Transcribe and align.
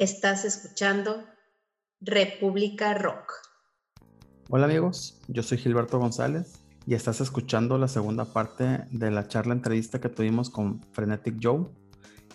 Estás 0.00 0.46
escuchando 0.46 1.26
República 2.00 2.94
Rock. 2.94 3.34
Hola 4.48 4.64
amigos, 4.64 5.20
yo 5.28 5.42
soy 5.42 5.58
Gilberto 5.58 5.98
González 5.98 6.54
y 6.86 6.94
estás 6.94 7.20
escuchando 7.20 7.76
la 7.76 7.86
segunda 7.86 8.24
parte 8.24 8.86
de 8.92 9.10
la 9.10 9.28
charla 9.28 9.52
entrevista 9.52 10.00
que 10.00 10.08
tuvimos 10.08 10.48
con 10.48 10.80
Frenetic 10.92 11.36
Joe, 11.42 11.66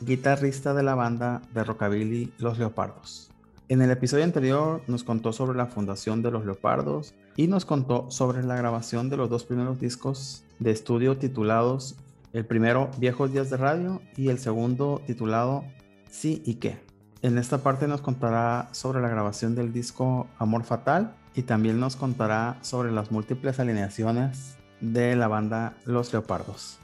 guitarrista 0.01 0.75
de 0.75 0.83
la 0.83 0.93
banda 0.93 1.41
de 1.55 1.63
rockabilly 1.63 2.31
Los 2.37 2.59
Leopardos. 2.59 3.31
En 3.67 3.81
el 3.81 3.89
episodio 3.89 4.25
anterior 4.25 4.83
nos 4.85 5.03
contó 5.03 5.33
sobre 5.33 5.57
la 5.57 5.65
fundación 5.65 6.21
de 6.21 6.29
Los 6.29 6.45
Leopardos 6.45 7.15
y 7.35 7.47
nos 7.47 7.65
contó 7.65 8.11
sobre 8.11 8.43
la 8.43 8.57
grabación 8.57 9.09
de 9.09 9.17
los 9.17 9.27
dos 9.27 9.43
primeros 9.43 9.79
discos 9.79 10.43
de 10.59 10.69
estudio 10.69 11.17
titulados 11.17 11.95
el 12.31 12.45
primero 12.45 12.91
Viejos 12.99 13.33
Días 13.33 13.49
de 13.49 13.57
Radio 13.57 14.03
y 14.15 14.29
el 14.29 14.37
segundo 14.37 15.01
titulado 15.07 15.63
Sí 16.11 16.43
y 16.45 16.55
qué. 16.55 16.84
En 17.25 17.39
esta 17.39 17.57
parte 17.57 17.87
nos 17.87 18.01
contará 18.01 18.69
sobre 18.71 19.01
la 19.01 19.09
grabación 19.09 19.55
del 19.55 19.73
disco 19.73 20.27
Amor 20.37 20.63
Fatal 20.63 21.15
y 21.33 21.41
también 21.41 21.79
nos 21.79 21.95
contará 21.95 22.59
sobre 22.61 22.91
las 22.91 23.09
múltiples 23.09 23.59
alineaciones 23.59 24.57
de 24.79 25.15
la 25.15 25.27
banda 25.27 25.75
Los 25.85 26.13
Leopardos. 26.13 26.77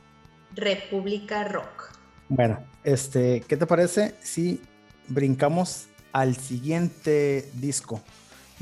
República 0.56 1.44
Rock. 1.44 1.92
Bueno, 2.28 2.58
este, 2.84 3.44
¿qué 3.48 3.56
te 3.56 3.68
parece 3.68 4.16
si 4.20 4.60
brincamos 5.10 5.86
al 6.12 6.36
siguiente 6.36 7.48
disco 7.54 8.02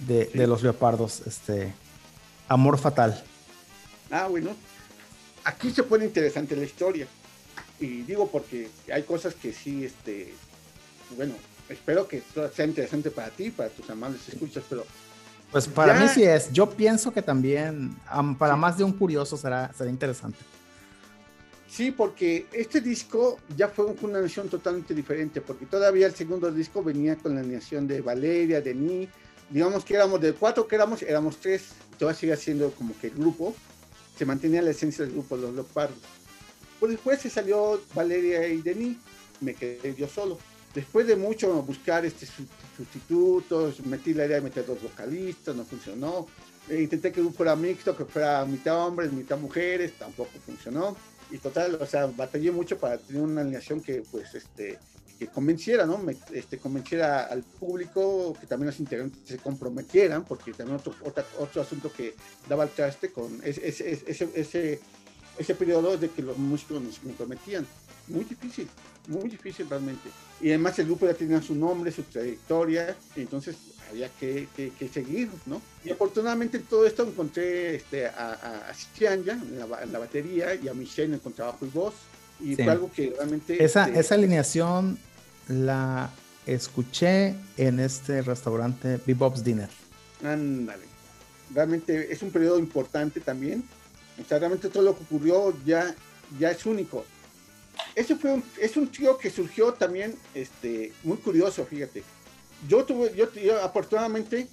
de, 0.05 0.25
de 0.33 0.47
Los 0.47 0.61
Leopardos, 0.63 1.25
este, 1.25 1.73
Amor 2.49 2.77
Fatal? 2.77 3.23
Ah, 4.11 4.27
bueno. 4.27 4.49
Aquí 5.45 5.71
se 5.71 5.83
pone 5.83 6.03
interesante 6.03 6.57
la 6.57 6.65
historia. 6.65 7.07
Y 7.79 8.01
digo 8.01 8.29
porque 8.29 8.69
hay 8.93 9.03
cosas 9.03 9.33
que 9.33 9.53
sí, 9.53 9.85
este, 9.85 10.33
bueno, 11.15 11.35
espero 11.69 12.07
que 12.07 12.21
sea 12.53 12.65
interesante 12.65 13.11
para 13.11 13.29
ti, 13.29 13.51
para 13.51 13.69
tus 13.69 13.89
amables 13.89 14.27
escuchas, 14.27 14.63
pero... 14.69 14.85
Pues 15.51 15.67
para 15.67 15.95
mí 15.95 16.07
sí 16.07 16.21
es. 16.23 16.51
Yo 16.51 16.69
pienso 16.69 17.11
que 17.11 17.23
también, 17.23 17.95
para 18.37 18.55
más 18.55 18.77
de 18.77 18.83
un 18.83 18.91
curioso, 18.91 19.35
será, 19.35 19.71
será 19.73 19.89
interesante. 19.89 20.37
Sí, 21.67 21.89
porque 21.89 22.45
este 22.51 22.81
disco 22.81 23.39
ya 23.57 23.67
fue 23.67 23.85
una 23.85 24.19
animación 24.19 24.47
totalmente 24.47 24.93
diferente, 24.93 25.41
porque 25.41 25.65
todavía 25.65 26.05
el 26.05 26.13
segundo 26.13 26.51
disco 26.51 26.83
venía 26.83 27.15
con 27.15 27.33
la 27.33 27.41
animación 27.41 27.87
de 27.87 28.01
Valeria, 28.01 28.61
de 28.61 28.73
mí, 28.75 29.09
digamos 29.49 29.83
que 29.85 29.95
éramos 29.95 30.21
de 30.21 30.33
cuatro 30.33 30.67
que 30.67 30.75
éramos, 30.75 31.01
éramos 31.01 31.37
tres, 31.37 31.69
todavía 31.97 32.19
sigue 32.19 32.37
siendo 32.37 32.71
como 32.71 32.97
que 32.99 33.07
el 33.07 33.13
grupo, 33.13 33.55
se 34.17 34.25
mantenía 34.25 34.61
la 34.61 34.71
esencia 34.71 35.03
del 35.03 35.13
grupo 35.13 35.35
Los 35.35 35.53
Leopardos. 35.53 35.97
Pues 36.79 36.91
después 36.91 37.21
se 37.21 37.29
salió 37.29 37.81
Valeria 37.95 38.47
y 38.47 38.61
Denis, 38.61 38.97
me 39.41 39.55
quedé 39.55 39.95
yo 39.95 40.07
solo 40.07 40.37
después 40.73 41.07
de 41.07 41.15
mucho 41.15 41.61
buscar 41.63 42.05
este 42.05 42.27
sustitutos, 42.77 43.85
metí 43.85 44.13
la 44.13 44.25
idea 44.25 44.37
de 44.37 44.43
meter 44.43 44.65
dos 44.65 44.81
vocalistas, 44.81 45.55
no 45.55 45.65
funcionó. 45.65 46.27
E 46.69 46.81
intenté 46.81 47.11
que 47.11 47.23
fuera 47.23 47.55
mixto, 47.55 47.97
que 47.97 48.05
fuera 48.05 48.45
mitad 48.45 48.85
hombres, 48.85 49.11
mitad 49.11 49.37
mujeres, 49.37 49.93
tampoco 49.97 50.31
funcionó. 50.45 50.95
Y 51.31 51.37
total, 51.37 51.75
o 51.75 51.85
sea, 51.85 52.05
batallé 52.07 52.51
mucho 52.51 52.77
para 52.77 52.97
tener 52.97 53.21
una 53.21 53.41
alineación 53.41 53.81
que, 53.81 54.03
pues, 54.11 54.35
este, 54.35 54.77
que 55.17 55.27
convenciera, 55.27 55.85
¿no? 55.85 55.97
Me, 55.97 56.15
este, 56.31 56.57
convenciera 56.57 57.25
al 57.25 57.43
público, 57.43 58.35
que 58.39 58.47
también 58.47 58.67
los 58.67 58.79
integrantes 58.79 59.19
se 59.25 59.37
comprometieran, 59.37 60.23
porque 60.25 60.53
también 60.53 60.77
otro, 60.77 60.93
otro, 61.03 61.25
otro 61.39 61.61
asunto 61.61 61.91
que 61.91 62.15
daba 62.47 62.63
el 62.63 62.69
traste 62.69 63.11
con 63.11 63.41
ese, 63.43 63.67
ese, 63.67 63.91
ese, 63.91 64.29
ese, 64.35 64.79
ese 65.37 65.55
periodo 65.55 65.97
de 65.97 66.09
que 66.09 66.21
los 66.21 66.37
músicos 66.37 66.81
nos 66.81 66.99
comprometían. 66.99 67.65
Muy 68.07 68.23
difícil 68.23 68.67
muy 69.09 69.29
difícil 69.29 69.67
realmente. 69.69 70.09
Y 70.39 70.49
además 70.49 70.77
el 70.79 70.85
grupo 70.85 71.05
ya 71.05 71.13
tenía 71.13 71.41
su 71.41 71.55
nombre, 71.55 71.91
su 71.91 72.03
trayectoria, 72.03 72.95
entonces 73.15 73.55
había 73.89 74.07
que, 74.19 74.47
que, 74.55 74.87
seguir, 74.87 75.29
¿no? 75.47 75.61
Y 75.83 75.89
afortunadamente 75.89 76.57
en 76.57 76.63
todo 76.63 76.85
esto 76.85 77.03
encontré 77.03 77.75
este, 77.75 78.05
a, 78.05 78.69
a, 78.69 78.73
Chianja 78.95 79.33
en 79.33 79.59
la, 79.59 79.83
en 79.83 79.91
la, 79.91 79.99
batería 79.99 80.53
y 80.53 80.67
a 80.67 80.73
Michelle 80.73 81.13
en 81.13 81.19
contrabajo 81.19 81.65
y 81.65 81.69
voz. 81.69 81.93
Y 82.39 82.55
fue 82.55 82.69
algo 82.69 82.91
que 82.91 83.13
realmente... 83.17 83.61
Esa, 83.61 83.87
este, 83.87 83.99
esa 83.99 84.15
alineación 84.15 84.97
la 85.47 86.11
escuché 86.45 87.35
en 87.57 87.79
este 87.79 88.21
restaurante 88.21 88.99
Bebop's 89.05 89.43
Dinner. 89.43 89.69
Ándale. 90.23 90.85
Realmente 91.53 92.13
es 92.13 92.21
un 92.21 92.31
periodo 92.31 92.59
importante 92.59 93.19
también. 93.19 93.63
O 94.23 94.27
sea, 94.27 94.37
realmente 94.37 94.69
todo 94.69 94.83
lo 94.83 94.95
que 94.95 95.03
ocurrió 95.03 95.53
ya, 95.65 95.95
ya 96.39 96.51
es 96.51 96.65
único 96.65 97.05
ese 97.99 98.15
fue 98.15 98.31
un, 98.31 98.43
es 98.57 98.77
un 98.77 98.87
tío 98.87 99.17
que 99.17 99.29
surgió 99.29 99.73
también 99.73 100.15
este, 100.33 100.93
muy 101.03 101.17
curioso, 101.17 101.65
fíjate. 101.65 102.01
Yo 102.67 102.85
tuve, 102.85 103.13
yo, 103.13 103.27
afortunadamente, 103.61 104.47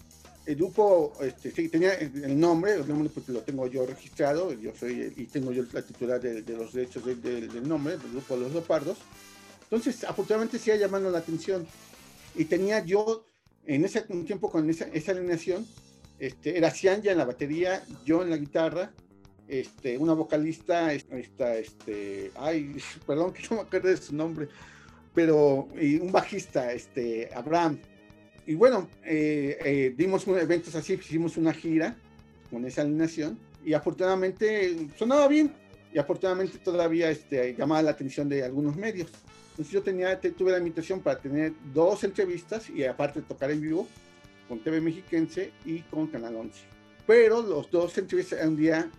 el 0.44 0.56
grupo 0.56 1.12
este, 1.20 1.52
sí, 1.52 1.68
tenía 1.68 1.94
el 1.94 2.38
nombre, 2.38 2.76
lo 2.78 3.40
tengo 3.42 3.68
yo 3.68 3.86
registrado, 3.86 4.52
yo 4.52 4.72
soy 4.78 5.12
y 5.16 5.26
tengo 5.26 5.52
yo 5.52 5.64
la 5.72 5.82
titular 5.82 6.20
de, 6.20 6.42
de 6.42 6.56
los 6.56 6.72
derechos 6.72 7.04
de, 7.04 7.14
de, 7.14 7.46
del 7.46 7.68
nombre, 7.68 7.96
del 7.96 8.10
grupo 8.10 8.36
los 8.36 8.52
Leopardos. 8.52 8.98
Entonces, 9.62 10.02
afortunadamente 10.02 10.58
sí 10.58 10.70
llamando 10.76 11.10
la 11.10 11.18
atención. 11.18 11.66
Y 12.34 12.46
tenía 12.46 12.84
yo, 12.84 13.26
en 13.64 13.84
ese 13.84 14.02
tiempo 14.02 14.50
con 14.50 14.68
esa, 14.68 14.86
esa 14.86 15.12
alineación, 15.12 15.64
este, 16.18 16.58
era 16.58 16.70
Cianya 16.70 17.12
en 17.12 17.18
la 17.18 17.24
batería, 17.24 17.84
yo 18.04 18.22
en 18.22 18.30
la 18.30 18.36
guitarra, 18.38 18.92
este, 19.48 19.98
una 19.98 20.12
vocalista, 20.14 20.92
esta, 20.92 21.56
este, 21.56 22.30
ay, 22.36 22.76
perdón 23.06 23.32
que 23.32 23.42
no 23.48 23.56
me 23.56 23.62
acuerdo 23.62 23.88
de 23.88 23.96
su 23.96 24.14
nombre, 24.14 24.48
pero 25.14 25.68
y 25.80 25.96
un 25.96 26.12
bajista, 26.12 26.72
este, 26.72 27.28
Abraham. 27.34 27.78
Y 28.46 28.54
bueno, 28.54 28.88
eh, 29.04 29.58
eh, 29.64 29.94
dimos 29.96 30.26
un, 30.26 30.38
eventos 30.38 30.74
así, 30.74 30.94
hicimos 30.94 31.36
una 31.36 31.52
gira 31.52 31.96
con 32.50 32.64
esa 32.64 32.82
alineación 32.82 33.38
y 33.64 33.72
afortunadamente 33.72 34.88
sonaba 34.96 35.26
bien 35.26 35.52
y 35.92 35.98
afortunadamente 35.98 36.58
todavía 36.58 37.10
este, 37.10 37.54
llamaba 37.54 37.82
la 37.82 37.90
atención 37.90 38.28
de 38.28 38.44
algunos 38.44 38.76
medios. 38.76 39.10
Entonces 39.50 39.72
yo 39.72 39.82
tenía, 39.82 40.20
tuve 40.20 40.52
la 40.52 40.58
invitación 40.58 41.00
para 41.00 41.18
tener 41.18 41.52
dos 41.72 42.04
entrevistas 42.04 42.68
y 42.68 42.84
aparte 42.84 43.22
tocar 43.22 43.50
en 43.50 43.60
vivo 43.60 43.88
con 44.48 44.60
TV 44.60 44.80
Mexiquense 44.80 45.50
y 45.64 45.80
con 45.80 46.06
Canal 46.08 46.36
11. 46.36 46.60
Pero 47.06 47.42
los 47.42 47.70
dos 47.70 47.96
entrevistas 47.96 48.46
un 48.46 48.56
día 48.56 48.90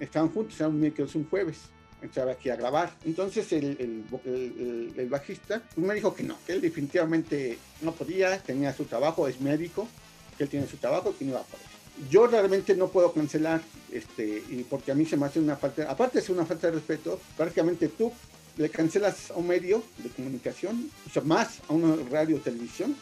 estaban 0.00 0.30
juntos, 0.30 0.58
era 0.58 0.68
un 0.68 0.80
miércoles, 0.80 1.14
un 1.14 1.28
jueves, 1.28 1.58
estaba 2.02 2.32
aquí 2.32 2.50
a 2.50 2.56
grabar. 2.56 2.92
Entonces 3.04 3.52
el, 3.52 4.04
el, 4.24 4.94
el, 4.96 5.08
bajista 5.08 5.62
me 5.76 5.94
dijo 5.94 6.14
que 6.14 6.22
no, 6.22 6.36
que 6.46 6.52
él 6.54 6.60
definitivamente 6.60 7.58
no 7.82 7.92
podía, 7.92 8.38
tenía 8.38 8.72
su 8.72 8.84
trabajo, 8.84 9.28
es 9.28 9.40
médico, 9.40 9.88
que 10.36 10.44
él 10.44 10.50
tiene 10.50 10.66
su 10.66 10.76
trabajo, 10.76 11.14
que 11.16 11.24
no 11.24 11.32
iba 11.32 11.40
a 11.40 11.44
poder. 11.44 11.66
Yo 12.10 12.26
realmente 12.26 12.76
no 12.76 12.88
puedo 12.88 13.12
cancelar, 13.12 13.62
este, 13.90 14.42
y 14.50 14.66
porque 14.68 14.92
a 14.92 14.94
mí 14.94 15.06
se 15.06 15.16
me 15.16 15.26
hace 15.26 15.40
una 15.40 15.56
falta, 15.56 15.90
aparte 15.90 16.20
ser 16.20 16.32
una 16.36 16.44
falta 16.44 16.66
de 16.66 16.74
respeto, 16.74 17.18
prácticamente 17.36 17.88
tú 17.88 18.12
le 18.58 18.68
cancelas 18.68 19.30
a 19.30 19.34
un 19.34 19.46
medio 19.46 19.82
de 19.98 20.10
comunicación, 20.10 20.90
o 21.06 21.10
sea, 21.10 21.22
más 21.22 21.60
a 21.68 21.72
una 21.72 21.96
radio 22.10 22.38
televisión, 22.38 22.94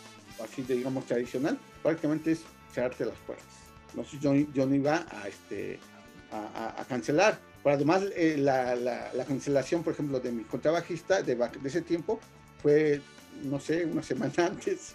así 0.43 0.63
digamos 0.63 1.07
tradicional, 1.07 1.59
prácticamente 1.83 2.33
es 2.33 2.41
cerrarte 2.73 3.05
las 3.05 3.19
puertas. 3.27 3.47
Entonces 3.91 4.21
yo, 4.21 4.35
yo 4.35 4.67
no 4.67 4.75
iba 4.75 5.07
a, 5.11 5.29
este, 5.29 5.79
a, 6.35 6.85
cancelar. 6.89 7.39
Pero 7.63 7.77
además, 7.77 8.03
eh, 8.15 8.37
la, 8.39 8.77
la, 8.77 9.25
cancelación, 9.25 9.83
por 9.83 9.95
ejemplo, 9.95 10.21
de 10.21 10.33
mi 10.33 10.45
contrabajista 10.45 11.23
de, 11.23 11.35
de 11.35 11.69
ese 11.69 11.81
tiempo 11.81 12.21
fue, 12.63 13.01
no 13.43 13.59
sé, 13.61 13.85
una 13.87 14.03
semana 14.03 14.33
antes. 14.39 14.95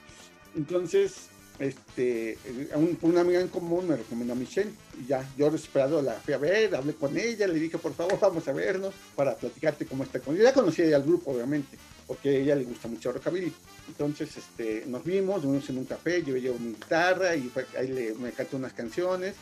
Entonces, 0.55 1.29
este, 1.59 2.38
un, 2.75 2.97
una 3.01 3.22
amiga 3.22 3.41
en 3.41 3.50
común 3.50 3.88
me 3.88 3.97
recomendó 3.97 4.31
a 4.31 4.35
Michelle 4.35 4.72
y 4.97 5.07
ya, 5.07 5.27
yo 5.38 5.51
desesperado 5.51 6.01
la 6.01 6.13
fui 6.13 6.33
a 6.33 6.38
ver, 6.38 6.73
hablé 6.73 6.94
con 6.94 7.17
ella, 7.17 7.47
le 7.47 7.59
dije, 7.59 7.77
por 7.77 7.94
favor, 7.94 8.17
vamos 8.19 8.47
a 8.47 8.53
vernos 8.53 8.94
para 9.16 9.35
platicarte 9.35 9.85
cómo 9.85 10.03
está 10.03 10.19
con 10.19 10.35
ella. 10.35 10.45
Ya 10.45 10.53
conocía 10.53 10.95
al 10.95 11.03
grupo, 11.03 11.31
obviamente, 11.31 11.77
porque 12.07 12.29
a 12.29 12.31
ella 12.33 12.56
le 12.56 12.63
gusta 12.63 12.88
mucho 12.88 13.11
rockabilly. 13.11 13.51
Entonces, 13.88 14.38
este, 14.38 14.85
nos 14.88 15.03
vimos, 15.03 15.44
nos 15.44 15.51
vimos 15.51 15.69
en 15.69 15.80
un 15.80 15.86
café, 15.86 16.24
yo 16.24 16.38
llevo 16.38 16.57
mi 16.59 16.69
guitarra 16.69 17.36
y 17.36 17.51
ahí 17.77 17.88
le, 17.88 18.13
me 18.13 18.31
cantó 18.31 18.57
unas 18.57 18.74
canciones 18.74 19.36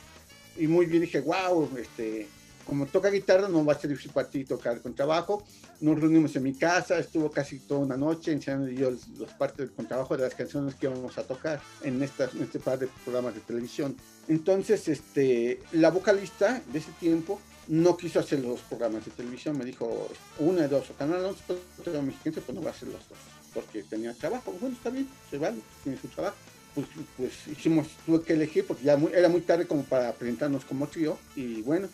y 0.57 0.68
muy 0.68 0.86
bien 0.86 1.01
dije, 1.01 1.21
wow, 1.21 1.69
este, 1.77 2.27
como 2.65 2.86
toca 2.86 3.09
guitarra, 3.09 3.48
no 3.48 3.63
va 3.63 3.74
a 3.74 3.80
ser 3.80 3.89
difícil 3.89 4.12
para 4.12 4.30
ti 4.30 4.44
tocar 4.44 4.81
con 4.81 4.94
trabajo. 4.94 5.44
Nos 5.80 6.00
reunimos 6.00 6.36
en 6.36 6.44
mi 6.44 6.54
casa, 6.54 7.00
estuvo 7.00 7.31
casi 7.31 7.59
toda 7.59 7.81
una 7.81 7.95
noche 7.98 8.31
enseñando 8.33 8.68
yo 8.68 8.92
las 8.92 9.33
partes 9.33 9.57
del 9.59 9.71
contrabajo 9.71 10.18
de 10.18 10.24
las 10.24 10.36
canciones 10.36 10.75
que 10.75 10.88
íbamos 10.88 11.18
a 11.18 11.24
tocar 11.24 11.62
en, 11.81 12.01
estas, 12.04 12.33
en 12.36 12.44
este 12.44 12.59
par 12.59 12.77
de 12.80 12.88
programas 13.04 13.36
de 13.36 13.42
televisión. 13.42 13.95
Entonces, 14.27 14.88
este, 14.89 15.62
la 15.71 15.92
vocalista 15.92 16.62
de 16.71 16.80
ese 16.80 16.92
tiempo 17.00 17.39
no 17.68 17.95
quiso 17.95 18.19
hacer 18.19 18.39
los 18.39 18.62
programas 18.62 19.06
de 19.06 19.12
televisión, 19.12 19.57
me 19.57 19.65
dijo 19.65 20.09
una, 20.39 20.68
dos, 20.68 20.89
o 20.89 20.94
canal 20.94 21.24
11, 21.24 21.44
pero 21.83 22.01
mexicano, 22.01 22.42
pues 22.45 22.56
no 22.56 22.63
va 22.63 22.71
a 22.71 22.74
hacer 22.74 22.89
los 22.89 23.07
dos, 23.07 23.18
porque 23.54 23.83
tenía 23.83 24.13
trabajo. 24.13 24.54
Bueno, 24.59 24.75
está 24.75 24.89
bien, 24.89 25.07
se 25.30 25.38
vale, 25.38 25.59
tiene 25.83 26.00
su 26.00 26.07
trabajo 26.07 26.36
pues, 26.77 27.07
pues, 27.18 27.57
hicimos, 27.57 27.88
tuve 28.06 28.21
que 28.21 28.33
elegir 28.33 28.63
porque 28.68 28.83
ya 28.83 29.00
era 29.13 29.29
muy 29.29 29.41
tarde 29.41 29.65
como 29.65 29.83
para 29.83 30.13
presentarnos 30.13 30.63
como 30.63 30.85
trío 30.88 31.18
y 31.35 31.63
bueno, 31.63 31.88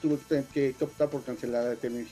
tuve 0.00 0.18
que, 0.26 0.74
que, 0.78 0.84
optar 0.84 1.10
por 1.10 1.22
cancelar 1.22 1.64
la 1.64 1.76
TV 1.76 2.06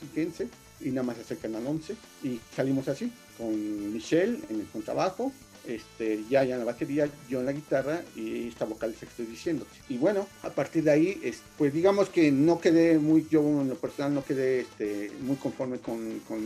y 0.81 0.89
nada 0.89 1.01
más 1.01 1.17
hacer 1.17 1.39
Canal 1.39 1.65
11 1.65 1.95
y 2.23 2.39
salimos 2.55 2.87
así, 2.87 3.11
con 3.39 3.93
Michelle 3.93 4.39
en 4.51 4.59
el 4.59 4.67
contrabajo, 4.67 5.31
este, 5.67 6.23
ya, 6.29 6.43
ya 6.43 6.55
en 6.55 6.59
la 6.59 6.65
batería, 6.65 7.07
yo 7.29 7.39
en 7.39 7.45
la 7.45 7.51
guitarra 7.51 8.01
y 8.15 8.47
esta 8.47 8.65
vocal 8.65 8.95
que 8.99 9.05
estoy 9.05 9.25
diciendo. 9.25 9.65
Y 9.89 9.97
bueno, 9.97 10.27
a 10.43 10.49
partir 10.49 10.83
de 10.83 10.91
ahí, 10.91 11.33
pues 11.57 11.73
digamos 11.73 12.09
que 12.09 12.31
no 12.31 12.59
quedé 12.59 12.97
muy, 12.97 13.27
yo 13.29 13.41
en 13.41 13.69
lo 13.69 13.75
personal 13.75 14.13
no 14.13 14.23
quedé 14.23 14.61
este, 14.61 15.11
muy 15.21 15.35
conforme 15.35 15.79
con, 15.79 16.19
con, 16.27 16.41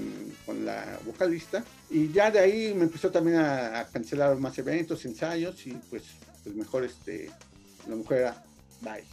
con, 0.46 0.66
la 0.66 1.00
vocalista. 1.06 1.64
Y 1.90 2.12
ya 2.12 2.32
de 2.32 2.40
ahí 2.40 2.74
me 2.74 2.84
empezó 2.84 3.12
también 3.12 3.38
a, 3.38 3.88
cancelar 3.92 4.36
más 4.38 4.58
eventos, 4.58 5.06
ensayos 5.06 5.66
y 5.66 5.72
pues, 5.90 6.04
pues 6.44 6.56
mejor 6.56 6.84
este, 6.84 7.30
la 7.88 7.96
mujer 7.96 8.20
era 8.20 8.44
bye. 8.82 9.04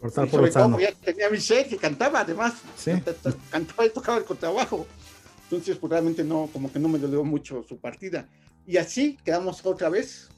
Por 0.00 0.10
y 0.10 0.30
sobre 0.30 0.50
todo 0.50 0.80
ya 0.80 0.92
tenía 0.92 1.26
a 1.26 1.30
Michelle 1.30 1.68
que 1.68 1.76
cantaba 1.76 2.20
además, 2.20 2.54
¿Sí? 2.76 2.92
cantaba 3.50 3.84
y 3.84 3.90
tocaba 3.90 4.18
el 4.18 4.24
contrabajo. 4.24 4.86
Entonces, 5.50 5.76
pues 5.78 5.90
realmente 5.90 6.22
no, 6.22 6.48
como 6.52 6.72
que 6.72 6.78
no 6.78 6.88
me 6.88 6.98
dolió 6.98 7.24
mucho 7.24 7.64
su 7.68 7.76
partida. 7.78 8.26
Y 8.66 8.76
así 8.76 9.18
quedamos 9.24 9.64
otra 9.64 9.88
vez 9.88 10.28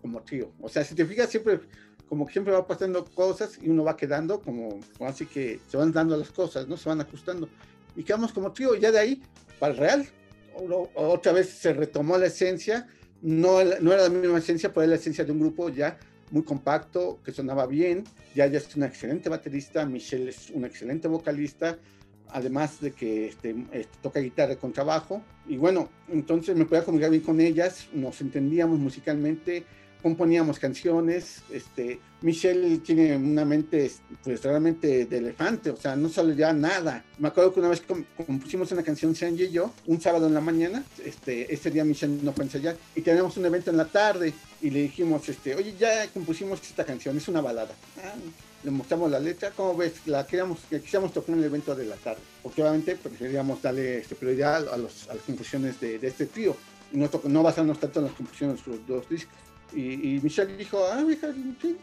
como 0.00 0.22
trío. 0.22 0.52
O 0.60 0.68
sea, 0.68 0.84
si 0.84 0.94
te 0.94 1.06
fijas, 1.06 1.30
siempre, 1.30 1.60
como 2.08 2.26
que 2.26 2.32
siempre 2.32 2.52
va 2.52 2.66
pasando 2.66 3.04
cosas 3.04 3.58
y 3.62 3.68
uno 3.68 3.84
va 3.84 3.96
quedando 3.96 4.40
como, 4.40 4.80
así 5.00 5.26
que 5.26 5.60
se 5.68 5.76
van 5.76 5.92
dando 5.92 6.16
las 6.16 6.30
cosas, 6.30 6.68
¿no? 6.68 6.76
Se 6.76 6.88
van 6.88 7.00
ajustando. 7.00 7.48
Y 7.96 8.02
quedamos 8.02 8.32
como 8.32 8.52
trío. 8.52 8.74
Y 8.74 8.80
ya 8.80 8.90
de 8.90 8.98
ahí, 8.98 9.22
para 9.58 9.72
el 9.72 9.78
real, 9.78 10.08
otra 10.94 11.32
vez 11.32 11.48
se 11.50 11.72
retomó 11.72 12.18
la 12.18 12.26
esencia. 12.26 12.88
No, 13.22 13.62
no 13.64 13.92
era 13.92 14.02
la 14.02 14.08
misma 14.08 14.38
esencia, 14.38 14.70
pero 14.70 14.82
era 14.82 14.90
la 14.90 14.96
esencia 14.96 15.24
de 15.24 15.32
un 15.32 15.38
grupo 15.38 15.68
ya 15.68 15.98
muy 16.32 16.42
compacto, 16.42 17.20
que 17.24 17.30
sonaba 17.30 17.66
bien. 17.66 18.04
Ya 18.34 18.46
es 18.46 18.74
una 18.74 18.86
excelente 18.86 19.28
baterista, 19.28 19.86
Michelle 19.86 20.30
es 20.30 20.50
una 20.50 20.66
excelente 20.66 21.06
vocalista, 21.06 21.78
además 22.32 22.80
de 22.80 22.92
que 22.92 23.28
este, 23.28 23.54
este, 23.72 23.98
toca 24.00 24.20
guitarra 24.20 24.56
con 24.56 24.72
trabajo. 24.72 25.22
Y 25.48 25.56
bueno, 25.56 25.88
entonces 26.08 26.56
me 26.56 26.64
podía 26.64 26.84
comunicar 26.84 27.10
bien 27.10 27.22
con 27.22 27.40
ellas, 27.40 27.88
nos 27.92 28.20
entendíamos 28.20 28.78
musicalmente, 28.78 29.64
componíamos 30.02 30.58
canciones. 30.58 31.42
Este, 31.50 32.00
Michelle 32.20 32.78
tiene 32.78 33.16
una 33.16 33.44
mente 33.44 33.90
pues 34.22 34.42
realmente 34.42 35.06
de 35.06 35.18
elefante, 35.18 35.70
o 35.70 35.76
sea, 35.76 35.96
no 35.96 36.08
sale 36.08 36.34
ya 36.34 36.52
nada. 36.52 37.04
Me 37.18 37.28
acuerdo 37.28 37.52
que 37.52 37.60
una 37.60 37.68
vez 37.68 37.82
compusimos 38.26 38.70
una 38.72 38.82
canción, 38.82 39.14
Sanji 39.14 39.44
y 39.44 39.50
yo, 39.50 39.72
un 39.86 40.00
sábado 40.00 40.26
en 40.26 40.34
la 40.34 40.40
mañana, 40.40 40.84
este, 41.04 41.52
ese 41.52 41.70
día 41.70 41.84
Michelle 41.84 42.18
no 42.22 42.32
fue 42.32 42.44
a 42.44 42.46
ensayar, 42.46 42.76
y 42.94 43.00
teníamos 43.02 43.36
un 43.36 43.46
evento 43.46 43.70
en 43.70 43.76
la 43.76 43.86
tarde, 43.86 44.34
y 44.60 44.70
le 44.70 44.82
dijimos, 44.82 45.28
este, 45.28 45.54
oye, 45.54 45.74
ya 45.78 46.06
compusimos 46.12 46.60
esta 46.62 46.84
canción, 46.84 47.16
es 47.16 47.28
una 47.28 47.40
balada. 47.40 47.74
Ah, 47.98 48.14
le 48.64 48.70
mostramos 48.70 49.10
la 49.10 49.18
letra, 49.18 49.50
¿cómo 49.50 49.76
ves? 49.76 50.06
La 50.06 50.26
queríamos, 50.26 50.60
que 50.70 50.80
quisiéramos 50.80 51.12
tocar 51.12 51.34
en 51.34 51.40
el 51.40 51.46
evento 51.46 51.74
de 51.74 51.86
la 51.86 51.96
tarde, 51.96 52.20
porque 52.42 52.62
obviamente 52.62 52.96
preferíamos 52.96 53.60
darle 53.60 53.98
este, 53.98 54.14
prioridad 54.14 54.68
a, 54.72 54.76
los, 54.76 55.08
a 55.08 55.14
las 55.14 55.22
composiciones 55.24 55.80
de, 55.80 55.98
este 56.02 56.26
trío, 56.26 56.56
y 56.92 56.96
no, 56.96 57.10
no 57.24 57.42
basarnos 57.42 57.78
tanto 57.80 58.00
en 58.00 58.06
las 58.06 58.14
composiciones 58.14 58.64
de 58.64 58.72
los 58.72 58.86
dos 58.86 59.08
discos. 59.08 59.34
Y, 59.74 60.16
y, 60.16 60.20
Michelle 60.20 60.54
dijo, 60.54 60.84
ah, 60.84 61.02
hija, 61.10 61.32
sí, 61.32 61.78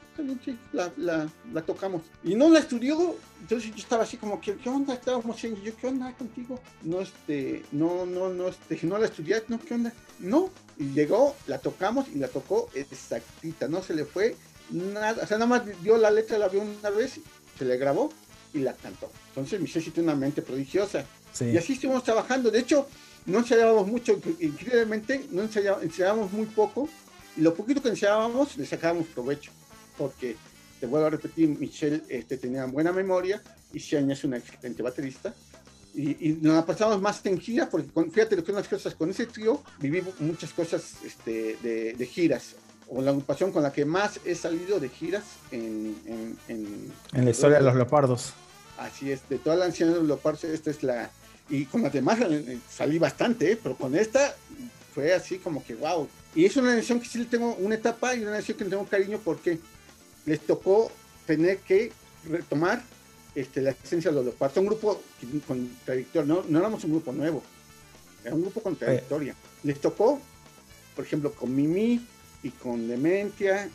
sí, 0.45 0.57
la, 0.73 0.91
la, 0.97 1.27
la, 1.51 1.61
tocamos. 1.63 2.03
Y 2.23 2.35
no 2.35 2.47
la 2.47 2.59
estudió, 2.59 3.15
entonces 3.41 3.71
yo 3.71 3.77
estaba 3.77 4.03
así 4.03 4.17
como, 4.17 4.39
¿qué, 4.39 4.55
qué 4.57 4.69
onda? 4.69 4.93
Estábamos 4.93 5.35
haciendo, 5.35 5.59
yo, 5.63 5.75
¿qué 5.75 5.87
onda 5.87 6.13
contigo? 6.13 6.59
No, 6.83 7.01
este, 7.01 7.63
no, 7.71 8.05
no, 8.05 8.29
no, 8.29 8.49
este, 8.49 8.79
no 8.83 8.99
la 8.99 9.05
estudié, 9.05 9.41
no, 9.47 9.59
¿qué 9.59 9.73
onda? 9.73 9.91
No, 10.19 10.51
y 10.77 10.91
llegó, 10.91 11.35
la 11.47 11.57
tocamos 11.57 12.07
y 12.09 12.19
la 12.19 12.27
tocó 12.27 12.69
exactita, 12.75 13.67
no 13.67 13.81
se 13.81 13.95
le 13.95 14.05
fue 14.05 14.35
nada, 14.71 15.23
o 15.23 15.27
sea, 15.27 15.37
nada 15.37 15.47
más 15.49 15.63
dio 15.81 15.97
la 15.97 16.11
letra, 16.11 16.37
la 16.37 16.47
vio 16.47 16.61
una 16.61 16.89
vez, 16.89 17.19
se 17.57 17.65
le 17.65 17.77
grabó 17.77 18.11
y 18.53 18.59
la 18.59 18.73
cantó. 18.73 19.11
Entonces 19.29 19.59
Michelle 19.59 19.91
tiene 19.91 20.11
una 20.11 20.19
mente 20.19 20.41
prodigiosa. 20.41 21.05
Y 21.39 21.57
así 21.57 21.73
estuvimos 21.73 22.03
trabajando. 22.03 22.49
De 22.51 22.59
hecho, 22.59 22.87
no 23.25 23.39
ensayábamos 23.39 23.87
mucho, 23.87 24.19
increíblemente, 24.39 25.27
no 25.31 25.43
ensayábamos, 25.43 26.31
muy 26.31 26.47
poco. 26.47 26.89
Y 27.37 27.41
lo 27.41 27.53
poquito 27.53 27.81
que 27.81 27.89
ensayábamos, 27.89 28.57
le 28.57 28.65
sacábamos 28.65 29.07
provecho. 29.07 29.51
Porque, 29.97 30.35
te 30.79 30.85
vuelvo 30.85 31.07
a 31.07 31.09
repetir, 31.11 31.49
Michelle 31.49 32.01
este, 32.09 32.37
tenía 32.37 32.65
buena 32.65 32.91
memoria 32.91 33.41
y 33.73 33.79
Shane 33.79 34.13
es 34.13 34.23
una 34.23 34.37
excelente 34.37 34.81
baterista. 34.81 35.33
Y, 35.93 36.37
nos 36.41 36.63
pasamos 36.65 37.01
más 37.01 37.25
en 37.25 37.39
gira, 37.39 37.69
porque 37.69 37.89
fíjate 38.11 38.35
lo 38.35 38.43
que 38.43 38.51
unas 38.51 38.67
cosas, 38.67 38.95
con 38.95 39.09
ese 39.09 39.25
trío 39.25 39.61
viví 39.79 40.01
muchas 40.19 40.53
cosas 40.53 40.93
este, 41.03 41.57
de, 41.61 41.93
de 41.93 42.05
giras 42.05 42.55
o 42.89 43.01
la 43.01 43.11
agrupación 43.11 43.51
con 43.51 43.63
la 43.63 43.71
que 43.71 43.85
más 43.85 44.19
he 44.25 44.35
salido 44.35 44.79
de 44.79 44.89
giras 44.89 45.23
en... 45.51 45.95
En, 46.47 46.91
en, 47.13 47.25
la 47.25 47.29
historia 47.29 47.57
de 47.59 47.63
los 47.63 47.75
leopardos. 47.75 48.33
Así 48.77 49.11
es, 49.11 49.27
de 49.29 49.37
toda 49.37 49.55
la 49.55 49.65
anciana 49.65 49.93
de 49.93 49.99
los 49.99 50.07
leopardos, 50.07 50.43
esta 50.45 50.71
es 50.71 50.83
la... 50.83 51.11
Y 51.49 51.65
con 51.65 51.83
las 51.83 51.93
demás 51.93 52.19
eh, 52.21 52.59
salí 52.69 52.99
bastante, 52.99 53.51
¿eh? 53.51 53.59
pero 53.61 53.75
con 53.75 53.95
esta 53.95 54.35
fue 54.93 55.13
así 55.13 55.37
como 55.37 55.63
que 55.63 55.75
wow. 55.75 56.07
Y 56.35 56.45
es 56.45 56.55
una 56.57 56.75
nación 56.75 56.99
que 56.99 57.07
sí 57.07 57.19
le 57.19 57.25
tengo 57.25 57.55
una 57.55 57.75
etapa 57.75 58.15
y 58.15 58.21
una 58.21 58.31
nación 58.31 58.57
que 58.57 58.63
le 58.63 58.69
tengo 58.69 58.85
cariño 58.85 59.19
porque 59.23 59.59
les 60.25 60.39
tocó 60.41 60.91
tener 61.25 61.57
que 61.59 61.91
retomar 62.27 62.83
este, 63.33 63.61
la 63.61 63.71
esencia 63.71 64.11
de 64.11 64.15
los 64.15 64.25
leopardos. 64.25 64.57
Un 64.57 64.65
grupo 64.67 65.01
contradictorio, 65.47 66.35
no, 66.35 66.43
no 66.47 66.59
éramos 66.59 66.83
un 66.83 66.91
grupo 66.91 67.11
nuevo, 67.11 67.41
era 68.23 68.35
un 68.35 68.41
grupo 68.41 68.61
contradictorio. 68.61 69.33
Les 69.63 69.79
tocó, 69.79 70.19
por 70.95 71.05
ejemplo, 71.05 71.31
con 71.33 71.55
Mimi, 71.55 72.05
y 72.43 72.49
con 72.51 72.87
demencia, 72.87 73.69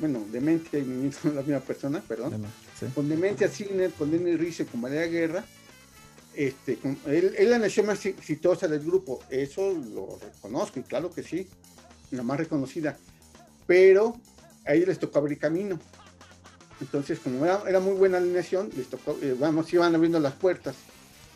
bueno, 0.00 0.24
demencia 0.30 0.78
y 0.78 1.10
son 1.22 1.34
la 1.34 1.42
misma 1.42 1.60
persona, 1.60 2.02
perdón, 2.06 2.44
con 2.94 3.08
demencia 3.08 3.48
Ciner, 3.48 3.90
con 3.92 4.10
Denny 4.10 4.36
Rice, 4.36 4.66
con 4.66 4.80
María 4.80 5.06
Guerra, 5.06 5.44
este, 6.34 6.78
él, 7.06 7.34
es 7.36 7.48
la 7.48 7.58
nación 7.58 7.86
más 7.86 8.04
exitosa 8.04 8.68
del 8.68 8.80
grupo, 8.80 9.20
eso 9.30 9.72
lo 9.72 10.18
reconozco 10.18 10.78
y 10.78 10.82
claro 10.82 11.10
que 11.10 11.22
sí, 11.22 11.48
la 12.10 12.22
más 12.22 12.38
reconocida, 12.38 12.96
pero 13.66 14.16
a 14.64 14.74
ellos 14.74 14.88
les 14.88 14.98
tocó 14.98 15.18
abrir 15.18 15.38
camino. 15.38 15.78
Entonces, 16.78 17.18
como 17.20 17.46
era, 17.46 17.80
muy 17.80 17.94
buena 17.94 18.18
alineación, 18.18 18.68
les 18.76 18.88
tocó, 18.88 19.16
eh, 19.22 19.34
vamos, 19.38 19.72
iban 19.72 19.94
abriendo 19.94 20.20
las 20.20 20.34
puertas. 20.34 20.76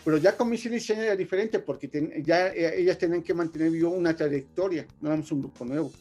Pero 0.05 0.19
ya 0.19 0.37
con 0.37 0.49
Michelle 0.49 0.79
y 0.79 0.93
era 0.93 1.17
diferente 1.17 1.59
porque 1.59 1.89
ya 2.25 2.49
eh, 2.49 2.81
ellas 2.81 2.99
tenían 2.99 3.23
que 3.23 3.35
mantener 3.35 3.71
vivo 3.71 3.91
una 3.91 4.15
trayectoria, 4.15 4.87
no 5.01 5.09
éramos 5.09 5.31
un 5.33 5.41
grupo 5.41 5.65
nuevo. 5.65 5.93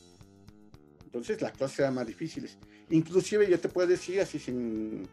Entonces 1.09 1.41
las 1.41 1.53
cosas 1.53 1.79
eran 1.79 1.95
más 1.95 2.05
difíciles. 2.05 2.55
Inclusive 2.91 3.49
yo 3.49 3.59
te 3.59 3.67
puedo 3.67 3.87
decir, 3.87 4.21
así 4.21 4.37
sin... 4.37 5.07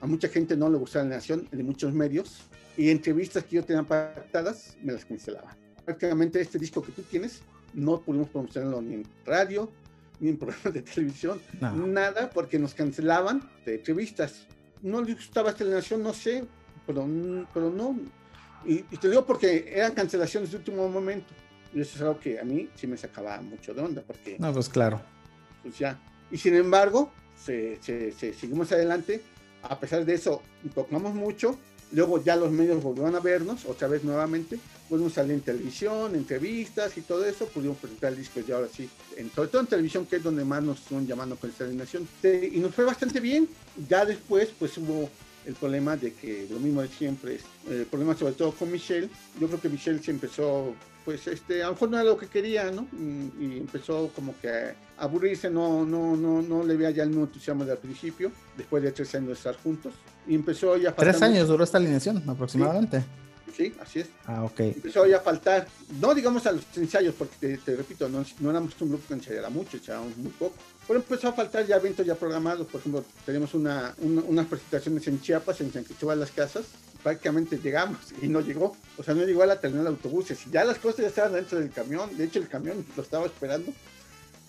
A 0.00 0.06
mucha 0.06 0.28
gente 0.28 0.56
no 0.56 0.68
le 0.68 0.78
gustaba 0.78 1.04
la 1.04 1.16
nación, 1.16 1.48
de 1.50 1.62
muchos 1.62 1.92
medios, 1.92 2.42
y 2.76 2.90
entrevistas 2.90 3.44
que 3.44 3.56
yo 3.56 3.64
tenía 3.64 3.84
pactadas, 3.84 4.76
me 4.82 4.92
las 4.92 5.04
cancelaban. 5.04 5.56
Prácticamente 5.84 6.40
este 6.40 6.58
disco 6.58 6.82
que 6.82 6.90
tú 6.90 7.02
tienes, 7.02 7.42
no 7.72 8.00
pudimos 8.00 8.28
promocionarlo 8.28 8.82
ni 8.82 8.94
en 8.94 9.04
radio, 9.24 9.70
ni 10.18 10.30
en 10.30 10.36
programas 10.38 10.74
de 10.74 10.82
televisión, 10.82 11.40
nada, 11.60 12.30
porque 12.30 12.58
nos 12.58 12.74
cancelaban 12.74 13.48
de 13.64 13.76
entrevistas. 13.76 14.46
No 14.82 15.02
les 15.02 15.14
gustaba 15.14 15.50
esta 15.50 15.64
nación, 15.64 16.02
no 16.02 16.12
sé, 16.12 16.44
pero, 16.84 17.08
pero 17.54 17.70
no. 17.70 17.96
Y, 18.64 18.84
y, 18.90 18.96
te 19.00 19.08
digo 19.08 19.24
porque 19.24 19.72
eran 19.72 19.94
cancelaciones 19.94 20.50
de 20.50 20.56
último 20.56 20.88
momento. 20.88 21.32
Y 21.72 21.80
eso 21.80 21.96
es 21.96 22.02
algo 22.02 22.18
que 22.18 22.40
a 22.40 22.44
mí 22.44 22.68
sí 22.74 22.88
me 22.88 22.96
sacaba 22.96 23.40
mucho 23.40 23.72
de 23.72 23.82
onda, 23.82 24.02
porque... 24.04 24.36
No, 24.38 24.52
pues 24.52 24.68
claro 24.68 25.00
pues 25.68 25.78
ya. 25.78 25.98
Y 26.30 26.38
sin 26.38 26.54
embargo, 26.54 27.10
se, 27.44 27.78
seguimos 27.82 28.72
adelante. 28.72 29.22
A 29.62 29.78
pesar 29.78 30.04
de 30.04 30.14
eso, 30.14 30.42
tocamos 30.74 31.14
mucho. 31.14 31.58
Luego 31.92 32.22
ya 32.22 32.36
los 32.36 32.50
medios 32.50 32.82
volvieron 32.82 33.14
a 33.16 33.20
vernos 33.20 33.64
otra 33.66 33.88
vez 33.88 34.04
nuevamente. 34.04 34.58
Pudimos 34.88 35.14
salir 35.14 35.32
en 35.32 35.40
televisión, 35.40 36.14
entrevistas 36.14 36.96
y 36.96 37.02
todo 37.02 37.24
eso. 37.24 37.46
Pudimos 37.46 37.76
presentar 37.78 38.12
el 38.12 38.18
disco 38.18 38.40
ya 38.40 38.56
ahora 38.56 38.68
sí. 38.74 38.88
En, 39.16 39.30
sobre 39.30 39.48
todo 39.48 39.62
en 39.62 39.66
televisión, 39.66 40.06
que 40.06 40.16
es 40.16 40.22
donde 40.22 40.44
más 40.44 40.62
nos 40.62 40.80
están 40.80 41.06
llamando 41.06 41.36
con 41.36 41.50
esta 41.50 41.64
animación. 41.64 42.08
Y 42.22 42.58
nos 42.60 42.74
fue 42.74 42.84
bastante 42.84 43.20
bien. 43.20 43.48
Ya 43.88 44.04
después, 44.04 44.50
pues 44.58 44.76
hubo 44.78 45.10
el 45.46 45.54
problema 45.54 45.96
de 45.96 46.12
que 46.12 46.46
lo 46.50 46.60
mismo 46.60 46.82
de 46.82 46.88
siempre, 46.88 47.40
el 47.68 47.86
problema 47.86 48.16
sobre 48.16 48.34
todo 48.34 48.52
con 48.52 48.70
Michelle. 48.70 49.08
Yo 49.40 49.48
creo 49.48 49.60
que 49.60 49.68
Michelle 49.68 50.02
se 50.02 50.10
empezó 50.10 50.74
pues 51.08 51.26
este, 51.26 51.62
a 51.62 51.68
lo 51.68 51.72
mejor 51.72 51.88
no 51.88 51.96
era 51.96 52.04
lo 52.04 52.18
que 52.18 52.26
quería, 52.26 52.70
¿no? 52.70 52.86
Y, 53.40 53.56
empezó 53.56 54.10
como 54.14 54.38
que 54.42 54.74
aburrirse, 54.98 55.50
no, 55.50 55.84
no, 55.84 56.16
no, 56.16 56.42
no 56.42 56.64
le 56.64 56.76
veía 56.76 56.90
ya 56.90 57.02
el 57.02 57.10
mismo 57.10 57.24
entusiasmo 57.24 57.64
del 57.64 57.78
principio, 57.78 58.30
después 58.56 58.82
de 58.82 58.92
tres 58.92 59.14
años 59.14 59.28
de 59.28 59.34
estar 59.34 59.56
juntos. 59.56 59.94
Y 60.26 60.34
empezó 60.34 60.76
ya 60.76 60.90
a 60.90 60.94
Tres 60.94 61.22
años 61.22 61.48
duró 61.48 61.64
esta 61.64 61.78
alineación 61.78 62.22
aproximadamente. 62.28 63.02
Sí. 63.56 63.74
así 63.80 64.00
es. 64.00 64.08
Ah, 64.26 64.44
ok. 64.44 64.60
Empezó 64.60 65.04
ya 65.06 65.16
a 65.16 65.20
faltar, 65.20 65.66
no 66.00 66.14
digamos 66.14 66.46
a 66.46 66.52
los 66.52 66.64
ensayos, 66.76 67.14
porque 67.18 67.58
te, 67.58 67.74
repito, 67.74 68.08
no, 68.08 68.24
no, 68.40 68.50
éramos 68.50 68.72
un 68.80 68.90
grupo 68.90 69.04
que 69.08 69.14
ensayara 69.14 69.48
mucho, 69.48 69.78
echábamos 69.78 70.16
muy 70.16 70.30
poco. 70.32 70.54
Pero 70.86 71.00
empezó 71.00 71.28
a 71.28 71.32
faltar 71.32 71.66
ya 71.66 71.76
eventos 71.76 72.06
ya 72.06 72.14
programados, 72.14 72.66
por 72.66 72.80
ejemplo, 72.80 73.04
tenemos 73.26 73.54
una, 73.54 73.94
unas 74.00 74.46
presentaciones 74.46 75.06
en 75.08 75.20
Chiapas, 75.20 75.60
en 75.60 75.72
San 75.72 75.84
Cristóbal 75.84 76.20
las 76.20 76.30
Casas, 76.30 76.66
prácticamente 77.02 77.58
llegamos 77.58 77.98
y 78.22 78.28
no 78.28 78.40
llegó. 78.40 78.76
O 78.96 79.02
sea, 79.02 79.14
no 79.14 79.24
llegó 79.24 79.42
a 79.42 79.46
la 79.46 79.60
terminal 79.60 79.84
de 79.84 79.90
autobuses. 79.90 80.38
Ya 80.50 80.64
las 80.64 80.78
cosas 80.78 81.00
ya 81.00 81.08
estaban 81.08 81.32
dentro 81.32 81.58
del 81.58 81.70
camión. 81.70 82.16
De 82.16 82.24
hecho, 82.24 82.38
el 82.38 82.48
camión 82.48 82.84
lo 82.96 83.02
estaba 83.02 83.26
esperando. 83.26 83.72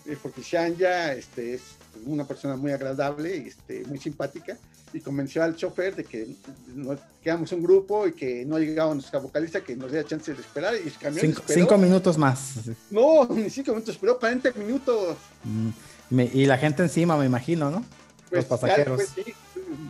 Eh, 0.06 0.16
porque 0.22 0.42
Sean 0.42 0.76
ya 0.76 1.12
este, 1.12 1.54
es 1.54 1.62
una 2.06 2.24
persona 2.26 2.56
muy 2.56 2.72
agradable 2.72 3.36
y 3.36 3.48
este, 3.48 3.84
muy 3.86 3.98
simpática. 3.98 4.56
y 4.92 5.00
convenció 5.00 5.42
al 5.44 5.54
chofer 5.54 5.94
de 5.94 6.02
que 6.04 6.26
nos 6.74 6.98
quedamos 7.22 7.52
un 7.52 7.62
grupo 7.62 8.08
y 8.08 8.12
que 8.12 8.44
no 8.44 8.58
llegaba 8.58 8.92
nuestra 8.92 9.20
vocalista, 9.20 9.60
que 9.60 9.76
nos 9.76 9.92
diera 9.92 10.06
chance 10.08 10.34
de 10.34 10.40
esperar. 10.40 10.74
Y 10.74 10.88
el 10.88 10.94
camión 10.94 11.20
Cinco, 11.26 11.40
esperó. 11.42 11.60
cinco 11.60 11.78
minutos 11.78 12.18
más. 12.18 12.54
No, 12.90 13.26
ni 13.30 13.48
cinco 13.50 13.70
minutos, 13.72 13.94
esperó 13.94 14.18
40 14.18 14.50
minutos. 14.52 15.16
Mm, 15.44 15.68
me- 16.10 16.30
y 16.32 16.44
la 16.46 16.58
gente 16.58 16.82
encima, 16.82 17.16
me 17.16 17.26
imagino, 17.26 17.70
¿no? 17.70 17.84
Pues, 18.30 18.42
Los 18.42 18.44
ya 18.44 18.48
pasajeros. 18.48 19.02
sí, 19.14 19.22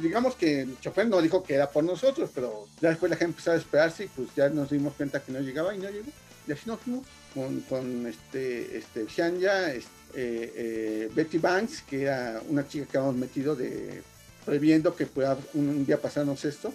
digamos 0.02 0.34
que 0.34 0.62
el 0.62 0.78
chofer 0.80 1.08
no 1.08 1.22
dijo 1.22 1.42
que 1.42 1.54
era 1.54 1.70
por 1.70 1.82
nosotros, 1.84 2.28
pero 2.34 2.66
ya 2.82 2.90
después 2.90 3.08
la 3.10 3.16
gente 3.16 3.30
empezó 3.32 3.52
a 3.52 3.56
esperarse 3.56 4.04
y 4.04 4.08
pues 4.08 4.28
ya 4.36 4.48
nos 4.50 4.68
dimos 4.70 4.92
cuenta 4.94 5.20
que 5.22 5.32
no 5.32 5.40
llegaba 5.40 5.74
y 5.74 5.78
no 5.78 5.88
llegó. 5.88 6.10
Nos 6.46 6.58
fuimos 6.58 7.06
con, 7.34 7.60
con 7.60 8.06
este, 8.06 8.78
este 8.78 9.06
Shanya, 9.06 9.72
este, 9.72 9.90
eh, 10.14 10.52
eh, 10.56 11.10
Betty 11.14 11.38
Banks, 11.38 11.82
que 11.82 12.02
era 12.02 12.42
una 12.48 12.66
chica 12.66 12.86
que 12.86 12.98
habíamos 12.98 13.18
metido 13.18 13.54
de 13.54 14.02
previendo 14.44 14.96
que 14.96 15.06
pueda 15.06 15.38
un, 15.54 15.86
día 15.86 16.00
pasarnos 16.00 16.44
esto. 16.44 16.72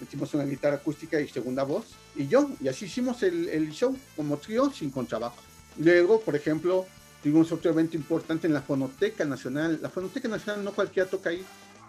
Metimos 0.00 0.32
una 0.34 0.44
guitarra 0.44 0.76
acústica 0.76 1.20
y 1.20 1.28
segunda 1.28 1.64
voz. 1.64 1.86
Y 2.14 2.28
yo, 2.28 2.50
y 2.60 2.68
así 2.68 2.84
hicimos 2.84 3.22
el, 3.22 3.70
show 3.72 3.96
como 4.14 4.36
trío 4.36 4.70
sin 4.70 4.90
contrabajo. 4.90 5.38
Luego, 5.78 6.20
por 6.20 6.36
ejemplo, 6.36 6.86
tuvimos 7.22 7.50
otro 7.50 7.70
evento 7.70 7.96
importante 7.96 8.46
en 8.46 8.52
la 8.52 8.62
Fonoteca 8.62 9.24
Nacional. 9.24 9.78
La 9.82 9.88
Fonoteca 9.88 10.28
Nacional 10.28 10.62
no 10.62 10.72
cualquiera 10.72 11.08
toca 11.08 11.30
ahí. 11.30 11.44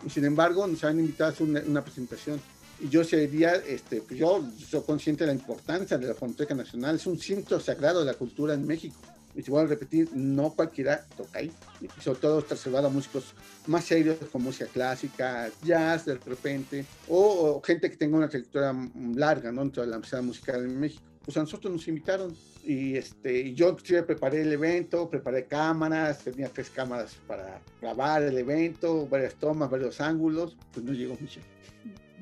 Y 0.06 0.10
sin 0.10 0.26
embargo, 0.26 0.66
nos 0.66 0.84
habían 0.84 1.02
invitado 1.02 1.30
a 1.30 1.34
hacer 1.34 1.46
una 1.46 1.84
presentación. 1.84 2.40
Y 2.80 2.90
yo 2.90 3.02
ese 3.02 3.28
día, 3.28 3.56
este, 3.56 4.02
pues 4.02 4.20
yo 4.20 4.44
soy 4.70 4.82
consciente 4.82 5.24
de 5.24 5.34
la 5.34 5.40
importancia 5.40 5.98
de 5.98 6.08
la 6.08 6.14
Fonoteca 6.14 6.54
Nacional. 6.54 6.96
Es 6.96 7.08
un 7.08 7.18
cinto 7.18 7.60
sagrado 7.60 8.00
de 8.00 8.06
la 8.06 8.14
cultura 8.14 8.54
en 8.54 8.66
México. 8.66 8.96
Y 9.36 9.44
te 9.44 9.52
voy 9.52 9.64
a 9.64 9.68
repetir, 9.68 10.10
no 10.14 10.52
cualquiera 10.54 11.06
toca 11.16 11.40
ahí. 11.40 11.52
Y 11.82 12.02
sobre 12.02 12.20
todo 12.20 12.40
está 12.40 12.56
reservado 12.56 12.88
a 12.88 12.90
músicos 12.90 13.34
más 13.68 13.86
serios 13.86 14.18
con 14.32 14.44
música 14.44 14.66
clásica, 14.66 15.50
jazz 15.64 16.06
de 16.06 16.16
repente, 16.16 16.86
o, 17.08 17.58
o 17.58 17.62
gente 17.62 17.90
que 17.90 17.98
tenga 17.98 18.18
una 18.18 18.30
trayectoria 18.30 18.74
larga 19.16 19.52
¿no? 19.52 19.62
dentro 19.62 19.84
de 19.84 19.90
la 19.90 19.98
escena 19.98 20.24
musical 20.24 20.64
en 20.64 20.80
México. 20.80 21.04
Pues 21.24 21.38
a 21.38 21.42
nosotros 21.42 21.72
nos 21.72 21.88
invitaron 21.88 22.34
y, 22.64 22.98
este, 22.98 23.54
yo 23.54 23.70
inclusive 23.70 24.04
preparé 24.04 24.42
el 24.42 24.52
evento, 24.52 25.10
preparé 25.10 25.46
cámaras, 25.46 26.20
tenía 26.20 26.50
tres 26.50 26.70
cámaras 26.70 27.16
para 27.26 27.62
grabar 27.82 28.24
el 28.24 28.38
evento, 28.38 29.08
varias 29.08 29.36
tomas, 29.36 29.70
varios 29.70 30.02
ángulos, 30.02 30.58
pues 30.74 30.86
no 30.86 30.92
llegó 30.92 31.18
Michelle. 31.20 31.46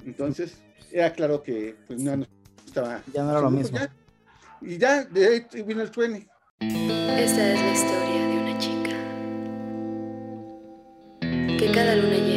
Entonces, 0.05 0.61
era 0.91 1.11
claro 1.11 1.41
que 1.41 1.75
pues, 1.87 1.99
no, 1.99 2.15
no 2.17 2.25
estaba... 2.65 3.01
Ya 3.13 3.23
no 3.23 3.31
era 3.31 3.41
lo 3.41 3.49
mismo. 3.49 3.77
ya. 3.77 3.91
y 4.61 4.77
ya, 4.77 5.03
de 5.05 5.27
ahí 5.27 5.63
vino 5.63 5.81
el 5.81 5.91
truene. 5.91 6.27
Esta 6.59 7.53
es 7.53 7.59
la 7.59 7.73
historia 7.73 8.27
de 8.27 8.37
una 8.37 8.57
chica 8.57 8.95
que 11.57 11.71
cada 11.73 11.95
luna 11.95 12.15
llena 12.15 12.34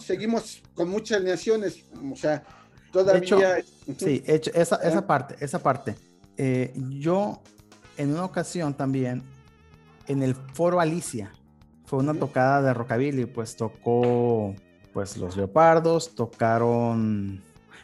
Seguimos, 0.00 0.62
con 0.74 0.88
muchas 0.88 1.22
naciones, 1.22 1.84
o 2.12 2.16
sea, 2.16 2.44
todavía... 2.92 3.22
hecho. 3.22 3.38
Sí, 3.98 4.22
hecho, 4.26 4.50
esa, 4.52 4.76
esa 4.76 5.06
parte, 5.06 5.36
esa 5.38 5.60
parte. 5.60 5.94
Eh, 6.36 6.72
yo, 6.90 7.40
en 7.96 8.10
una 8.10 8.24
ocasión 8.24 8.74
también, 8.74 9.22
en 10.08 10.24
el 10.24 10.34
foro 10.34 10.80
Alicia, 10.80 11.32
fue 11.84 12.00
una 12.00 12.14
tocada 12.14 12.62
de 12.62 12.74
rockabilly, 12.74 13.26
pues 13.26 13.56
tocó, 13.56 14.54
pues 14.92 15.16
los 15.16 15.36
leopardos, 15.36 16.14
tocaron, 16.14 17.42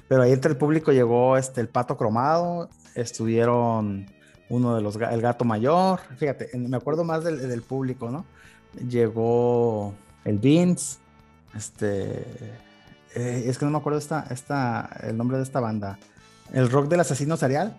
pero 0.09 0.23
ahí 0.23 0.33
entre 0.33 0.51
el 0.51 0.57
público 0.57 0.93
llegó 0.93 1.37
este, 1.37 1.61
el 1.61 1.69
pato 1.69 1.97
cromado, 1.97 2.69
estuvieron 2.97 4.07
uno 4.49 4.75
de 4.75 4.83
los, 4.83 4.97
el 4.97 5.23
gato 5.23 5.45
mayor, 5.45 6.01
fíjate, 6.17 6.51
me 6.59 6.77
acuerdo 6.77 7.05
más 7.05 7.23
del, 7.23 7.49
del 7.49 7.63
público, 7.63 8.11
¿no? 8.11 8.27
Llegó 8.89 9.95
el 10.25 10.39
Vince, 10.39 10.99
este, 11.55 12.25
eh, 13.15 13.45
es 13.47 13.59
que 13.59 13.65
no 13.65 13.71
me 13.71 13.79
acuerdo 13.79 13.99
esta, 13.99 14.27
esta, 14.31 14.89
el 15.03 15.17
nombre 15.17 15.37
de 15.37 15.43
esta 15.43 15.61
banda. 15.61 15.99
El 16.53 16.71
rock 16.71 16.89
del 16.89 17.01
asesino 17.01 17.37
serial. 17.37 17.77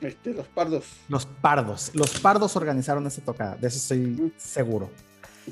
Este, 0.00 0.34
los 0.34 0.46
pardos. 0.48 0.84
Los 1.08 1.26
pardos. 1.26 1.90
Los 1.94 2.20
pardos 2.20 2.56
organizaron 2.56 3.06
esa 3.06 3.22
tocada. 3.22 3.56
De 3.56 3.68
eso 3.68 3.78
estoy 3.78 4.32
seguro. 4.36 4.90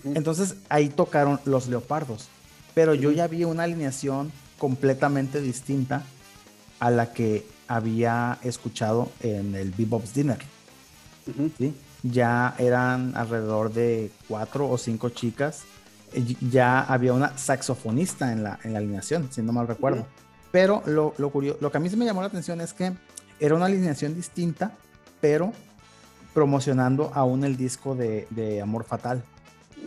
Entonces 0.05 0.57
ahí 0.69 0.89
tocaron 0.89 1.41
los 1.45 1.69
leopardos. 1.69 2.29
Pero 2.75 2.95
yo 2.95 3.11
ya 3.11 3.27
vi 3.27 3.45
una 3.45 3.65
alineación 3.65 4.33
completamente 4.59 5.41
distinta 5.41 6.05
a 6.79 6.91
la 6.91 7.13
que 7.13 7.47
había 7.69 8.39
escuchado 8.43 9.11
en 9.21 9.55
el 9.55 9.71
Bebop's 9.71 10.15
Dinner. 10.15 10.39
¿sí? 11.59 11.75
Ya 12.03 12.55
eran 12.59 13.17
alrededor 13.17 13.73
de 13.73 14.11
cuatro 14.29 14.69
o 14.69 14.79
cinco 14.79 15.11
chicas. 15.11 15.63
Eh, 16.13 16.37
Ya 16.51 16.81
había 16.81 17.13
una 17.13 17.37
saxofonista 17.39 18.33
en 18.33 18.43
la, 18.43 18.59
en 18.65 18.73
la 18.73 18.79
alineación, 18.79 19.29
si 19.33 19.43
no 19.43 19.53
mal 19.53 19.67
recuerdo. 19.69 20.07
Pero 20.53 20.83
lo, 20.87 21.15
lo, 21.19 21.31
curio- 21.31 21.57
lo 21.61 21.71
que 21.71 21.77
a 21.77 21.81
mí 21.81 21.89
se 21.89 21.97
me 21.97 22.05
llamó 22.05 22.21
la 22.23 22.27
atención 22.27 22.61
es 22.61 22.73
que 22.73 22.93
era 23.39 23.55
una 23.55 23.67
alineación 23.67 24.15
distinta, 24.15 24.73
pero 25.21 25.53
promocionando 26.35 27.11
aún 27.15 27.45
el 27.45 27.57
disco 27.57 27.95
de, 27.95 28.27
de 28.31 28.61
Amor 28.61 28.85
Fatal. 28.85 29.23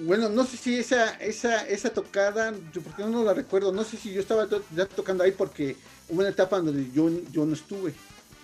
Bueno, 0.05 0.27
no 0.29 0.43
sé 0.43 0.57
si 0.57 0.75
esa, 0.77 1.11
esa, 1.15 1.67
esa 1.67 1.89
tocada, 1.91 2.51
yo 2.73 2.81
porque 2.81 3.03
no 3.05 3.23
la 3.23 3.33
recuerdo, 3.33 3.71
no 3.71 3.83
sé 3.83 3.97
si 3.97 4.11
yo 4.11 4.19
estaba 4.21 4.47
to- 4.47 4.63
ya 4.75 4.85
tocando 4.87 5.23
ahí 5.23 5.31
porque 5.31 5.77
hubo 6.09 6.19
una 6.21 6.29
etapa 6.29 6.59
donde 6.59 6.89
yo, 6.91 7.09
yo 7.31 7.45
no 7.45 7.53
estuve. 7.53 7.93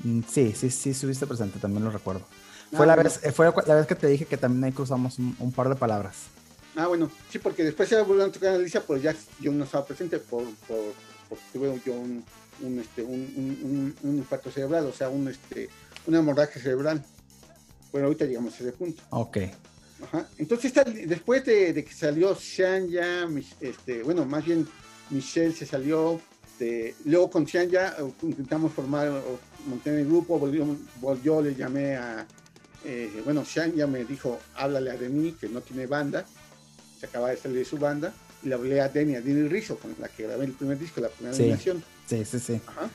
Mm, 0.04 0.22
Sí, 0.30 0.54
sí, 0.56 0.70
sí, 0.70 0.92
estuviste 0.92 1.26
presente, 1.26 1.60
también 1.60 1.84
lo 1.84 1.90
recuerdo. 1.92 2.22
Ah, 2.72 2.78
Fue, 2.78 2.86
la 2.86 2.96
bueno. 2.96 3.10
vez, 3.10 3.20
eh, 3.24 3.32
fue 3.32 3.52
la 3.66 3.76
vez 3.76 3.88
que 3.88 3.96
te 3.96 4.08
dije 4.08 4.26
que 4.26 4.38
también 4.38 4.64
ahí 4.66 4.72
cruzamos 4.72 5.18
un, 5.18 5.36
un 5.40 5.52
par 5.52 5.70
de 5.70 5.76
palabras. 5.76 6.16
Ah, 6.80 6.88
bueno, 6.88 7.12
sí, 7.30 7.40
porque 7.40 7.66
después 7.66 7.90
se 7.90 8.02
volvieron 8.02 8.30
a 8.30 8.32
tocar 8.32 8.54
a 8.54 8.56
Alicia, 8.56 8.82
pero 8.88 8.98
ya 8.98 9.14
yo 9.42 9.52
no 9.52 9.66
estaba 9.66 9.86
presente 9.86 10.18
por, 10.18 10.46
por, 10.66 10.94
porque 11.28 11.44
tuve 11.52 11.82
yo 11.86 11.92
un, 11.94 12.24
un, 12.62 12.80
este, 12.80 13.04
un, 13.04 13.20
un, 13.36 13.96
un, 14.02 14.18
infarto 14.18 14.50
cerebral, 14.50 14.86
o 14.86 14.94
sea, 14.94 15.10
un, 15.10 15.28
este, 15.28 15.68
una 16.08 16.20
hemorragia 16.20 16.62
cerebral. 16.62 17.04
Bueno, 17.92 18.08
ahorita 18.08 18.24
llegamos 18.24 18.54
a 18.54 18.58
ese 18.64 18.72
punto. 18.72 19.04
Ok. 19.10 19.40
Ajá. 20.04 20.30
Entonces, 20.38 20.72
después 21.06 21.44
de, 21.44 21.74
de 21.74 21.84
que 21.84 21.94
salió 21.94 22.34
Shanya, 22.34 23.26
Mich- 23.28 23.58
este, 23.60 24.02
bueno, 24.04 24.24
más 24.24 24.46
bien 24.46 24.66
Michelle 25.10 25.54
se 25.54 25.66
salió, 25.66 26.22
de, 26.60 26.96
luego 27.04 27.30
con 27.30 27.44
Shanya 27.44 27.96
eh, 28.00 28.10
intentamos 28.22 28.72
formar, 28.72 29.10
o 29.10 29.38
mantener 29.68 30.00
el 30.00 30.06
grupo, 30.06 30.40
volvió, 30.40 30.66
volvió, 31.02 31.42
le 31.42 31.56
llamé 31.56 31.98
a, 31.98 32.26
eh, 32.86 33.22
bueno, 33.26 33.44
Shanya 33.44 33.86
me 33.86 34.06
dijo, 34.06 34.40
háblale 34.56 34.92
a 34.92 34.96
Deni, 34.96 35.34
que 35.34 35.50
no 35.50 35.60
tiene 35.60 35.86
banda, 35.86 36.26
se 37.00 37.06
acaba 37.06 37.30
de 37.30 37.38
salir 37.38 37.58
de 37.58 37.66
su 37.66 37.78
banda, 37.78 38.14
y 38.44 38.48
le 38.50 38.56
hablé 38.56 38.82
a 38.82 38.90
Deni, 38.90 39.16
a 39.16 39.22
Deni 39.22 39.48
Rizzo, 39.48 39.78
con 39.78 39.96
la 40.00 40.08
que 40.10 40.24
grabé 40.24 40.46
el 40.46 40.52
primer 40.54 40.78
disco, 40.78 41.02
la 41.02 41.10
primera 41.10 41.36
Sí. 41.36 41.44
animación. 41.44 41.84
Sí, 42.08 42.26
sí, 42.26 42.40
sí. 42.40 42.62
Ajá. 42.68 42.90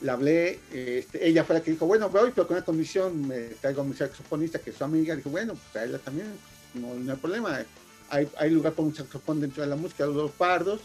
Le 0.00 0.10
hablé, 0.10 0.58
este, 0.72 1.26
ella 1.26 1.44
fue 1.44 1.54
la 1.56 1.62
que 1.62 1.70
dijo, 1.70 1.86
bueno, 1.86 2.08
voy, 2.10 2.32
pero 2.34 2.46
con 2.46 2.56
una 2.56 2.64
condición, 2.64 3.26
me 3.28 3.38
traigo 3.60 3.82
a 3.82 3.84
mi 3.84 3.94
saxofonista, 3.94 4.58
que 4.58 4.70
es 4.70 4.76
su 4.76 4.82
amiga. 4.84 5.14
Dijo, 5.14 5.30
bueno, 5.30 5.52
pues 5.54 5.64
tráela 5.72 5.98
también, 5.98 6.26
no, 6.74 6.94
no 6.94 7.12
hay 7.12 7.18
problema. 7.18 7.60
Hay, 8.10 8.28
hay 8.36 8.50
lugar 8.50 8.72
para 8.72 8.88
un 8.88 8.94
saxofón 8.94 9.40
dentro 9.40 9.62
de 9.62 9.68
la 9.68 9.76
música, 9.76 10.04
los 10.04 10.16
dos 10.16 10.32
pardos. 10.32 10.80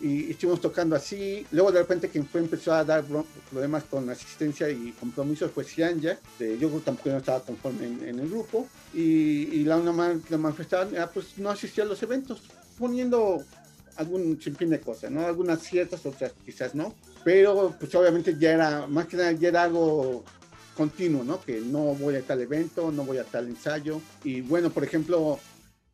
Y 0.00 0.30
estuvimos 0.30 0.60
tocando 0.60 0.94
así. 0.96 1.46
Luego, 1.50 1.72
de 1.72 1.80
repente, 1.80 2.08
quien 2.08 2.26
fue 2.26 2.40
empezó 2.40 2.72
a 2.72 2.84
dar 2.84 3.04
problemas 3.50 3.84
con 3.84 4.08
asistencia 4.10 4.68
y 4.70 4.92
compromisos 4.92 5.50
Cianya. 5.64 6.18
De, 6.38 6.58
yo 6.58 6.70
que 6.70 6.80
tampoco 6.80 7.10
no 7.10 7.18
estaba 7.18 7.40
conforme 7.40 7.86
en, 7.86 8.08
en 8.08 8.18
el 8.20 8.28
grupo. 8.28 8.68
Y, 8.94 9.02
y 9.02 9.64
la 9.64 9.76
una 9.76 9.92
man- 9.92 10.22
la 10.28 10.38
manifestaban, 10.38 10.94
era, 10.94 11.10
pues 11.10 11.38
no 11.38 11.50
asistía 11.50 11.84
a 11.84 11.86
los 11.86 12.02
eventos, 12.02 12.42
poniendo 12.78 13.42
algún 13.96 14.40
sinfín 14.40 14.70
de 14.70 14.80
cosas, 14.80 15.10
¿no? 15.10 15.26
Algunas 15.26 15.60
ciertas, 15.62 16.06
otras 16.06 16.32
quizás 16.44 16.74
no 16.74 16.94
pero 17.24 17.74
pues 17.78 17.94
obviamente 17.94 18.36
ya 18.38 18.52
era, 18.52 18.86
más 18.86 19.06
que 19.06 19.16
nada 19.16 19.32
ya 19.32 19.48
era 19.48 19.64
algo 19.64 20.24
continuo, 20.74 21.24
¿no? 21.24 21.42
Que 21.42 21.60
no 21.60 21.94
voy 21.94 22.14
a 22.14 22.22
tal 22.22 22.40
evento, 22.40 22.90
no 22.90 23.04
voy 23.04 23.18
a 23.18 23.24
tal 23.24 23.48
ensayo. 23.48 24.00
Y 24.24 24.40
bueno, 24.40 24.70
por 24.70 24.84
ejemplo, 24.84 25.38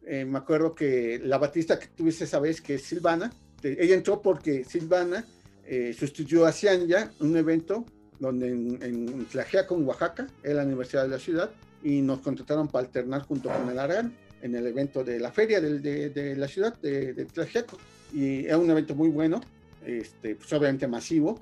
eh, 0.07 0.25
me 0.25 0.39
acuerdo 0.39 0.75
que 0.75 1.21
la 1.25 1.39
batista 1.39 1.79
que 1.79 1.89
tuviste 1.89 2.25
esa 2.25 2.39
vez, 2.39 2.61
que 2.61 2.75
es 2.75 2.83
Silvana, 2.83 3.33
eh, 3.65 3.77
ella 3.81 3.95
entró 3.95 4.23
porque 4.23 4.63
Silvana 4.65 5.25
eh, 5.67 5.95
sustituyó 5.99 6.47
a 6.47 6.53
Cianya 6.53 7.11
en 7.21 7.27
un 7.31 7.37
evento 7.37 7.85
donde 8.21 8.49
en, 8.49 8.79
en 8.83 9.25
Tlaxiaco, 9.27 9.77
en 9.77 9.85
Oaxaca, 9.87 10.27
era 10.43 10.55
la 10.57 10.65
universidad 10.65 11.03
de 11.03 11.09
la 11.09 11.19
ciudad, 11.19 11.51
y 11.83 12.01
nos 12.01 12.21
contrataron 12.21 12.69
para 12.69 12.87
alternar 12.87 13.23
junto 13.23 13.49
con 13.51 13.69
el 13.69 13.79
Aragán 13.79 14.15
en 14.41 14.55
el 14.55 14.67
evento 14.67 15.03
de 15.03 15.19
la 15.19 15.33
feria 15.33 15.61
del- 15.61 15.83
de, 15.83 16.11
de 16.11 16.37
la 16.37 16.47
ciudad 16.49 16.79
de, 16.81 17.13
de 17.13 17.25
Tlaxiaco. 17.25 17.77
Y 18.13 18.47
era 18.47 18.59
un 18.59 18.71
evento 18.71 18.95
muy 18.95 19.09
bueno, 19.09 19.41
este, 19.85 20.37
pues 20.37 20.53
obviamente 20.53 20.87
masivo, 20.87 21.41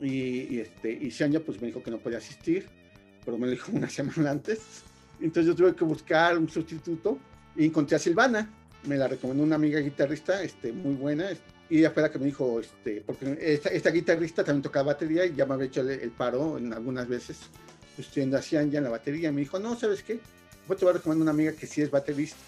y, 0.00 0.54
y, 0.56 0.60
este, 0.60 0.90
y 0.92 1.10
pues 1.40 1.60
me 1.60 1.68
dijo 1.68 1.82
que 1.82 1.90
no 1.90 1.98
podía 1.98 2.18
asistir, 2.18 2.66
pero 3.24 3.38
me 3.38 3.46
lo 3.46 3.52
dijo 3.52 3.70
una 3.74 3.88
semana 3.88 4.30
antes. 4.32 4.60
Entonces 5.20 5.46
yo 5.46 5.54
tuve 5.54 5.74
que 5.74 5.84
buscar 5.84 6.36
un 6.38 6.48
sustituto 6.48 7.18
y 7.56 7.66
encontré 7.66 7.96
a 7.96 7.98
Silvana. 7.98 8.50
Me 8.86 8.96
la 8.96 9.08
recomendó 9.08 9.42
una 9.42 9.56
amiga 9.56 9.80
guitarrista 9.80 10.42
este, 10.42 10.72
muy 10.72 10.94
buena. 10.94 11.28
Y 11.70 11.78
ella 11.78 11.90
fue 11.90 12.02
la 12.02 12.10
que 12.10 12.18
me 12.18 12.26
dijo, 12.26 12.60
este, 12.60 13.02
porque 13.04 13.36
esta, 13.40 13.68
esta 13.68 13.90
guitarrista 13.90 14.42
también 14.42 14.62
tocaba 14.62 14.92
batería 14.92 15.26
y 15.26 15.34
ya 15.34 15.44
me 15.44 15.54
había 15.54 15.66
hecho 15.66 15.82
el, 15.82 15.90
el 15.90 16.10
paro 16.10 16.56
en 16.56 16.72
algunas 16.72 17.06
veces, 17.06 17.38
estudiando 17.98 18.38
a 18.38 18.40
Shanya 18.40 18.78
en 18.78 18.84
la 18.84 18.90
batería. 18.90 19.30
Me 19.32 19.40
dijo, 19.40 19.58
no, 19.58 19.78
¿sabes 19.78 20.02
qué? 20.02 20.20
Pues 20.66 20.78
te 20.78 20.84
voy 20.84 20.94
a 20.94 20.96
recomendar 20.96 21.22
una 21.22 21.30
amiga 21.32 21.52
que 21.52 21.66
sí 21.66 21.82
es 21.82 21.90
baterista 21.90 22.38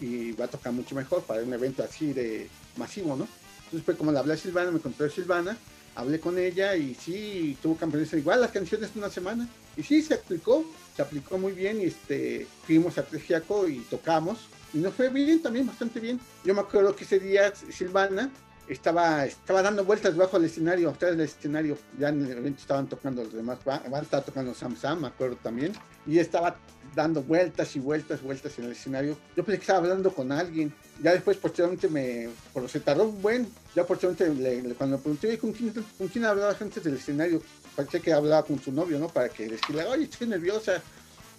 y 0.00 0.32
va 0.32 0.46
a 0.46 0.48
tocar 0.48 0.72
mucho 0.72 0.94
mejor 0.94 1.22
para 1.22 1.42
un 1.42 1.52
evento 1.52 1.82
así 1.82 2.12
de 2.12 2.48
masivo, 2.76 3.16
¿no? 3.16 3.28
Entonces 3.64 3.84
fue 3.84 3.96
como 3.96 4.12
le 4.12 4.18
hablé 4.18 4.34
a 4.34 4.36
Silvana, 4.36 4.70
me 4.70 4.78
encontré 4.78 5.06
a 5.06 5.10
Silvana, 5.10 5.56
hablé 5.94 6.18
con 6.18 6.38
ella 6.38 6.74
y 6.74 6.94
sí, 6.94 7.56
tuvo 7.62 7.76
campeones 7.76 8.12
igual 8.14 8.40
las 8.40 8.50
canciones 8.50 8.92
de 8.92 8.98
una 8.98 9.10
semana. 9.10 9.48
Y 9.76 9.82
sí, 9.82 10.02
se 10.02 10.14
aplicó, 10.14 10.64
se 10.96 11.02
aplicó 11.02 11.38
muy 11.38 11.52
bien 11.52 11.80
y 11.80 11.84
este, 11.84 12.46
fuimos 12.64 12.98
a 12.98 13.04
Tlegiaco 13.04 13.68
y 13.68 13.80
tocamos. 13.90 14.38
Y 14.72 14.78
nos 14.78 14.94
fue 14.94 15.08
bien, 15.08 15.42
también 15.42 15.66
bastante 15.66 16.00
bien. 16.00 16.18
Yo 16.44 16.54
me 16.54 16.60
acuerdo 16.60 16.96
que 16.96 17.04
ese 17.04 17.18
día 17.18 17.52
Silvana 17.70 18.30
estaba, 18.72 19.26
estaba 19.26 19.62
dando 19.62 19.84
vueltas 19.84 20.16
bajo 20.16 20.36
el 20.36 20.44
escenario, 20.44 20.90
atrás 20.90 21.12
del 21.12 21.20
escenario. 21.22 21.76
Ya 21.98 22.08
en 22.08 22.24
el 22.24 22.38
evento 22.38 22.60
estaban 22.60 22.88
tocando 22.88 23.22
los 23.24 23.32
demás, 23.32 23.58
estaba 24.02 24.22
tocando 24.24 24.54
Sam 24.54 24.76
Sam, 24.76 25.00
me 25.02 25.08
acuerdo 25.08 25.36
también. 25.42 25.72
Y 26.06 26.18
estaba 26.18 26.56
dando 26.94 27.22
vueltas 27.22 27.74
y 27.76 27.80
vueltas, 27.80 28.22
vueltas 28.22 28.58
en 28.58 28.64
el 28.66 28.72
escenario. 28.72 29.16
Yo 29.36 29.44
pensé 29.44 29.58
que 29.58 29.62
estaba 29.62 29.80
hablando 29.80 30.12
con 30.12 30.32
alguien. 30.32 30.72
Ya 31.02 31.12
después, 31.12 31.36
posteriormente, 31.36 31.88
me, 31.88 32.28
por 32.52 32.68
se 32.68 32.80
tardó 32.80 33.04
un 33.08 33.20
buen. 33.20 33.48
Ya 33.74 33.84
posteriormente, 33.86 34.62
le- 34.68 34.74
cuando 34.74 34.96
me 34.96 35.02
pregunté 35.02 35.28
"Oye, 35.28 35.38
¿con 35.38 35.52
quién, 35.52 35.72
con 35.98 36.08
quién 36.08 36.24
hablabas 36.24 36.60
antes 36.62 36.82
del 36.82 36.94
escenario, 36.94 37.42
parecía 37.76 38.00
que 38.00 38.12
hablaba 38.12 38.44
con 38.44 38.60
su 38.60 38.72
novio, 38.72 38.98
¿no? 38.98 39.08
Para 39.08 39.28
que 39.28 39.48
decirle, 39.48 39.84
oye, 39.84 40.04
estoy 40.04 40.26
nerviosa, 40.28 40.82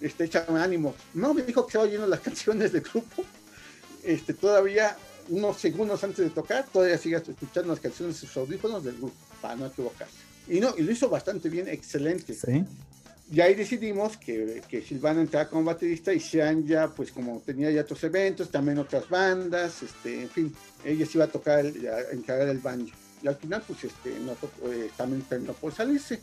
este, 0.00 0.24
échame 0.24 0.60
ánimo. 0.60 0.94
No, 1.14 1.32
me 1.34 1.42
dijo 1.42 1.64
que 1.66 1.70
estaba 1.70 1.84
oyendo 1.84 2.06
las 2.06 2.20
canciones 2.28 2.72
del 2.72 2.82
grupo. 2.82 3.24
Este, 4.02 4.34
todavía, 4.34 4.96
unos 5.28 5.58
segundos 5.58 6.02
antes 6.04 6.18
de 6.18 6.30
tocar, 6.30 6.66
todavía 6.72 6.98
sigue 6.98 7.16
escuchando 7.16 7.70
las 7.70 7.80
canciones 7.80 8.20
de 8.20 8.26
sus 8.26 8.36
audífonos 8.36 8.84
del 8.84 8.96
grupo, 8.96 9.14
para 9.40 9.56
no 9.56 9.66
equivocarse. 9.66 10.14
Y 10.48 10.60
no, 10.60 10.74
y 10.76 10.82
lo 10.82 10.92
hizo 10.92 11.08
bastante 11.08 11.48
bien, 11.48 11.68
excelente. 11.68 12.34
Sí. 12.34 12.64
Y 13.30 13.40
ahí 13.40 13.54
decidimos 13.54 14.16
que, 14.18 14.62
que 14.68 14.82
Silvana 14.82 15.22
entrara 15.22 15.48
como 15.48 15.64
baterista 15.64 16.12
y 16.12 16.20
Sean 16.20 16.66
ya, 16.66 16.88
pues 16.88 17.10
como 17.10 17.40
tenía 17.40 17.70
ya 17.70 17.80
otros 17.80 18.04
eventos, 18.04 18.50
también 18.50 18.78
otras 18.78 19.08
bandas, 19.08 19.82
este, 19.82 20.22
en 20.22 20.28
fin, 20.28 20.54
ella 20.84 21.06
se 21.06 21.16
iba 21.16 21.24
a 21.24 21.28
tocar, 21.28 21.60
el, 21.60 21.88
a 21.88 22.12
encargar 22.12 22.48
el 22.48 22.58
banjo. 22.58 22.94
Y 23.22 23.28
al 23.28 23.36
final, 23.36 23.62
pues 23.66 23.84
este, 23.84 24.18
no 24.18 24.32
eh, 24.70 24.90
también 24.96 25.22
terminó 25.22 25.54
por 25.54 25.72
salirse. 25.72 26.20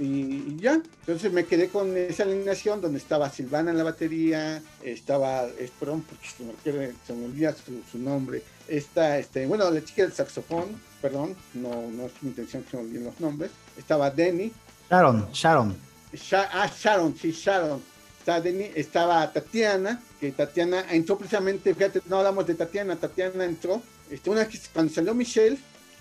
Y, 0.00 0.56
ya, 0.56 0.80
entonces 1.00 1.30
me 1.30 1.44
quedé 1.44 1.68
con 1.68 1.94
esa 1.96 2.22
alineación 2.22 2.80
donde 2.80 2.98
estaba 2.98 3.28
Silvana 3.28 3.70
en 3.70 3.76
la 3.76 3.84
batería, 3.84 4.62
estaba, 4.82 5.44
es, 5.58 5.70
perdón, 5.78 6.02
porque 6.08 6.26
se 6.64 6.72
me, 6.72 6.92
se 7.06 7.12
me 7.12 7.26
olvida 7.26 7.54
su, 7.54 7.82
su 7.92 7.98
nombre, 7.98 8.42
esta, 8.66 9.18
este, 9.18 9.46
bueno, 9.46 9.70
la 9.70 9.84
chica 9.84 10.02
del 10.02 10.12
saxofón, 10.12 10.80
perdón, 11.02 11.36
no, 11.54 11.90
no 11.90 12.06
es 12.06 12.12
mi 12.22 12.30
intención 12.30 12.62
que 12.62 12.70
se 12.70 12.76
me 12.78 12.82
olviden 12.84 13.04
los 13.04 13.20
nombres, 13.20 13.50
estaba 13.76 14.10
Denny, 14.10 14.50
Sharon, 14.90 15.28
Sharon. 15.32 15.76
Sha- 16.14 16.48
ah, 16.52 16.68
Sharon, 16.82 17.14
sí, 17.16 17.30
Sharon. 17.32 17.80
Estaba, 18.18 18.40
Deni- 18.42 18.72
estaba 18.74 19.32
Tatiana, 19.32 20.00
que 20.18 20.32
Tatiana 20.32 20.84
entró 20.90 21.16
precisamente, 21.16 21.74
fíjate, 21.74 22.00
no 22.06 22.18
hablamos 22.18 22.46
de 22.46 22.54
Tatiana, 22.54 22.96
Tatiana 22.96 23.44
entró. 23.44 23.80
Este, 24.10 24.28
una 24.30 24.40
vez 24.40 24.48
que 24.48 24.58
cuando 24.74 24.92
salió 24.92 25.14
Michelle, 25.14 25.58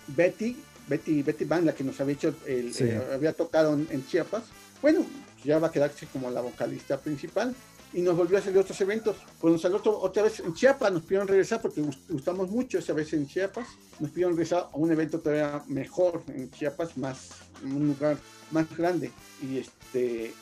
Betty, 0.08 0.58
Betty, 0.90 1.22
Betty 1.24 1.46
Van, 1.46 1.66
la 1.66 1.74
que 1.74 1.84
nos 1.84 2.00
había 2.02 2.16
hecho, 2.16 2.34
el, 2.46 2.74
Sí. 2.74 2.86
eh, 2.86 3.02
había 3.14 3.32
tocado 3.34 3.74
en, 3.74 3.88
en 3.92 4.06
Chiapas, 4.08 4.44
bueno, 4.82 5.06
ya 5.46 5.60
va 5.60 5.68
a 5.68 5.72
quedarse 5.72 6.08
como 6.08 6.30
la 6.32 6.42
vocalista 6.42 6.98
principal. 7.00 7.56
Y 7.92 8.02
nos 8.02 8.16
volvió 8.16 8.38
a 8.38 8.42
salir 8.42 8.60
otros 8.60 8.80
eventos. 8.82 9.16
Cuando 9.42 9.58
salió 9.58 9.78
otro- 9.78 10.00
otra 10.00 10.22
vez 10.22 10.40
en 10.42 10.54
Chiapas, 10.54 10.92
nos 10.94 11.02
pidieron 11.02 11.28
regresar 11.28 11.60
porque 11.60 11.82
gust- 11.82 11.98
gustamos 12.08 12.48
mucho 12.52 12.78
esa 12.78 12.94
vez 12.94 13.12
en 13.14 13.26
Chiapas. 13.26 13.68
Nos 14.00 14.12
pidieron 14.12 14.34
regresar 14.34 14.70
a 14.72 14.78
un 14.78 14.92
evento 14.92 15.20
todavía 15.20 15.64
mejor 15.68 16.22
en 16.28 16.52
Chiapas, 16.52 16.96
más, 16.98 17.30
en 17.64 17.74
un 17.76 17.88
lugar 17.88 18.18
más 18.52 18.68
grande. 18.78 19.12
Y 19.42 19.58
este 19.58 20.34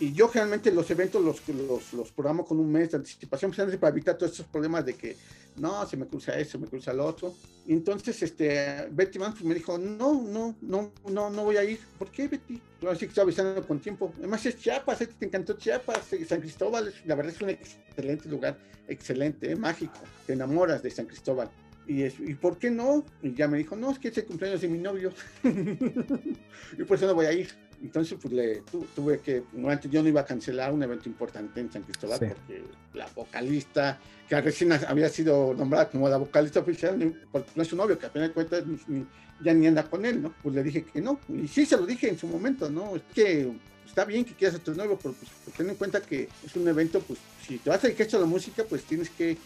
y 0.00 0.12
yo 0.12 0.28
generalmente 0.28 0.72
los 0.72 0.90
eventos 0.90 1.22
los, 1.22 1.46
los, 1.48 1.92
los 1.92 2.12
programo 2.12 2.44
con 2.44 2.58
un 2.58 2.70
mes 2.70 2.90
de 2.90 2.96
anticipación, 2.96 3.50
precisamente 3.50 3.78
para 3.78 3.92
evitar 3.92 4.16
todos 4.16 4.32
estos 4.32 4.46
problemas 4.46 4.84
de 4.84 4.94
que 4.94 5.16
no, 5.56 5.86
se 5.86 5.96
me 5.96 6.06
cruza 6.06 6.38
eso, 6.38 6.52
se 6.52 6.58
me 6.58 6.66
cruza 6.66 6.92
lo 6.92 7.04
otro. 7.04 7.34
Entonces 7.68 8.22
este, 8.22 8.88
Betty 8.90 9.18
Mann 9.18 9.32
pues, 9.32 9.44
me 9.44 9.54
dijo, 9.54 9.78
no, 9.78 10.22
no, 10.22 10.56
no, 10.60 10.92
no, 11.08 11.30
no 11.30 11.44
voy 11.44 11.56
a 11.56 11.64
ir. 11.64 11.78
¿Por 11.98 12.10
qué, 12.10 12.28
Betty? 12.28 12.60
Así 12.88 13.00
que 13.00 13.06
estaba 13.06 13.24
avisando 13.24 13.66
con 13.66 13.80
tiempo. 13.80 14.12
Además 14.18 14.44
es 14.46 14.58
Chiapas, 14.58 15.02
¿eh? 15.02 15.08
te 15.18 15.26
encantó 15.26 15.54
Chiapas, 15.54 16.12
eh, 16.14 16.24
San 16.24 16.40
Cristóbal, 16.40 16.92
la 17.04 17.14
verdad 17.14 17.32
es 17.34 17.40
un 17.40 17.50
excelente 17.50 18.28
lugar, 18.28 18.58
excelente, 18.88 19.52
eh, 19.52 19.56
mágico. 19.56 20.00
Te 20.26 20.32
enamoras 20.32 20.82
de 20.82 20.90
San 20.90 21.06
Cristóbal. 21.06 21.50
Y, 21.86 22.02
es, 22.02 22.18
¿Y 22.18 22.34
por 22.34 22.58
qué 22.58 22.70
no? 22.70 23.04
Y 23.22 23.34
ya 23.34 23.46
me 23.46 23.58
dijo, 23.58 23.76
no, 23.76 23.90
es 23.90 23.98
que 23.98 24.08
es 24.08 24.18
el 24.18 24.24
cumpleaños 24.24 24.60
de 24.60 24.68
mi 24.68 24.78
novio. 24.78 25.12
y 25.44 26.82
por 26.84 26.96
eso 26.96 27.06
no 27.06 27.14
voy 27.14 27.26
a 27.26 27.32
ir. 27.32 27.50
Entonces, 27.82 28.16
pues 28.20 28.32
le 28.32 28.60
tu, 28.62 28.84
tuve 28.94 29.18
que, 29.20 29.42
antes 29.68 29.90
yo 29.90 30.02
no 30.02 30.08
iba 30.08 30.20
a 30.20 30.24
cancelar 30.24 30.72
un 30.72 30.82
evento 30.82 31.08
importante 31.08 31.60
en 31.60 31.70
San 31.70 31.82
Cristóbal 31.82 32.18
sí. 32.18 32.26
porque 32.26 32.62
la 32.94 33.08
vocalista, 33.08 33.98
que 34.28 34.40
recién 34.40 34.72
había 34.72 35.08
sido 35.08 35.52
nombrada 35.54 35.90
como 35.90 36.08
la 36.08 36.16
vocalista 36.16 36.60
oficial, 36.60 37.14
porque 37.32 37.50
no 37.56 37.62
es 37.62 37.68
su 37.68 37.76
novio, 37.76 37.98
que 37.98 38.06
a 38.06 38.10
final 38.10 38.28
de 38.28 38.34
cuentas 38.34 38.64
ni, 38.86 39.04
ya 39.42 39.52
ni 39.52 39.66
anda 39.66 39.82
con 39.82 40.04
él, 40.04 40.22
¿no? 40.22 40.32
Pues 40.42 40.54
le 40.54 40.62
dije 40.62 40.84
que 40.84 41.00
no. 41.00 41.18
Y 41.28 41.48
sí, 41.48 41.66
se 41.66 41.76
lo 41.76 41.84
dije 41.84 42.08
en 42.08 42.18
su 42.18 42.28
momento, 42.28 42.70
¿no? 42.70 42.94
Es 42.94 43.02
que 43.14 43.52
está 43.84 44.04
bien 44.04 44.24
que 44.24 44.34
quieras 44.34 44.60
a 44.60 44.62
tu 44.62 44.74
novio, 44.74 44.96
pero 45.02 45.14
pues, 45.14 45.30
pues 45.44 45.56
ten 45.56 45.68
en 45.68 45.76
cuenta 45.76 46.00
que 46.00 46.28
es 46.46 46.56
un 46.56 46.68
evento, 46.68 47.00
pues 47.00 47.18
si 47.46 47.58
te 47.58 47.68
vas 47.68 47.82
a 47.82 47.88
dedicar 47.88 48.06
a 48.14 48.18
la 48.18 48.26
música, 48.26 48.64
pues 48.64 48.84
tienes 48.84 49.10
que, 49.10 49.36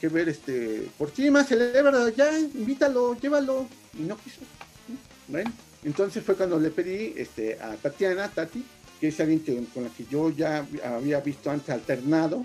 que 0.00 0.08
ver 0.08 0.30
este 0.30 0.88
por 0.96 1.10
ti 1.10 1.30
más 1.30 1.46
celebra, 1.46 2.08
ya, 2.10 2.38
invítalo, 2.38 3.18
llévalo. 3.20 3.68
Y 3.98 4.02
no 4.02 4.16
quiso. 4.16 4.40
Bueno. 5.28 5.52
Entonces 5.84 6.22
fue 6.24 6.36
cuando 6.36 6.58
le 6.58 6.70
pedí 6.70 7.14
este, 7.16 7.58
a 7.60 7.74
Tatiana, 7.76 8.28
Tati, 8.28 8.64
que 9.00 9.08
es 9.08 9.20
alguien 9.20 9.66
con 9.74 9.82
la 9.82 9.90
que 9.90 10.04
yo 10.04 10.30
ya 10.30 10.64
había 10.84 11.20
visto 11.20 11.50
antes 11.50 11.70
alternado, 11.70 12.44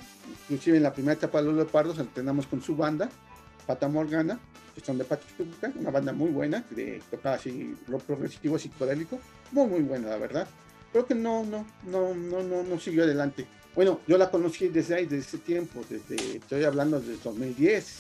inclusive 0.50 0.78
en 0.78 0.84
la 0.84 0.94
primera 0.94 1.14
etapa 1.14 1.40
de 1.40 1.46
los 1.46 1.56
Leopardos 1.56 2.00
alternamos 2.00 2.48
con 2.48 2.64
su 2.64 2.76
banda, 2.76 3.10
Pata 3.68 3.88
Morgana, 3.88 4.40
que 4.74 4.82
son 4.82 4.98
de 4.98 5.04
Pachuca, 5.04 5.72
una 5.76 5.92
banda 5.92 6.14
muy 6.14 6.32
buena, 6.32 6.66
que 6.66 7.00
tocaba 7.12 7.36
así 7.36 7.76
rock 7.88 8.04
progresivo 8.04 8.58
psicodélico, 8.58 9.20
muy 9.52 9.68
muy 9.68 9.82
buena 9.82 10.10
la 10.10 10.18
verdad. 10.18 10.48
Creo 10.92 11.06
que 11.06 11.14
no, 11.14 11.46
no, 11.46 11.68
no, 11.86 12.16
no, 12.16 12.42
no, 12.42 12.64
no 12.64 12.80
siguió 12.80 13.04
adelante. 13.04 13.46
Bueno, 13.76 14.00
yo 14.08 14.18
la 14.18 14.32
conocí 14.32 14.70
desde 14.70 14.96
ahí, 14.96 15.06
desde 15.06 15.28
ese 15.28 15.38
tiempo, 15.38 15.82
desde, 15.88 16.38
estoy 16.38 16.64
hablando 16.64 17.00
desde 17.00 17.22
2010. 17.24 18.00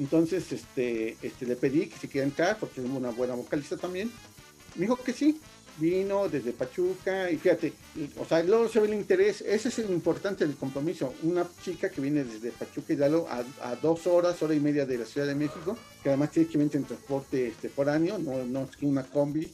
Entonces, 0.00 0.52
este, 0.52 1.16
este, 1.22 1.46
le 1.46 1.56
pedí 1.56 1.86
que 1.86 1.96
se 1.96 2.08
quiera 2.08 2.26
entrar, 2.26 2.58
porque 2.58 2.82
es 2.82 2.86
una 2.86 3.08
buena 3.10 3.34
vocalista 3.34 3.78
también 3.78 4.10
me 4.76 4.82
dijo 4.82 4.96
que 4.96 5.12
sí, 5.12 5.40
vino 5.78 6.28
desde 6.28 6.52
Pachuca 6.52 7.30
y 7.30 7.36
fíjate, 7.36 7.72
o 8.18 8.24
sea, 8.24 8.42
luego 8.42 8.68
se 8.68 8.80
ve 8.80 8.88
el 8.88 8.94
interés, 8.94 9.42
ese 9.42 9.68
es 9.68 9.78
el 9.78 9.90
importante 9.90 10.46
del 10.46 10.56
compromiso, 10.56 11.14
una 11.22 11.46
chica 11.62 11.90
que 11.90 12.00
viene 12.00 12.24
desde 12.24 12.50
Pachuca 12.50 12.92
y 12.92 12.96
Dalo 12.96 13.26
a, 13.28 13.74
dos 13.76 14.06
horas, 14.06 14.42
hora 14.42 14.54
y 14.54 14.60
media 14.60 14.86
de 14.86 14.98
la 14.98 15.04
Ciudad 15.04 15.26
de 15.26 15.34
México, 15.34 15.76
que 16.02 16.08
además 16.08 16.30
tiene 16.30 16.48
que 16.48 16.58
venir 16.58 16.76
en 16.76 16.84
transporte 16.84 17.48
este, 17.48 17.68
foráneo, 17.68 18.18
no, 18.18 18.44
no 18.44 18.64
es 18.64 18.76
que 18.76 18.86
una 18.86 19.04
combi 19.04 19.52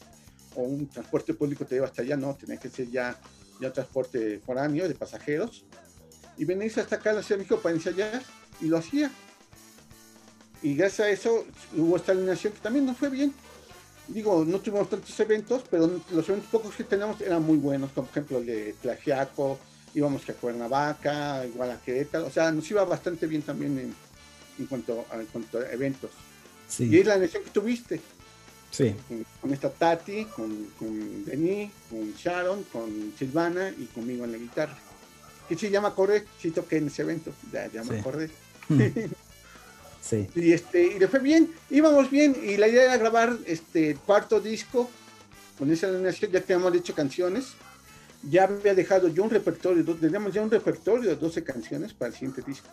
o 0.55 0.63
un 0.63 0.87
transporte 0.89 1.35
público 1.35 1.65
te 1.65 1.77
lleva 1.77 1.87
hasta 1.87 2.03
allá, 2.03 2.17
no, 2.17 2.35
tiene 2.35 2.59
que 2.59 2.69
ser 2.69 2.91
ya, 2.91 3.19
ya 3.61 3.73
transporte 3.73 4.39
foráneo 4.45 4.87
de 4.87 4.95
pasajeros, 4.95 5.65
y 6.37 6.45
venirse 6.45 6.81
hasta 6.81 6.97
acá 6.97 7.11
a 7.11 7.15
la 7.15 7.23
Ciudad 7.23 7.39
de 7.39 7.45
México 7.45 7.61
para 7.61 7.75
ensayar, 7.75 8.23
y 8.61 8.67
lo 8.67 8.79
hacía. 8.79 9.11
Y 10.63 10.77
gracias 10.77 11.01
a 11.01 11.11
eso 11.11 11.45
hubo 11.77 11.97
esta 11.97 12.13
alineación 12.13 12.53
que 12.53 12.61
también 12.61 12.87
nos 12.87 12.97
fue 12.97 13.11
bien, 13.11 13.35
digo, 14.09 14.45
no 14.45 14.59
tuvimos 14.61 14.89
tantos 14.91 15.19
eventos, 15.21 15.63
pero 15.71 16.01
los 16.11 16.29
eventos 16.29 16.51
pocos 16.51 16.75
que 16.75 16.85
tenemos 16.85 17.21
eran 17.21 17.43
muy 17.43 17.57
buenos, 17.59 17.91
como 17.93 18.07
por 18.07 18.13
ejemplo 18.19 18.39
el 18.39 18.47
de 18.47 18.75
Tlaxiaco, 18.83 19.59
íbamos 19.95 20.29
a 20.29 20.33
Cuernavaca, 20.35 21.45
igual 21.47 21.71
a 21.71 21.81
Querétaro, 21.81 22.27
o 22.27 22.31
sea, 22.31 22.51
nos 22.51 22.71
iba 22.71 22.85
bastante 22.85 23.27
bien 23.27 23.43
también 23.43 23.79
en, 23.79 23.95
en, 24.59 24.67
cuanto, 24.67 25.05
a, 25.11 25.17
en 25.17 25.27
cuanto 25.27 25.59
a 25.59 25.71
eventos. 25.73 26.11
Sí. 26.69 26.85
Y 26.91 26.99
es 26.99 27.07
la 27.07 27.15
elección 27.17 27.43
que 27.45 27.51
tuviste. 27.51 28.01
Sí. 28.71 28.95
Con, 29.07 29.27
con 29.43 29.53
esta 29.53 29.69
Tati, 29.71 30.25
con, 30.25 30.69
con 30.79 31.25
Denis, 31.27 31.71
con 31.91 32.13
Sharon, 32.15 32.65
con 32.73 33.13
Silvana 33.19 33.69
y 33.71 33.85
conmigo 33.87 34.25
en 34.25 34.33
la 34.33 34.39
guitarra. 34.39 34.79
Que 35.47 35.59
sí, 35.59 35.69
ya 35.69 35.83
me 35.83 35.89
acordé, 35.89 36.25
sí 36.41 36.51
toqué 36.51 36.79
en 36.79 36.87
ese 36.87 37.03
evento, 37.03 37.33
ya, 37.53 37.71
ya 37.71 37.83
me 37.85 37.95
Sí. 37.97 38.01
acordé. 38.01 38.31
Sí. 40.13 40.29
Y, 40.35 40.53
este, 40.53 40.89
y 40.89 40.99
le 40.99 41.09
fue 41.09 41.21
bien, 41.21 41.51
íbamos 41.71 42.11
bien, 42.11 42.37
y 42.43 42.59
la 42.59 42.69
idea 42.69 42.85
era 42.85 42.99
grabar 42.99 43.35
este 43.47 43.95
cuarto 43.95 44.41
disco 44.41 44.91
con 45.59 45.71
esa 45.71 45.89
alineación, 45.89 46.31
ya 46.31 46.43
que 46.43 46.53
habíamos 46.53 46.77
hecho 46.77 46.95
canciones. 46.95 47.55
Ya 48.23 48.45
había 48.45 48.75
dejado 48.75 49.09
yo 49.09 49.25
un 49.25 49.31
repertorio, 49.31 49.83
teníamos 49.97 50.35
ya 50.35 50.43
un 50.43 50.51
repertorio 50.51 51.09
de 51.09 51.17
12 51.17 51.43
canciones 51.43 51.95
para 51.95 52.11
el 52.11 52.15
siguiente 52.15 52.43
disco. 52.43 52.69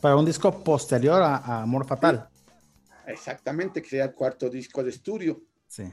Para 0.00 0.16
un 0.16 0.24
disco 0.24 0.62
posterior 0.64 1.22
a, 1.22 1.36
a 1.36 1.62
Amor 1.62 1.86
Fatal. 1.86 2.28
Exactamente, 3.06 3.80
que 3.80 3.88
sería 3.88 4.06
el 4.06 4.12
cuarto 4.12 4.50
disco 4.50 4.82
de 4.82 4.90
estudio. 4.90 5.40
Sí. 5.68 5.84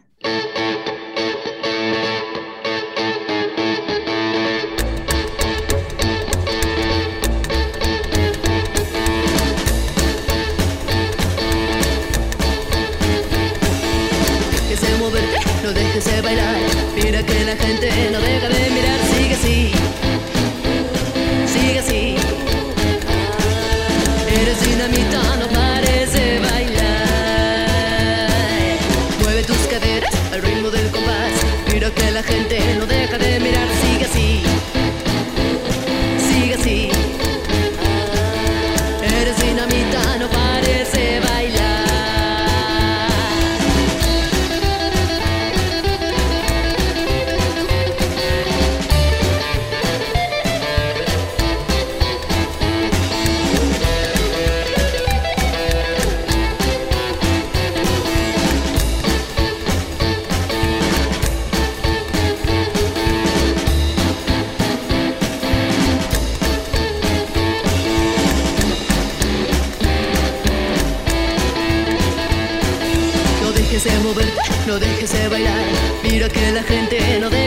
No 74.70 74.80
dejes 74.80 75.12
de 75.12 75.28
bailar. 75.30 75.66
Mira 76.04 76.30
que 76.30 76.52
la 76.52 76.62
gente 76.62 77.00
no 77.20 77.28
deja 77.28 77.39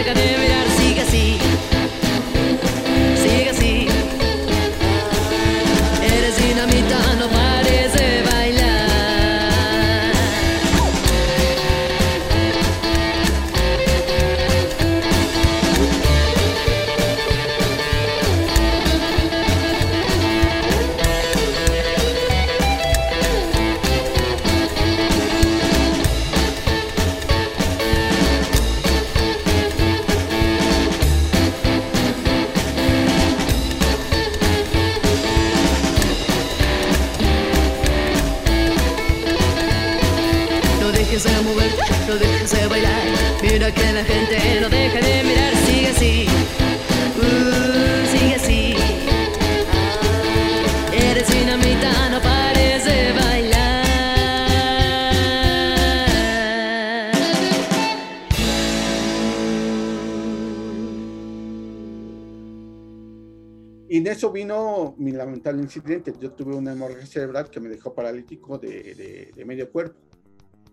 incidente. 65.76 66.12
Yo 66.20 66.30
tuve 66.32 66.54
una 66.54 66.72
hemorragia 66.72 67.06
cerebral 67.06 67.50
que 67.50 67.60
me 67.60 67.68
dejó 67.68 67.94
paralítico 67.94 68.58
de, 68.58 68.94
de- 68.94 69.32
de 69.34 69.44
medio 69.44 69.70
cuerpo. 69.70 69.98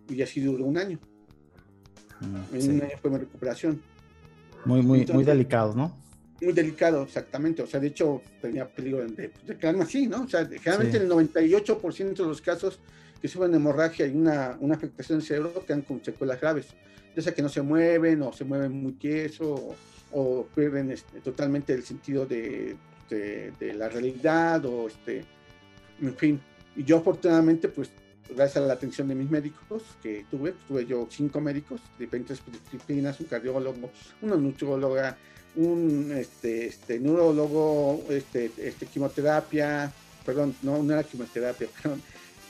Y 0.08 0.20
así 0.22 0.40
duró 0.40 0.64
un 0.64 0.76
año. 0.78 0.98
Mm, 2.20 2.54
En 2.54 2.62
sí. 2.62 2.68
un 2.70 2.82
año 2.82 2.96
fue 3.00 3.10
mi 3.10 3.18
recuperación. 3.18 3.80
Muy, 4.64 4.78
muy, 4.80 4.84
muy 4.86 5.00
Entonces- 5.00 5.26
delicado, 5.26 5.74
¿no? 5.74 5.96
Muy 6.42 6.52
delicado, 6.54 7.02
exactamente. 7.02 7.62
O 7.62 7.66
sea, 7.66 7.80
de 7.80 7.88
hecho, 7.88 8.22
tenía 8.40 8.66
peligro 8.66 9.06
de, 9.06 9.30
de 9.46 9.56
quedarme 9.58 9.82
así, 9.84 10.06
¿no? 10.06 10.22
O 10.22 10.28
sea, 10.28 10.46
generalmente 10.46 10.98
Sí. 10.98 11.04
el 11.04 11.10
98% 11.10 12.22
de 12.22 12.28
los 12.28 12.40
casos 12.40 12.80
que 13.20 13.28
sufren 13.28 13.54
hemorragia 13.54 14.06
y 14.06 14.16
una, 14.16 14.56
una 14.60 14.74
afectación 14.74 15.18
del 15.18 15.26
cerebro 15.26 15.64
quedan 15.66 15.82
con 15.82 16.02
secuelas 16.02 16.40
graves. 16.40 16.68
Ya 17.14 17.20
sea 17.22 17.34
que 17.34 17.42
no 17.42 17.50
se 17.50 17.60
mueven 17.60 18.22
o 18.22 18.32
se 18.32 18.44
mueven 18.44 18.72
muy 18.72 18.92
tieso 18.92 19.52
o, 19.54 19.74
o 20.12 20.46
pierden 20.54 20.90
este, 20.92 21.20
totalmente 21.20 21.74
el 21.74 21.82
sentido 21.82 22.24
de, 22.24 22.74
de- 23.10 23.52
de 23.58 23.74
la 23.74 23.88
realidad 23.88 24.64
o 24.64 24.88
este, 24.88 25.24
en 26.00 26.16
fin. 26.16 26.40
Y 26.76 26.84
yo 26.84 26.98
afortunadamente, 26.98 27.68
pues, 27.68 27.90
gracias 28.34 28.62
a 28.64 28.66
la 28.66 28.74
atención 28.74 29.08
de 29.08 29.14
mis 29.16 29.28
médicos 29.30 29.82
que 30.02 30.24
tuve, 30.30 30.54
tuve 30.68 30.86
yo 30.86 31.06
cinco 31.10 31.40
médicos, 31.40 31.80
diferentes 31.98 32.40
disciplinas, 32.64 33.18
un 33.20 33.26
cardiólogo, 33.26 33.90
una 34.22 34.36
nutrióloga, 34.36 35.16
un 35.56 36.12
este, 36.16 36.66
este, 36.68 37.00
neurólogo, 37.00 38.04
este, 38.08 38.52
este, 38.56 38.86
quimioterapia, 38.86 39.92
perdón, 40.24 40.54
no, 40.62 40.80
no 40.82 40.92
era 40.92 41.02
quimioterapia, 41.02 41.66
perdón, 41.82 42.00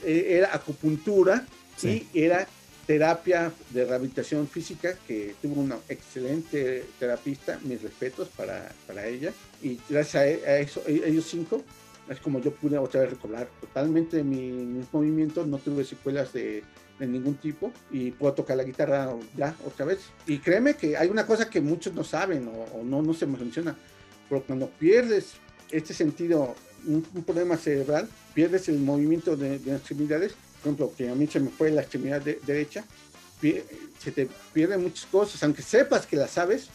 eh, 0.04 0.26
era 0.38 0.54
acupuntura 0.54 1.46
Sí. 1.76 2.06
y 2.12 2.20
era 2.22 2.46
terapia 2.90 3.52
de 3.70 3.84
rehabilitación 3.84 4.48
física, 4.48 4.96
que 5.06 5.36
tuvo 5.40 5.60
una 5.60 5.78
excelente 5.88 6.84
terapista, 6.98 7.56
mis 7.62 7.80
respetos 7.80 8.26
para, 8.36 8.72
para 8.84 9.06
ella, 9.06 9.32
y 9.62 9.78
gracias 9.88 10.16
a, 10.16 10.50
a 10.50 10.58
eso, 10.58 10.82
e- 10.88 11.02
ellos 11.06 11.24
cinco, 11.30 11.62
es 12.08 12.18
como 12.18 12.40
yo 12.40 12.52
pude 12.52 12.78
otra 12.78 13.02
vez 13.02 13.10
recobrar 13.10 13.48
totalmente 13.60 14.24
mi- 14.24 14.50
mis 14.50 14.92
movimientos, 14.92 15.46
no 15.46 15.58
tuve 15.58 15.84
secuelas 15.84 16.32
de, 16.32 16.64
de 16.98 17.06
ningún 17.06 17.36
tipo 17.36 17.72
y 17.92 18.10
puedo 18.10 18.32
tocar 18.34 18.56
la 18.56 18.64
guitarra 18.64 19.14
ya 19.36 19.54
otra 19.64 19.84
vez. 19.86 20.00
Y 20.26 20.38
créeme 20.38 20.74
que 20.74 20.96
hay 20.96 21.06
una 21.10 21.24
cosa 21.24 21.48
que 21.48 21.60
muchos 21.60 21.94
no 21.94 22.02
saben 22.02 22.48
o, 22.48 22.76
o 22.76 22.82
no, 22.82 23.02
no 23.02 23.14
se 23.14 23.24
menciona, 23.24 23.76
pero 24.28 24.42
cuando 24.42 24.68
pierdes 24.68 25.34
este 25.70 25.94
sentido, 25.94 26.56
un, 26.88 27.02
problema 27.24 27.56
cerebral, 27.56 28.08
pierdes 28.34 28.68
el 28.68 28.80
movimiento 28.80 29.36
de, 29.36 29.60
de 29.60 29.76
extremidades, 29.76 30.34
por 30.62 30.72
ejemplo, 30.72 30.92
que 30.96 31.08
a 31.10 31.14
mí 31.14 31.26
se 31.26 31.40
me 31.40 31.48
fue 31.50 31.70
la 31.70 31.82
extremidad 31.82 32.20
de- 32.20 32.40
derecha, 32.46 32.84
se 33.40 34.12
te 34.12 34.28
pierden 34.52 34.82
muchas 34.82 35.06
cosas, 35.06 35.42
aunque 35.42 35.62
sepas 35.62 36.06
que 36.06 36.16
las 36.16 36.30
sabes, 36.32 36.68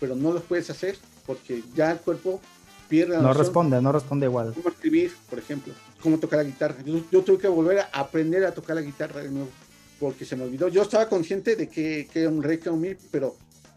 pero 0.00 0.14
no 0.16 0.32
lo 0.32 0.40
puedes 0.42 0.70
hacer 0.70 0.96
porque 1.26 1.62
ya 1.74 1.90
el 1.92 1.98
cuerpo 1.98 2.40
pierde 2.88 3.12
la 3.12 3.18
No 3.18 3.28
noción 3.28 3.44
responde, 3.44 3.82
no 3.82 3.92
responde 3.92 4.26
igual. 4.26 4.54
cómo 4.54 4.70
escribir, 4.70 5.12
por 5.28 5.38
ejemplo, 5.38 5.74
cómo 6.02 6.18
tocar 6.18 6.38
la 6.38 6.44
guitarra. 6.44 6.76
Yo, 6.84 7.02
yo 7.10 7.22
tuve 7.22 7.38
que 7.38 7.48
volver 7.48 7.80
a 7.80 7.84
aprender 7.92 8.44
a 8.46 8.52
tocar 8.52 8.76
la 8.76 8.82
guitarra 8.82 9.20
de 9.20 9.28
nuevo, 9.30 9.50
porque 10.00 10.24
se 10.24 10.36
me 10.36 10.44
olvidó. 10.44 10.68
Yo 10.68 10.82
estaba 10.82 11.06
consciente 11.08 11.56
de 11.56 11.68
que, 11.68 12.08
que 12.10 12.20
era 12.22 12.30
un 12.30 12.42
re, 12.42 12.58
que 12.58 12.70
un 12.70 12.80
mi, 12.80 12.94
pero, 13.10 13.36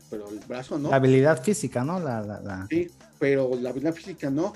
pero 0.09 0.29
el 0.29 0.39
brazo 0.39 0.79
no. 0.79 0.89
La 0.89 0.95
habilidad 0.95 1.43
física, 1.43 1.83
¿no? 1.83 1.99
La, 1.99 2.21
la, 2.21 2.39
la- 2.39 2.67
Sí, 2.69 2.89
pero 3.19 3.51
la 3.59 3.71
habilidad 3.71 3.93
física 3.93 4.29
no, 4.29 4.53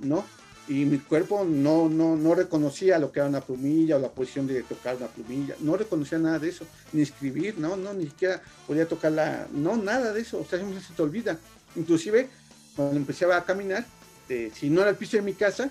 no. 0.00 0.24
Y 0.66 0.86
mi 0.86 0.98
cuerpo 0.98 1.44
no, 1.44 1.90
no, 1.90 2.16
no 2.16 2.34
reconocía 2.34 2.98
lo 2.98 3.12
que 3.12 3.20
era 3.20 3.28
una 3.28 3.42
plumilla 3.42 3.96
o 3.96 3.98
la 3.98 4.08
posición 4.10 4.46
de 4.46 4.62
tocar 4.62 4.96
una 4.96 5.08
plumilla. 5.08 5.54
No 5.60 5.76
reconocía 5.76 6.18
nada 6.18 6.38
de 6.38 6.48
eso, 6.48 6.64
ni 6.92 7.02
escribir, 7.02 7.58
no, 7.58 7.76
no, 7.76 7.92
ni 7.92 8.06
siquiera 8.06 8.40
podía 8.66 8.86
tocar 8.88 9.12
la, 9.12 9.46
no, 9.52 9.76
nada 9.76 10.12
de 10.14 10.22
eso. 10.22 10.38
O 10.40 10.44
sea, 10.46 10.58
siempre 10.58 10.80
se 10.80 10.94
te 10.94 11.02
olvida. 11.02 11.38
Inclusive, 11.76 12.30
cuando 12.76 12.96
empezaba 12.96 13.36
a 13.36 13.44
caminar, 13.44 13.84
eh, 14.30 14.50
si 14.54 14.70
no 14.70 14.80
era 14.80 14.90
el 14.90 14.96
piso 14.96 15.18
de 15.18 15.22
mi 15.22 15.34
casa 15.34 15.70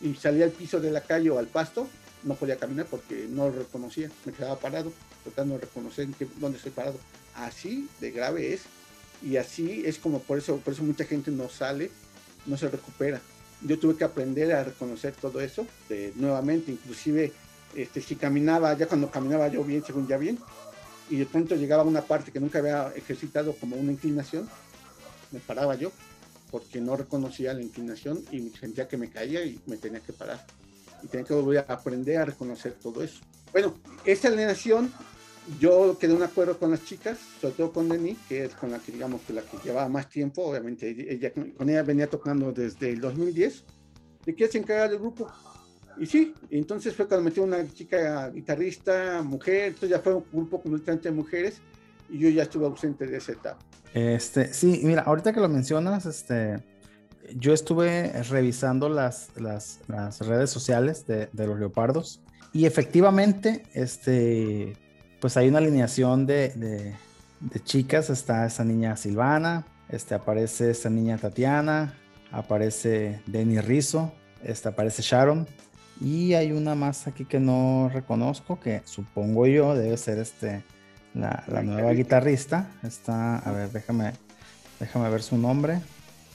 y 0.00 0.14
salía 0.14 0.44
al 0.44 0.52
piso 0.52 0.78
de 0.80 0.92
la 0.92 1.00
calle 1.00 1.30
o 1.30 1.38
al 1.40 1.48
pasto, 1.48 1.88
no 2.22 2.36
podía 2.36 2.56
caminar 2.56 2.86
porque 2.86 3.26
no 3.28 3.48
lo 3.48 3.58
reconocía. 3.58 4.10
Me 4.24 4.32
quedaba 4.32 4.60
parado, 4.60 4.92
tratando 5.24 5.54
de 5.54 5.62
reconocer 5.62 6.04
en 6.04 6.14
qué- 6.14 6.28
dónde 6.36 6.58
estoy 6.58 6.70
parado. 6.72 6.98
Así 7.34 7.88
de 8.00 8.12
grave 8.12 8.54
es. 8.54 8.62
Y 9.22 9.38
así 9.38 9.82
es 9.84 9.98
como 9.98 10.20
por 10.20 10.38
eso, 10.38 10.58
por 10.58 10.72
eso 10.74 10.84
mucha 10.84 11.04
gente 11.04 11.32
no 11.32 11.48
sale, 11.48 11.90
no 12.46 12.56
se 12.56 12.68
recupera. 12.68 13.20
Yo 13.62 13.78
tuve 13.78 13.96
que 13.96 14.04
aprender 14.04 14.52
a 14.52 14.64
reconocer 14.64 15.14
todo 15.14 15.40
eso 15.40 15.66
eh, 15.88 16.12
nuevamente, 16.16 16.72
inclusive 16.72 17.32
este, 17.74 18.00
si 18.00 18.16
caminaba, 18.16 18.76
ya 18.76 18.86
cuando 18.86 19.10
caminaba 19.10 19.48
yo 19.48 19.64
bien, 19.64 19.82
según 19.84 20.06
ya 20.06 20.16
bien, 20.16 20.38
y 21.10 21.16
de 21.16 21.26
pronto 21.26 21.54
llegaba 21.56 21.82
a 21.82 21.86
una 21.86 22.02
parte 22.02 22.32
que 22.32 22.40
nunca 22.40 22.58
había 22.58 22.92
ejercitado 22.94 23.54
como 23.54 23.76
una 23.76 23.92
inclinación, 23.92 24.48
me 25.32 25.40
paraba 25.40 25.74
yo, 25.74 25.90
porque 26.50 26.80
no 26.80 26.96
reconocía 26.96 27.52
la 27.52 27.62
inclinación 27.62 28.24
y 28.30 28.50
sentía 28.50 28.86
que 28.86 28.96
me 28.96 29.10
caía 29.10 29.44
y 29.44 29.60
me 29.66 29.76
tenía 29.76 30.00
que 30.00 30.12
parar. 30.12 30.44
Y 31.02 31.08
tenía 31.08 31.26
que 31.26 31.34
volver 31.34 31.64
a 31.68 31.74
aprender 31.74 32.18
a 32.18 32.24
reconocer 32.24 32.74
todo 32.74 33.02
eso. 33.02 33.20
Bueno, 33.52 33.74
esa 34.04 34.28
alineación, 34.28 34.92
yo 35.60 35.96
quedé 35.98 36.14
un 36.14 36.22
acuerdo 36.22 36.58
con 36.58 36.70
las 36.70 36.84
chicas, 36.84 37.18
sobre 37.40 37.54
todo 37.54 37.72
con 37.72 37.88
Denny, 37.88 38.16
que 38.28 38.44
es 38.44 38.54
con 38.54 38.70
la 38.70 38.78
que 38.78 38.92
digamos 38.92 39.20
que 39.22 39.32
la 39.32 39.42
que 39.42 39.58
llevaba 39.62 39.88
más 39.88 40.08
tiempo, 40.08 40.42
obviamente 40.42 40.88
ella, 40.90 41.32
con 41.32 41.68
ella 41.68 41.82
venía 41.82 42.08
tocando 42.08 42.52
desde 42.52 42.90
el 42.90 43.00
2010, 43.00 43.64
de 44.24 44.34
que 44.34 44.48
se 44.48 44.58
encarga 44.58 44.88
del 44.88 44.98
grupo. 44.98 45.30
Y 45.98 46.06
sí, 46.06 46.34
entonces 46.50 46.94
fue 46.94 47.06
cuando 47.06 47.24
metió 47.24 47.42
una 47.44 47.66
chica 47.72 48.30
guitarrista, 48.30 49.22
mujer, 49.22 49.68
entonces 49.68 49.90
ya 49.90 50.00
fue 50.00 50.14
un 50.14 50.24
grupo 50.32 50.60
completamente 50.60 51.08
de 51.08 51.14
mujeres 51.14 51.60
y 52.08 52.18
yo 52.18 52.28
ya 52.30 52.42
estuve 52.42 52.66
ausente 52.66 53.06
de 53.06 53.18
esa 53.18 53.32
etapa. 53.32 53.58
Este, 53.92 54.52
sí, 54.52 54.80
mira, 54.82 55.02
ahorita 55.02 55.32
que 55.32 55.40
lo 55.40 55.48
mencionas, 55.48 56.04
este, 56.06 56.64
yo 57.36 57.52
estuve 57.52 58.12
revisando 58.24 58.88
las, 58.88 59.28
las, 59.36 59.80
las 59.86 60.26
redes 60.26 60.50
sociales 60.50 61.06
de, 61.06 61.28
de 61.32 61.46
los 61.46 61.58
leopardos 61.58 62.22
y 62.54 62.66
efectivamente, 62.66 63.64
este, 63.74 64.74
pues 65.24 65.38
hay 65.38 65.48
una 65.48 65.56
alineación 65.56 66.26
de, 66.26 66.50
de, 66.50 66.94
de 67.40 67.60
chicas, 67.64 68.10
está 68.10 68.44
esa 68.44 68.62
niña 68.62 68.94
Silvana, 68.94 69.64
este, 69.88 70.14
aparece 70.14 70.72
esa 70.72 70.90
niña 70.90 71.16
Tatiana, 71.16 71.94
aparece 72.30 73.22
Denny 73.24 73.58
Rizzo, 73.58 74.12
este, 74.42 74.68
aparece 74.68 75.00
Sharon 75.00 75.48
y 75.98 76.34
hay 76.34 76.52
una 76.52 76.74
más 76.74 77.06
aquí 77.06 77.24
que 77.24 77.40
no 77.40 77.88
reconozco, 77.90 78.60
que 78.60 78.82
supongo 78.84 79.46
yo 79.46 79.74
debe 79.74 79.96
ser 79.96 80.18
este, 80.18 80.62
la, 81.14 81.42
la 81.46 81.62
nueva 81.62 81.92
guitarrista. 81.94 82.68
Está, 82.82 83.38
a 83.38 83.50
ver, 83.50 83.70
déjame, 83.72 84.12
déjame 84.78 85.08
ver 85.08 85.22
su 85.22 85.38
nombre. 85.38 85.80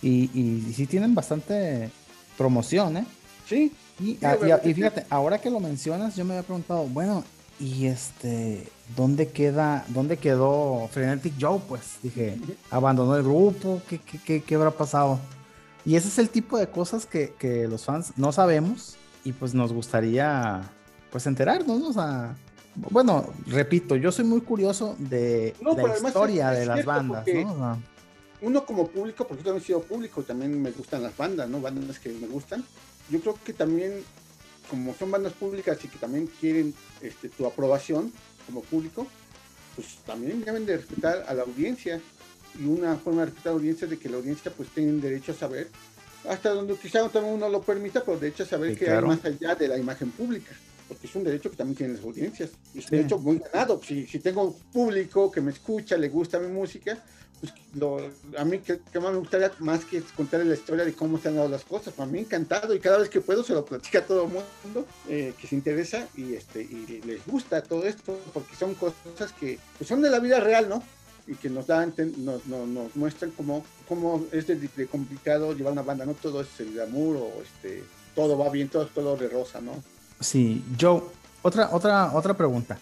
Y, 0.02 0.32
y, 0.34 0.66
y 0.68 0.74
sí 0.74 0.88
tienen 0.88 1.14
bastante 1.14 1.92
promoción, 2.40 2.98
¿eh? 2.98 3.06
Sí, 3.48 3.72
Y, 4.00 4.18
ah, 4.24 4.36
y 4.64 4.74
fíjate, 4.74 5.06
ahora 5.10 5.38
que 5.38 5.50
lo 5.50 5.60
mencionas, 5.60 6.16
yo 6.16 6.26
me 6.26 6.34
había 6.34 6.44
preguntado, 6.44 6.86
bueno, 6.86 7.24
y 7.60 7.88
este, 7.88 8.68
¿dónde 8.96 9.28
queda, 9.30 9.86
dónde 9.90 10.18
quedó 10.18 10.88
Frenetic 10.92 11.34
Joe? 11.40 11.60
Pues 11.68 11.98
dije, 12.02 12.38
abandonó 12.72 13.16
el 13.18 13.24
grupo, 13.24 13.82
¿qué, 13.90 14.00
qué, 14.00 14.20
qué, 14.24 14.42
qué 14.44 14.56
habrá 14.56 14.72
pasado? 14.72 15.20
Y 15.86 15.96
ese 15.96 16.08
es 16.08 16.20
el 16.20 16.30
tipo 16.30 16.58
de 16.58 16.68
cosas 16.68 17.06
que, 17.06 17.34
que 17.40 17.68
los 17.68 17.86
fans 17.86 18.14
no 18.18 18.32
sabemos 18.32 18.96
y 19.24 19.34
pues 19.34 19.54
nos 19.54 19.74
gustaría, 19.74 20.62
pues 21.12 21.26
enterarnos, 21.28 21.80
¿no? 21.80 21.88
O 21.90 21.94
sea, 21.94 22.36
bueno, 22.76 23.26
repito, 23.48 23.96
yo 23.96 24.12
soy 24.12 24.26
muy 24.26 24.42
curioso 24.42 24.96
de 25.00 25.54
No, 25.62 25.74
la 25.76 25.98
historia 25.98 26.52
es- 26.54 26.60
es 26.60 26.60
de 26.68 26.76
las 26.76 26.86
bandas, 26.86 27.26
¿no? 27.28 27.54
O 27.54 27.58
sea, 27.58 27.78
uno 28.42 28.66
como 28.66 28.88
público, 28.88 29.28
porque 29.28 29.44
yo 29.44 29.48
también 29.50 29.64
he 29.64 29.68
sido 29.68 29.82
público, 29.82 30.24
también 30.24 30.62
me 30.62 30.72
gustan 30.72 31.04
las 31.04 31.16
bandas, 31.18 31.50
¿no? 31.50 31.60
Bandas 31.60 32.00
que 32.00 32.10
me 32.10 32.28
gustan. 32.28 32.64
Yo 33.10 33.20
creo 33.20 33.38
que 33.44 33.52
también, 33.52 34.02
como 34.70 34.94
son 34.96 35.12
bandas 35.12 35.34
públicas 35.34 35.78
y 35.84 35.88
que 35.88 35.98
también 35.98 36.28
quieren 36.40 36.74
este, 37.02 37.30
tu 37.30 37.46
aprobación 37.46 38.12
como 38.46 38.62
público, 38.62 39.08
pues 39.76 39.98
también 40.06 40.44
deben 40.44 40.66
de 40.66 40.78
respetar 40.78 41.26
a 41.28 41.34
la 41.34 41.44
audiencia. 41.44 42.02
Y 42.60 42.66
una 42.66 42.96
forma 42.98 43.22
de 43.22 43.26
respetar 43.28 43.52
a 43.52 43.54
la 43.56 43.60
audiencia 43.60 43.86
es 43.86 43.92
de 43.92 44.00
que 44.00 44.10
la 44.10 44.18
audiencia 44.18 44.52
pues 44.52 44.70
tienen 44.70 45.00
derecho 45.00 45.32
a 45.32 45.36
saber, 45.36 45.68
hasta 46.28 46.50
donde 46.50 46.76
quizá 46.76 47.08
también 47.10 47.36
uno 47.36 47.48
lo 47.50 47.62
permita, 47.62 48.04
pero 48.04 48.18
derecho 48.20 48.44
a 48.44 48.46
saber 48.48 48.72
Sí, 48.74 48.80
que 48.80 48.86
claro. 48.86 49.10
hay 49.10 49.16
más 49.18 49.26
allá 49.26 49.56
de 49.56 49.68
la 49.68 49.78
imagen 49.78 50.12
pública. 50.12 50.52
Porque 50.88 51.06
es 51.06 51.16
un 51.16 51.24
derecho 51.24 51.52
que 51.52 51.56
también 51.56 51.78
tienen 51.78 51.96
las 51.98 52.04
audiencias. 52.06 52.50
Es 52.74 52.76
un 52.76 52.82
Sí. 52.82 52.88
derecho 52.96 53.20
muy 53.20 53.38
ganado. 53.40 53.80
Si, 53.86 54.08
si 54.08 54.18
tengo 54.20 54.58
público 54.74 55.32
que 55.32 55.40
me 55.40 55.52
escucha, 55.52 55.96
le 55.98 56.10
gusta 56.10 56.40
mi 56.40 56.48
música, 56.48 56.98
pues 57.40 57.54
a 58.38 58.46
mí 58.46 58.60
que, 58.60 58.80
más 59.00 59.12
me 59.12 59.20
gustaría 59.20 59.52
más 59.60 59.86
que 59.86 60.02
contar 60.16 60.46
la 60.46 60.54
historia 60.54 60.84
de 60.84 60.94
cómo 60.94 61.18
se 61.18 61.30
han 61.30 61.36
dado 61.36 61.50
las 61.50 61.64
cosas. 61.64 61.98
A 62.00 62.06
mí 62.06 62.20
encantado 62.20 62.74
y 62.74 62.80
cada 62.80 62.98
vez 62.98 63.10
que 63.10 63.22
puedo 63.22 63.44
se 63.44 63.54
lo 63.54 63.66
platica 63.66 64.00
a 64.00 64.06
todo 64.06 64.26
el 64.26 64.30
mundo 64.30 64.86
eh, 65.08 65.34
que 65.40 65.48
se 65.48 65.56
interesa 65.56 66.08
y 66.16 66.34
este 66.34 66.62
y 66.62 67.02
les 67.06 67.26
gusta 67.26 67.62
todo 67.62 67.86
esto 67.86 68.20
porque 68.34 68.56
son 68.56 68.76
cosas 68.76 69.32
que 69.40 69.60
pues, 69.78 69.88
son 69.88 70.02
de 70.02 70.10
la 70.10 70.20
vida 70.20 70.40
real, 70.40 70.68
¿no? 70.68 70.84
Y 71.28 71.36
que 71.36 71.50
nos 71.50 71.68
dan, 71.68 71.94
nos, 72.18 72.46
nos, 72.48 72.68
nos 72.68 72.96
muestran 72.96 73.32
cómo, 73.32 73.64
cómo 73.88 74.26
es 74.32 74.48
de, 74.48 74.56
de 74.56 74.88
complicado 74.88 75.54
llevar 75.54 75.74
una 75.74 75.84
banda, 75.84 76.06
no 76.06 76.16
todo 76.16 76.42
es 76.42 76.48
el 76.60 76.74
glamour 76.74 77.18
o 77.18 77.42
este 77.44 77.84
todo 78.16 78.38
va 78.38 78.50
bien, 78.50 78.68
todo 78.68 78.84
es 78.84 78.90
color 78.90 79.20
de 79.20 79.30
rosa, 79.30 79.62
¿no? 79.62 79.72
Sí, 80.20 80.64
Joe, 80.80 81.02
otra, 81.42 81.70
otra, 81.72 82.12
otra 82.14 82.34
pregunta. 82.36 82.78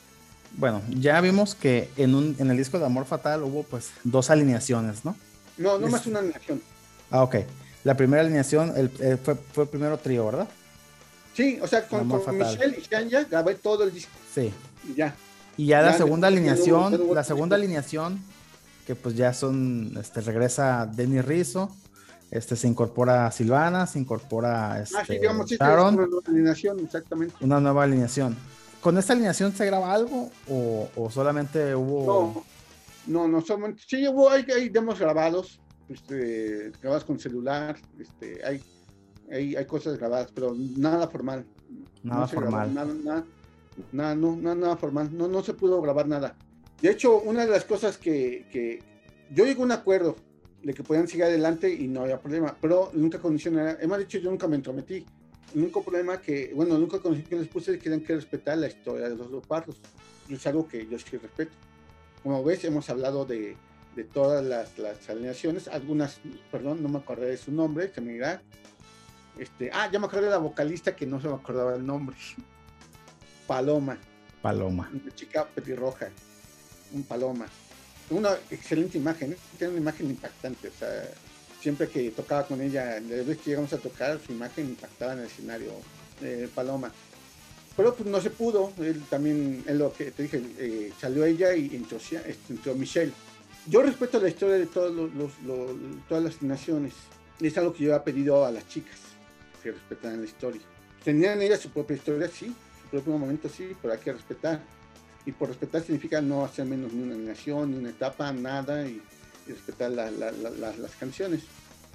Bueno, 0.55 0.81
ya 0.89 1.19
vimos 1.21 1.55
que 1.55 1.89
en, 1.97 2.15
un, 2.15 2.35
en 2.39 2.49
el 2.49 2.57
disco 2.57 2.79
de 2.79 2.85
Amor 2.85 3.05
Fatal 3.05 3.43
hubo 3.43 3.63
pues 3.63 3.91
dos 4.03 4.29
alineaciones, 4.29 5.05
¿no? 5.05 5.15
No, 5.57 5.77
no 5.77 5.85
Es- 5.87 5.91
más 5.91 6.07
una 6.07 6.21
nación. 6.21 6.61
Ah, 7.11 7.23
ok. 7.23 7.35
La 7.83 7.95
primera 7.95 8.21
alineación 8.21 8.73
el, 8.75 8.91
eh, 8.99 9.17
fue, 9.23 9.35
fue 9.35 9.65
primero 9.65 9.97
trío, 9.97 10.25
¿verdad? 10.25 10.47
Sí, 11.33 11.59
o 11.61 11.67
sea, 11.67 11.87
con, 11.87 12.09
con. 12.09 12.37
Michelle 12.37 12.77
y 12.77 12.81
Shania 12.81 13.23
grabé 13.25 13.55
todo 13.55 13.83
el 13.83 13.93
disco 13.93 14.11
Sí. 14.33 14.51
y 14.89 14.95
ya. 14.95 15.13
Y 15.55 15.67
ya 15.67 15.81
la 15.81 15.93
segunda 15.93 16.29
no 16.29 16.35
alineación, 16.35 17.07
no 17.07 17.13
la 17.13 17.23
segunda 17.23 17.55
alineación, 17.55 18.19
que 18.85 18.95
pues 18.95 19.15
ya 19.15 19.33
son, 19.33 19.93
este, 19.99 20.21
regresa 20.21 20.85
Denny 20.85 21.21
Rizzo, 21.21 21.71
este, 22.31 22.55
se 22.55 22.67
incorpora 22.67 23.31
Silvana, 23.31 23.87
se 23.87 23.99
incorpora 23.99 24.81
este, 24.81 24.97
Ah, 24.97 25.03
sí, 25.05 25.13
digamos, 25.13 25.49
sí, 25.49 25.57
Sharon, 25.59 25.95
una 25.95 26.07
nueva 26.07 26.21
alineación, 26.27 26.79
exactamente. 26.79 27.35
una 27.41 27.59
nueva 27.59 27.83
alineación. 27.83 28.35
¿Con 28.81 28.97
esta 28.97 29.13
alineación 29.13 29.53
se 29.53 29.65
graba 29.65 29.93
algo 29.93 30.29
o, 30.49 30.89
o 30.95 31.09
solamente 31.09 31.75
hubo... 31.75 32.05
No, 32.05 32.43
no, 33.07 33.27
no, 33.27 33.41
solamente, 33.41 33.83
sí, 33.87 34.07
hubo, 34.07 34.29
hay, 34.29 34.45
hay 34.53 34.69
demos 34.69 34.99
grabados, 34.99 35.59
este, 35.89 36.71
grabados 36.81 37.05
con 37.05 37.19
celular, 37.19 37.77
este, 37.99 38.43
hay, 38.45 38.61
hay, 39.31 39.55
hay 39.55 39.65
cosas 39.65 39.97
grabadas, 39.97 40.31
pero 40.33 40.53
nada 40.55 41.07
formal. 41.07 41.45
Nada 42.03 42.21
No 42.21 42.27
se 42.27 42.35
grabó 42.35 42.51
formal. 42.51 42.73
Nada, 42.73 42.93
nada, 43.03 43.25
nada, 43.91 44.15
no, 44.15 44.35
nada, 44.35 44.55
nada 44.55 44.77
formal, 44.77 45.09
no, 45.15 45.27
no 45.27 45.43
se 45.43 45.53
pudo 45.53 45.81
grabar 45.81 46.07
nada. 46.07 46.35
De 46.81 46.91
hecho, 46.91 47.19
una 47.21 47.45
de 47.45 47.51
las 47.51 47.63
cosas 47.65 47.97
que, 47.97 48.45
que 48.51 48.83
yo 49.31 49.45
llegué 49.45 49.61
a 49.61 49.65
un 49.65 49.71
acuerdo 49.71 50.15
de 50.61 50.73
que 50.73 50.83
podían 50.83 51.07
seguir 51.07 51.25
adelante 51.25 51.73
y 51.73 51.87
no 51.87 52.01
había 52.01 52.19
problema, 52.19 52.55
pero 52.59 52.91
condición 53.21 53.57
era, 53.57 53.77
hemos 53.79 53.99
dicho, 53.99 54.17
yo 54.17 54.29
nunca 54.29 54.47
me 54.47 54.57
entrometí. 54.57 55.05
El 55.53 55.61
único 55.63 55.83
problema 55.83 56.21
que, 56.21 56.51
bueno, 56.53 56.75
única 56.75 56.99
condición 56.99 57.29
que 57.29 57.35
les 57.37 57.47
puse 57.47 57.71
es 57.71 57.77
que 57.77 57.83
tenían 57.85 58.01
que 58.01 58.15
respetar 58.15 58.57
la 58.57 58.67
historia 58.67 59.09
de 59.09 59.15
los 59.15 59.29
leopardos. 59.29 59.77
Y 60.27 60.35
es 60.35 60.45
algo 60.47 60.67
que 60.67 60.85
yo 60.87 60.99
sí 60.99 61.17
respeto. 61.17 61.51
Como 62.21 62.43
ves, 62.43 62.63
hemos 62.65 62.89
hablado 62.89 63.25
de, 63.25 63.55
de 63.95 64.03
todas 64.03 64.45
las, 64.45 64.77
las 64.77 65.09
alineaciones, 65.09 65.67
algunas, 65.67 66.19
perdón, 66.51 66.83
no 66.83 66.89
me 66.89 66.99
acordé 66.99 67.27
de 67.27 67.37
su 67.37 67.51
nombre, 67.51 67.91
se 67.93 67.99
me. 67.99 68.19
Este, 69.39 69.69
ah, 69.73 69.89
ya 69.91 69.99
me 69.99 70.05
acordé 70.05 70.25
de 70.25 70.31
la 70.31 70.37
vocalista 70.37 70.95
que 70.95 71.05
no 71.05 71.19
se 71.19 71.27
me 71.27 71.35
acordaba 71.35 71.75
el 71.75 71.85
nombre. 71.85 72.15
Paloma, 73.47 73.97
Paloma. 74.41 74.89
una 74.93 75.15
chica 75.15 75.47
petirroja, 75.47 76.09
un 76.93 77.03
paloma. 77.03 77.47
Una 78.09 78.31
excelente 78.51 78.97
imagen, 78.97 79.33
¿eh? 79.33 79.37
tiene 79.57 79.73
una 79.73 79.81
imagen 79.81 80.09
impactante, 80.09 80.67
o 80.67 80.71
sea, 80.71 81.09
siempre 81.67 81.89
que 81.89 82.11
tocaba 82.11 82.47
con 82.47 82.61
ella, 82.61 82.97
la 83.01 83.23
vez 83.23 83.39
que 83.39 83.49
llegamos 83.49 83.73
a 83.73 83.77
tocar, 83.77 84.17
su 84.25 84.31
imagen 84.31 84.67
impactaba 84.69 85.11
en 85.11 85.19
el 85.19 85.25
escenario, 85.25 85.71
eh, 86.21 86.47
Paloma. 86.55 86.93
Pero 87.75 87.93
pues 87.93 88.07
no 88.07 88.21
se 88.21 88.29
pudo, 88.29 88.71
él 88.79 89.03
también, 89.09 89.65
es 89.67 89.75
lo 89.75 89.91
que 89.91 90.11
te 90.11 90.23
dije, 90.23 90.41
eh, 90.59 90.93
salió 90.97 91.25
ella 91.25 91.53
y 91.55 91.75
entró, 91.75 91.97
este, 91.97 92.23
entró 92.49 92.73
Michelle. 92.73 93.11
Yo 93.67 93.81
respeto 93.81 94.17
la 94.17 94.29
historia 94.29 94.55
de 94.55 94.67
todos 94.67 94.95
los, 94.95 95.13
los- 95.13 95.39
los- 95.45 96.07
todas 96.07 96.23
las 96.23 96.41
naciones, 96.41 96.93
es 97.41 97.57
algo 97.57 97.73
que 97.73 97.83
yo 97.83 97.93
he 97.93 97.99
pedido 97.99 98.45
a 98.45 98.51
las 98.53 98.65
chicas, 98.69 98.95
que 99.61 99.73
respetaran 99.73 100.21
la 100.21 100.25
historia. 100.25 100.61
Tenían 101.03 101.41
ellas 101.41 101.59
su 101.59 101.69
propia 101.71 101.97
historia, 101.97 102.29
sí, 102.29 102.45
su 102.83 102.89
propio 102.91 103.17
momento, 103.17 103.49
sí, 103.49 103.75
pero 103.81 103.93
hay 103.93 103.99
que 103.99 104.13
respetar. 104.13 104.61
Y 105.25 105.33
por 105.33 105.49
respetar 105.49 105.81
significa 105.83 106.21
no 106.21 106.45
hacer 106.45 106.63
menos 106.65 106.93
ni 106.93 107.03
una 107.03 107.17
nación, 107.17 107.71
ni 107.71 107.77
una 107.77 107.89
etapa, 107.89 108.31
nada, 108.31 108.87
y 108.87 109.01
respetar 109.53 109.91
la- 109.91 110.11
la- 110.11 110.31
la- 110.31 110.49
la- 110.51 110.75
las 110.77 110.91
canciones. 110.99 111.41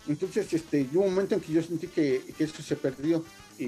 Entonces, 0.09 0.53
este, 0.53 0.89
hubo 0.93 1.05
un 1.05 1.11
momento 1.15 1.35
en 1.37 1.41
que 1.41 1.53
yo 1.53 1.63
sentí 1.63 1.87
que, 1.87 2.23
que 2.37 2.45
eso 2.45 2.63
se 2.63 2.77
perdió. 2.77 3.25
Y, 3.59 3.65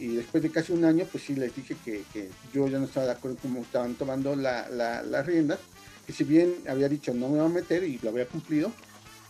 y 0.00 0.16
después 0.16 0.42
de 0.42 0.50
casi 0.50 0.72
un 0.72 0.84
año, 0.84 1.06
pues 1.10 1.24
sí 1.24 1.34
les 1.34 1.54
dije 1.54 1.76
que, 1.84 2.02
que 2.12 2.28
yo 2.52 2.68
ya 2.68 2.78
no 2.78 2.84
estaba 2.84 3.06
de 3.06 3.12
acuerdo 3.12 3.38
cómo 3.40 3.60
estaban 3.60 3.94
tomando 3.94 4.36
la, 4.36 4.68
la, 4.68 5.02
las 5.02 5.24
riendas. 5.24 5.58
Que 6.06 6.12
si 6.12 6.24
bien 6.24 6.54
había 6.68 6.88
dicho 6.88 7.14
no 7.14 7.28
me 7.28 7.38
voy 7.38 7.46
a 7.46 7.48
meter 7.48 7.84
y 7.84 7.98
lo 8.02 8.10
había 8.10 8.26
cumplido, 8.26 8.72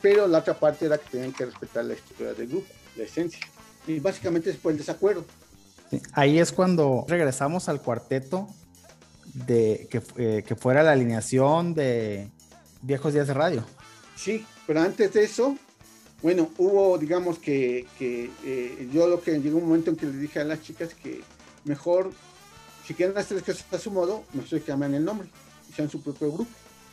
pero 0.01 0.27
la 0.27 0.38
otra 0.38 0.59
parte 0.59 0.87
era 0.87 0.97
que 0.99 1.11
tenían 1.11 1.33
que 1.33 1.44
respetar 1.47 1.85
la 1.85 1.94
estructura 1.94 2.33
del 2.35 2.49
grupo, 2.49 2.66
la 2.97 3.05
esencia. 3.05 3.40
Y 3.87 4.01
básicamente 4.01 4.53
fue 4.55 4.73
el 4.73 4.79
desacuerdo. 4.79 5.25
Sí, 5.90 6.01
Ahí 6.12 6.38
es 6.38 6.51
cuando 6.53 7.05
regresamos 7.09 7.68
al 7.68 7.81
cuarteto 7.83 8.49
de 9.35 9.87
que, 9.90 10.03
eh, 10.16 10.42
que 10.47 10.57
fuera 10.57 10.83
la 10.83 10.92
alineación 10.92 11.75
de 11.75 12.29
Viejos 12.83 13.12
Días 13.12 13.27
de 13.27 13.35
Radio. 13.35 13.64
Sí, 14.18 14.44
pero 14.66 14.81
antes 14.81 15.12
de 15.12 15.22
eso, 15.22 15.57
bueno, 16.22 16.50
hubo, 16.59 16.98
digamos 16.98 17.38
que, 17.38 17.87
que, 17.96 18.31
eh, 18.44 18.88
yo 18.92 19.07
lo 19.07 19.22
que 19.22 19.38
llegó 19.38 19.59
un 19.59 19.68
momento 19.68 19.90
en 19.90 19.96
que 19.96 20.07
le 20.07 20.18
dije 20.18 20.40
a 20.40 20.44
las 20.44 20.61
chicas 20.61 20.92
que 20.92 21.20
mejor, 21.64 22.11
si 22.85 22.94
quieren 22.94 23.16
hacer 23.16 23.37
las 23.37 23.46
cosas 23.46 23.64
a 23.72 23.78
su 23.78 23.92
modo, 23.92 24.24
mejor 24.33 24.48
que 24.59 24.61
cambien 24.62 24.94
el 24.94 25.04
nombre 25.04 25.28
sean 25.74 25.88
su 25.88 26.02
propio 26.02 26.33
grupo. 26.33 26.50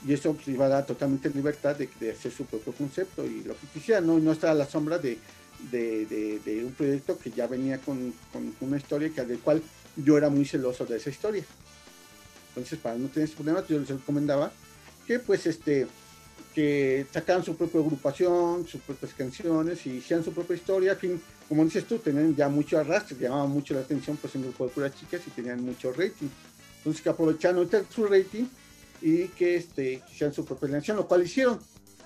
Y 0.07 0.13
eso 0.13 0.33
pues, 0.33 0.47
iba 0.49 0.67
a 0.67 0.69
dar 0.69 0.85
totalmente 0.85 1.31
libertad 1.31 1.75
de, 1.75 2.11
hacer 2.11 2.31
su 2.31 2.45
propio 2.45 2.73
concepto 2.73 3.25
y 3.25 3.43
lo 3.43 3.55
que 3.59 3.65
quisieran, 3.73 4.05
no, 4.05 4.19
no 4.19 4.31
estar 4.31 4.51
a 4.51 4.53
la 4.53 4.67
sombra 4.67 4.99
de, 4.99 5.17
de, 5.71 6.05
de- 6.45 6.63
un 6.63 6.73
proyecto 6.73 7.17
que 7.17 7.31
ya 7.31 7.47
venía 7.47 7.79
con, 7.79 8.13
con 8.31 8.53
una 8.61 8.77
historia 8.77 9.09
que, 9.09 9.23
del 9.25 9.39
cual 9.39 9.63
yo 9.95 10.15
era 10.17 10.29
muy 10.29 10.45
celoso 10.45 10.85
de 10.85 10.97
esa 10.97 11.09
historia. 11.09 11.43
Entonces, 12.49 12.77
para 12.77 12.97
no 12.97 13.07
tener 13.07 13.27
ese 13.27 13.35
problema, 13.35 13.65
yo 13.67 13.79
les 13.79 13.89
recomendaba 13.89 14.51
que 15.07 15.17
pues 15.17 15.47
este 15.47 15.87
que 16.55 17.05
sacaran 17.13 17.43
su 17.43 17.55
propia 17.57 17.81
agrupación, 17.81 18.65
sus 18.65 18.79
propias 18.81 19.13
canciones 19.13 19.85
y 19.85 19.97
hicieran 19.97 20.23
su 20.23 20.31
propia 20.33 20.55
historia. 20.55 20.93
En 20.93 20.97
fin, 20.97 21.21
como 21.49 21.65
dices 21.65 21.85
tú, 21.85 21.97
tenían 21.99 22.33
ya 22.35 22.47
mucho 22.47 22.79
arrastre, 22.79 23.17
llamaban 23.19 23.49
mucho 23.51 23.73
la 23.73 23.81
atención 23.81 24.15
pues 24.15 24.33
en 24.35 24.41
un 24.41 24.47
grupo 24.47 24.63
de 24.65 24.71
puras 24.71 24.93
chicas 24.97 25.21
y 25.27 25.31
tenían 25.31 25.61
mucho 25.63 25.91
rating. 25.91 26.29
Entonces 26.77 27.01
que 27.01 27.09
aprovecharon 27.09 27.69
su 27.93 28.05
rating 28.05 28.45
y 29.01 29.27
que 29.27 29.57
este, 29.57 30.01
hicieran 30.11 30.33
su 30.33 30.45
propia 30.45 30.69
canción, 30.69 30.95
lo 30.97 31.05
cual 31.07 31.23
hicieron. 31.23 31.59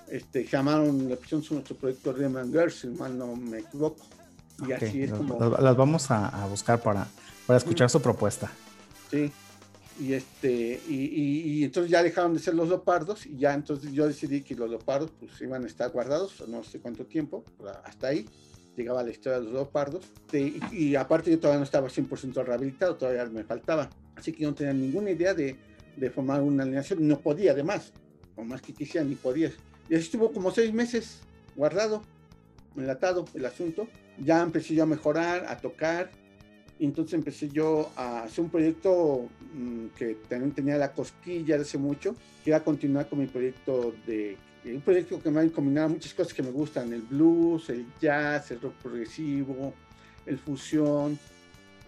Este, 0.08 0.44
llamaron, 0.44 1.08
le 1.08 1.16
pusieron 1.16 1.44
su, 1.44 1.62
su 1.64 1.76
proyecto 1.76 2.12
Rhythm 2.12 2.50
Girls, 2.50 2.74
si 2.80 2.88
mal 2.88 3.16
no 3.16 3.36
me 3.36 3.60
equivoco. 3.60 4.04
Y 4.58 4.64
Ok, 4.72 4.82
así 4.82 5.02
es 5.04 5.12
como... 5.12 5.38
las- 5.38 5.60
las 5.62 5.76
vamos 5.76 6.10
a, 6.10 6.26
a 6.26 6.46
buscar 6.46 6.82
para, 6.82 7.06
para 7.46 7.58
escuchar 7.58 7.88
su 7.88 8.02
propuesta. 8.02 8.50
Sí. 9.12 9.30
Y 10.00 10.14
este, 10.14 10.80
y, 10.88 10.94
y- 10.94 11.40
y 11.60 11.64
entonces 11.64 11.90
ya 11.90 12.02
dejaron 12.02 12.32
de 12.32 12.40
ser 12.40 12.54
los 12.54 12.68
leopardos, 12.68 13.26
y 13.26 13.36
ya 13.36 13.52
entonces 13.54 13.92
yo 13.92 14.06
decidí 14.06 14.40
que 14.42 14.54
los 14.54 14.70
leopardos 14.70 15.10
pues 15.18 15.32
iban 15.42 15.62
a 15.64 15.66
estar 15.66 15.90
guardados, 15.90 16.42
no 16.48 16.62
sé 16.64 16.80
cuánto 16.80 17.04
tiempo, 17.04 17.44
hasta 17.84 18.08
ahí 18.08 18.26
llegaba 18.76 19.02
la 19.02 19.10
historia 19.10 19.38
de 19.38 19.44
los 19.44 19.52
leopardos. 19.52 20.06
Y, 20.32 20.58
y 20.74 20.94
aparte 20.96 21.30
yo 21.30 21.38
todavía 21.38 21.58
no 21.58 21.64
estaba 21.64 21.88
100% 21.88 22.42
rehabilitado, 22.44 22.96
todavía 22.96 23.26
me 23.26 23.44
faltaba. 23.44 23.90
Así 24.16 24.32
que 24.32 24.42
yo 24.42 24.48
no 24.48 24.54
tenía 24.54 24.72
ninguna 24.72 25.10
idea 25.10 25.34
de, 25.34 25.56
de 25.96 26.10
formar 26.10 26.40
una 26.40 26.62
alineación, 26.62 27.06
no 27.06 27.18
podía 27.20 27.52
además, 27.52 27.92
por 28.34 28.44
más 28.46 28.62
que 28.62 28.72
quisiera, 28.72 29.04
ni 29.06 29.16
podía. 29.16 29.48
Y 29.90 29.94
así 29.96 30.04
estuvo 30.04 30.32
como 30.32 30.50
seis 30.50 30.72
meses 30.72 31.18
guardado, 31.56 32.02
enlatado 32.76 33.26
el 33.34 33.44
asunto. 33.44 33.86
Ya 34.18 34.40
empecé 34.42 34.74
yo 34.74 34.84
a 34.84 34.86
mejorar, 34.86 35.44
a 35.48 35.58
tocar, 35.58 36.10
entonces 36.86 37.14
empecé 37.14 37.48
yo 37.48 37.90
a 37.96 38.22
hacer 38.22 38.44
un 38.44 38.50
proyecto 38.50 39.28
mm, 39.54 39.86
que 39.96 40.16
también 40.28 40.52
tenía 40.52 40.76
la 40.76 40.92
cosquilla 40.92 41.56
de 41.56 41.62
hace 41.62 41.78
mucho, 41.78 42.14
que 42.44 42.50
era 42.50 42.64
continuar 42.64 43.08
con 43.08 43.18
mi 43.18 43.26
proyecto 43.26 43.94
de 44.06 44.36
un 44.64 44.80
proyecto 44.82 45.22
que 45.22 45.30
me 45.30 45.40
ha 45.40 45.48
combinado 45.48 45.88
muchas 45.90 46.12
cosas 46.12 46.34
que 46.34 46.42
me 46.42 46.50
gustan, 46.50 46.92
el 46.92 47.00
blues, 47.02 47.70
el 47.70 47.86
jazz, 48.00 48.50
el 48.50 48.60
rock 48.60 48.74
progresivo, 48.82 49.72
el 50.26 50.38
fusión, 50.38 51.18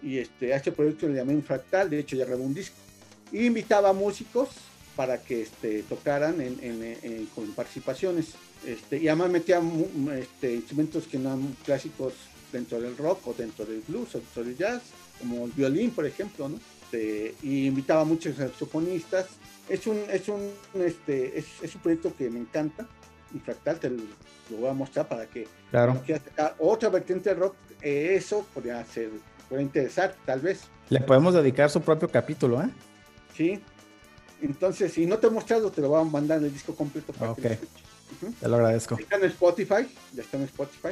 y 0.01 0.17
este, 0.17 0.53
a 0.53 0.57
este 0.57 0.71
proyecto 0.71 1.07
le 1.07 1.15
llamé 1.15 1.33
Infractal, 1.33 1.89
de 1.89 1.99
hecho 1.99 2.15
ya 2.15 2.25
grabé 2.25 2.41
un 2.41 2.53
disco, 2.53 2.75
y 3.31 3.45
invitaba 3.45 3.89
a 3.89 3.93
músicos 3.93 4.49
para 4.95 5.17
que 5.21 5.41
este, 5.43 5.83
tocaran 5.83 6.41
en, 6.41 6.57
en- 6.61 6.97
en- 7.01 7.25
con 7.27 7.47
participaciones, 7.53 8.33
este, 8.65 8.97
y 8.97 9.07
además 9.07 9.29
metía 9.31 9.61
este, 10.19 10.55
instrumentos 10.55 11.05
que 11.07 11.17
no 11.19 11.29
eran 11.29 11.55
clásicos 11.63 12.13
dentro 12.53 12.79
del 12.79 12.95
rock 12.95 13.27
o 13.27 13.33
dentro 13.33 13.65
del 13.65 13.81
blues 13.85 14.15
o 14.15 14.19
dentro 14.19 14.43
del 14.45 14.55
jazz, 14.57 14.81
como 15.19 15.45
el 15.45 15.51
violín, 15.51 15.91
por 15.91 16.05
ejemplo, 16.05 16.47
¿no? 16.47 16.57
Este, 16.83 17.35
y 17.43 17.65
invitaba 17.67 18.01
a 18.01 18.05
muchos 18.05 18.37
saxofonistas. 18.37 19.25
Es 19.67 19.87
un, 19.87 19.97
es 20.09 20.27
un, 20.29 20.51
este, 20.75 21.37
es, 21.39 21.45
es 21.61 21.75
un 21.75 21.81
proyecto 21.81 22.15
que 22.15 22.29
me 22.29 22.39
encanta, 22.39 22.87
y 23.33 23.39
Fractal 23.39 23.79
te 23.79 23.89
lo, 23.89 23.97
lo 24.51 24.57
voy 24.57 24.69
a 24.69 24.73
mostrar 24.73 25.07
para 25.09 25.25
que 25.25 25.47
Claro. 25.71 25.99
otra 26.59 26.89
vertiente 26.89 27.29
de 27.29 27.35
rock, 27.35 27.55
eh, 27.81 28.13
eso 28.15 28.45
podría 28.53 28.85
ser, 28.85 29.09
podría 29.49 29.63
interesar, 29.65 30.15
tal 30.25 30.39
vez, 30.39 30.61
Le 30.89 30.99
podemos 31.01 31.33
dedicar 31.33 31.69
su 31.71 31.81
propio 31.81 32.07
capítulo, 32.09 32.61
¿eh? 32.61 32.69
¿sí? 33.35 33.59
Entonces, 34.41 34.91
si 34.93 35.05
no 35.05 35.17
te 35.17 35.27
he 35.27 35.29
mostrado, 35.29 35.71
te 35.71 35.81
lo 35.81 35.89
voy 35.89 36.01
a 36.01 36.03
mandar 36.03 36.39
en 36.39 36.45
el 36.45 36.53
disco 36.53 36.75
completo 36.75 37.13
para 37.13 37.33
que 37.33 37.41
lo 37.41 37.47
Ok. 37.47 37.51
escuches. 37.53 37.83
Ujú. 38.21 38.33
Te 38.39 38.47
lo 38.49 38.55
agradezco. 38.57 38.97
Está 38.99 39.15
en 39.15 39.23
Spotify, 39.25 39.87
ya 40.13 40.21
está 40.21 40.37
en 40.37 40.43
Spotify. 40.43 40.89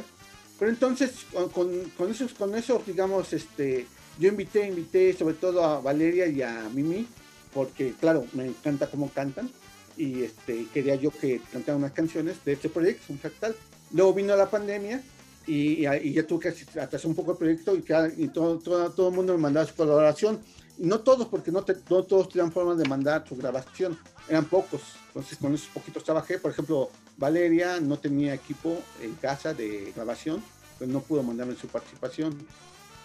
Pero 0.61 0.73
entonces, 0.73 1.25
con, 1.55 1.89
con, 1.97 2.11
esos, 2.11 2.35
con 2.35 2.53
eso, 2.53 2.83
digamos, 2.85 3.33
este, 3.33 3.87
yo 4.19 4.29
invité, 4.29 4.67
invité 4.67 5.11
sobre 5.11 5.33
todo 5.33 5.65
a 5.65 5.81
Valeria 5.81 6.27
y 6.27 6.43
a 6.43 6.69
Mimi, 6.71 7.07
porque 7.51 7.95
claro, 7.99 8.27
me 8.33 8.45
encanta 8.45 8.85
cómo 8.85 9.09
cantan, 9.09 9.49
y 9.97 10.21
este, 10.21 10.67
quería 10.71 10.93
yo 10.93 11.09
que 11.09 11.41
cantaran 11.51 11.79
unas 11.81 11.93
canciones 11.93 12.45
de 12.45 12.53
este 12.53 12.69
proyecto, 12.69 13.05
un 13.09 13.17
fractal. 13.17 13.55
Luego 13.91 14.13
vino 14.13 14.35
la 14.35 14.51
pandemia, 14.51 15.01
y, 15.47 15.87
y, 15.87 16.13
ya 16.13 16.27
tuve 16.27 16.53
que 16.53 16.79
atrasar 16.79 17.07
un 17.07 17.15
poco 17.15 17.31
el 17.31 17.39
proyecto, 17.39 17.75
y 17.75 18.27
todo, 18.27 18.59
todo, 18.59 18.91
todo 18.91 19.09
el 19.09 19.15
mundo 19.15 19.33
me 19.33 19.39
mandaba 19.39 19.65
su 19.65 19.73
colaboración. 19.73 20.41
Y 20.77 20.85
no 20.85 20.99
todos, 20.99 21.27
porque 21.27 21.51
no, 21.51 21.63
te- 21.63 21.77
no 21.89 22.03
todos 22.03 22.29
tenían 22.29 22.51
forma 22.51 22.75
de 22.75 22.87
mandar 22.87 23.25
su 23.27 23.35
grabación, 23.35 23.97
eran 24.29 24.45
pocos. 24.45 24.81
Entonces, 25.11 25.37
con 25.37 25.53
esos 25.53 25.67
poquitos 25.67 26.03
trabajé. 26.03 26.39
Por 26.39 26.51
ejemplo, 26.51 26.89
Valeria 27.17 27.79
no 27.79 27.99
tenía 27.99 28.33
equipo 28.33 28.81
en 29.01 29.13
casa 29.15 29.53
de 29.53 29.91
grabación 29.95 30.41
pero 30.81 30.91
no 30.91 31.01
pudo 31.01 31.21
mandarme 31.21 31.55
su 31.55 31.67
participación. 31.67 32.35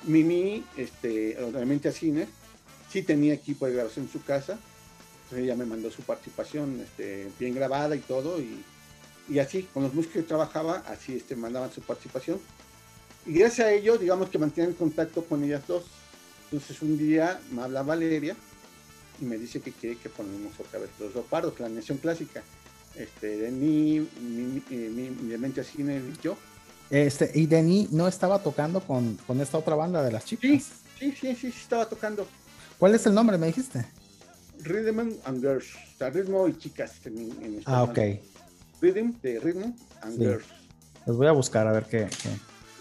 Mimi, 0.05 0.65
este, 0.79 1.39
obviamente 1.45 1.91
a 1.91 1.93
cine, 1.93 2.27
sí 2.91 3.03
tenía 3.03 3.35
equipo 3.35 3.67
de 3.67 3.75
grabación 3.75 4.07
en 4.07 4.13
su 4.13 4.25
casa, 4.25 4.59
entonces 5.25 5.45
ella 5.45 5.57
me 5.57 5.67
mandó 5.67 5.91
su 5.91 6.01
participación 6.01 6.81
este, 6.81 7.31
bien 7.39 7.55
grabada 7.55 7.95
y 7.95 7.99
todo, 7.99 8.41
y, 8.41 9.39
así, 9.39 9.65
con 9.75 9.83
los 9.83 9.93
músicos 9.93 10.23
que 10.23 10.23
trabajaba, 10.23 10.85
así 10.87 11.17
este, 11.17 11.37
mandaban 11.37 11.71
su 11.71 11.83
participación. 11.83 12.41
Y 13.27 13.35
gracias 13.35 13.67
a 13.67 13.73
ello, 13.73 13.99
digamos 13.99 14.31
que 14.31 14.39
mantienen 14.39 14.73
contacto 14.73 15.23
con 15.27 15.45
ellas 15.45 15.67
dos. 15.69 15.85
Entonces 16.51 16.81
un 16.81 16.97
día 16.97 17.39
me 17.51 17.61
habla 17.61 17.83
Valeria 17.83 18.37
y 19.21 19.25
me 19.25 19.39
dice 19.39 19.61
que 19.61 19.73
quiere 19.73 19.97
que 19.97 20.09
ponemos 20.09 20.53
otra 20.59 20.81
vez 20.81 20.91
los 20.99 21.15
leopardos, 21.15 21.59
la 21.61 21.67
animación 21.67 21.99
clásica. 21.99 22.43
Este, 22.95 23.37
Denis, 23.37 24.03
mi, 24.21 24.63
mi, 24.71 25.11
mi, 25.11 25.53
cine 25.65 25.99
y 25.99 26.23
yo. 26.23 26.37
Este, 26.89 27.31
y 27.35 27.47
Denis 27.47 27.91
no 27.93 28.09
estaba 28.09 28.43
tocando 28.43 28.81
con, 28.81 29.17
con 29.27 29.41
esta 29.41 29.59
otra 29.59 29.75
banda 29.75 30.03
de 30.03 30.13
las 30.13 30.25
chicas. 30.25 30.51
Sí, 30.99 31.13
sí, 31.13 31.13
sí, 31.21 31.35
sí, 31.35 31.47
estaba 31.49 31.87
tocando. 31.89 32.27
¿Cuál 32.79 32.95
es 32.95 33.05
el 33.07 33.15
nombre, 33.15 33.37
me 33.39 33.49
dijiste? 33.49 33.85
Rhythm 34.61 34.99
and 35.25 35.41
Girls, 35.41 35.67
o 35.75 35.99
sea, 35.99 36.11
ritmo 36.11 36.49
y 36.49 36.57
chicas 36.57 36.93
en, 37.05 37.19
en 37.43 37.63
Ah, 37.67 37.85
español. 37.87 38.19
ok. 38.21 38.81
Rhythm 38.83 39.13
de 39.23 39.41
ritmo 39.41 39.77
and 40.03 40.13
Sí. 40.17 40.25
Girls. 40.25 40.45
Los 41.07 41.17
voy 41.17 41.27
a 41.27 41.33
buscar 41.33 41.67
a 41.67 41.73
ver 41.73 41.85
qué, 41.85 42.07
qué- 42.23 42.31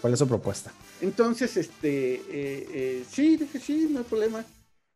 cuál 0.00 0.12
es 0.14 0.18
su 0.18 0.26
propuesta. 0.26 0.72
Entonces, 1.00 1.56
este, 1.58 2.14
eh, 2.14 2.22
eh, 2.30 3.04
sí, 3.10 3.36
dije, 3.36 3.60
sí, 3.60 3.88
no 3.90 3.98
hay 3.98 4.04
problema. 4.04 4.44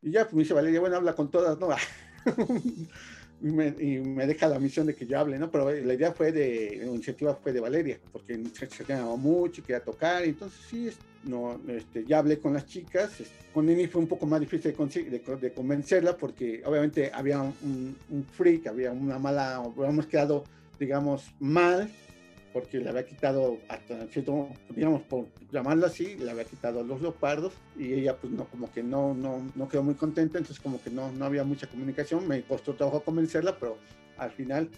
Y 0.03 0.11
ya, 0.11 0.25
pues 0.25 0.35
me 0.35 0.43
dice 0.43 0.55
Valeria, 0.55 0.81
bueno, 0.81 0.97
habla 0.97 1.15
con 1.15 1.31
todas, 1.31 1.59
¿no? 1.59 1.69
y, 3.43 3.47
me, 3.47 3.69
y 3.79 3.99
me 4.01 4.27
deja 4.27 4.49
la 4.49 4.59
misión 4.59 4.87
de 4.87 4.95
que 4.95 5.07
yo 5.07 5.19
hable, 5.19 5.39
¿no? 5.39 5.51
Pero 5.51 5.71
la 5.71 5.95
idea 5.95 6.13
fue 6.13 6.33
de, 6.33 6.79
la 6.79 6.87
iniciativa 6.87 7.35
fue 7.35 7.53
de 7.53 7.61
Valeria, 7.61 7.99
porque 8.11 8.43
se 8.55 8.85
llamaba 8.85 9.17
mucho, 9.17 9.63
quería 9.63 9.83
tocar, 9.83 10.25
y 10.25 10.31
entonces 10.31 10.59
sí, 10.69 10.91
no, 11.25 11.61
este, 11.69 12.05
ya 12.07 12.19
hablé 12.19 12.39
con 12.39 12.55
las 12.55 12.67
chicas. 12.67 13.13
Con 13.53 13.67
Nini 13.67 13.87
fue 13.89 14.01
un 14.01 14.09
poco 14.09 14.27
más 14.27 14.41
difícil 14.41 14.75
de, 14.75 15.11
de 15.11 15.37
de 15.37 15.53
convencerla, 15.53 16.17
porque 16.17 16.63
obviamente 16.65 17.11
había 17.13 17.41
un, 17.41 17.97
un 18.09 18.25
freak, 18.25 18.69
había 18.69 18.93
una 18.93 19.19
mala, 19.19 19.57
habíamos 19.57 20.07
quedado, 20.07 20.45
digamos, 20.79 21.31
mal 21.41 21.91
porque 22.53 22.79
le 22.79 22.89
había 22.89 23.07
quitado, 23.07 23.59
hasta 23.69 24.07
cierto, 24.09 24.49
digamos, 24.75 25.03
por 25.03 25.27
llamarlo 25.53 25.87
así, 25.87 26.17
le 26.17 26.31
había 26.31 26.45
quitado 26.45 26.83
los 26.83 27.01
leopardos 27.01 27.53
y 27.79 27.93
ella 27.93 28.17
pues 28.17 28.33
no, 28.33 28.45
como 28.47 28.71
que 28.73 28.83
no, 28.83 29.15
no, 29.15 29.41
no 29.55 29.69
quedó 29.69 29.83
muy 29.83 29.95
contenta, 29.95 30.39
entonces 30.39 30.61
como 30.63 30.83
que 30.83 30.91
no, 30.91 31.13
no 31.13 31.25
había 31.27 31.45
mucha 31.45 31.67
comunicación, 31.69 32.27
me 32.27 32.43
costó 32.43 32.75
trabajo 32.75 33.03
convencerla, 33.03 33.57
pero 33.59 33.79
al 34.19 34.31
final 34.33 34.69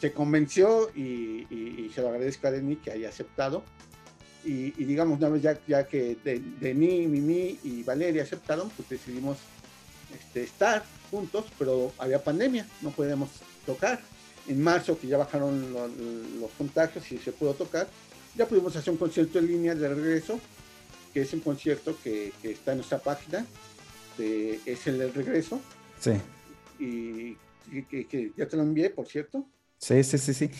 se 0.00 0.12
convenció 0.12 0.90
y, 0.94 1.46
y- 1.50 1.84
y 1.86 1.90
se 1.94 2.00
lo 2.02 2.08
agradezco 2.08 2.46
a 2.46 2.50
Denis 2.52 2.78
que 2.82 2.92
haya 2.92 3.08
aceptado. 3.08 3.62
Y, 4.44 4.72
y 4.80 4.84
digamos, 4.84 5.18
una 5.18 5.28
vez 5.28 5.42
ya, 5.42 5.58
ya 5.66 5.84
que 5.86 6.16
De- 6.24 6.40
Denis, 6.60 7.08
Mimi 7.08 7.58
y 7.64 7.82
Valeria 7.82 8.22
aceptaron, 8.22 8.70
pues 8.70 8.88
decidimos 8.88 9.38
este, 10.14 10.44
estar 10.44 10.84
juntos, 11.10 11.44
pero 11.58 11.92
había 11.98 12.22
pandemia, 12.22 12.66
no 12.80 12.90
podíamos 12.90 13.30
tocar 13.66 13.98
en 14.48 14.62
marzo, 14.62 14.98
que 14.98 15.06
ya 15.06 15.18
bajaron 15.18 15.72
lo- 15.72 15.88
los 16.40 16.50
contagios 16.56 17.10
y 17.12 17.18
se 17.18 17.32
pudo 17.32 17.54
tocar, 17.54 17.86
ya 18.36 18.46
pudimos 18.46 18.74
hacer 18.76 18.90
un 18.92 18.98
concierto 18.98 19.38
en 19.38 19.46
línea 19.46 19.74
de 19.74 19.88
regreso, 19.88 20.40
que 21.12 21.22
es 21.22 21.32
un 21.32 21.40
concierto 21.40 21.96
que, 22.02 22.32
que 22.42 22.52
está 22.52 22.72
en 22.72 22.78
nuestra 22.78 22.98
página, 22.98 23.44
de- 24.16 24.60
es 24.66 24.86
el 24.86 24.98
del 24.98 25.12
regreso, 25.14 25.60
Sí, 26.00 26.12
y, 26.78 27.36
que 27.84 28.32
ya 28.36 28.46
te 28.48 28.56
lo 28.56 28.62
envié, 28.62 28.90
por 28.90 29.06
cierto. 29.06 29.46
sí, 29.78 30.02
sí, 30.04 30.18
sí, 30.18 30.34
sí. 30.34 30.50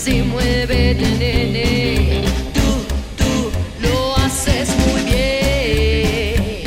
Así 0.00 0.22
muévete, 0.22 0.94
nene, 1.18 2.22
tú, 2.54 2.68
tú 3.16 3.50
lo 3.80 4.16
haces 4.18 4.68
muy 4.86 5.02
bien. 5.02 6.62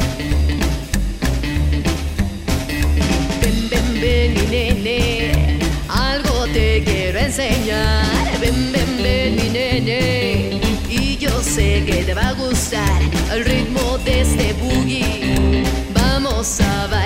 Ven, 3.40 3.70
ven, 3.70 4.02
ven, 4.02 4.34
mi 4.34 4.42
nene, 4.52 5.60
algo 5.88 6.46
te 6.52 6.84
quiero 6.84 7.20
enseñar. 7.20 8.06
Ven, 8.42 8.74
ven, 8.74 9.02
ven, 9.02 9.36
mi 9.38 9.48
nene, 9.48 10.60
y 10.90 11.16
yo 11.16 11.42
sé 11.42 11.86
que 11.86 12.04
te 12.04 12.14
va 12.14 12.28
a 12.28 12.34
gustar 12.34 13.02
el 13.34 13.46
ritmo 13.46 13.98
de 14.00 14.22
este 14.24 14.52
boogie. 14.62 15.64
Vamos 15.94 16.60
a 16.60 16.88
bailar, 16.88 17.01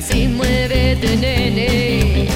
Así 0.00 0.28
muévete, 0.28 1.14
nene, 1.18 2.26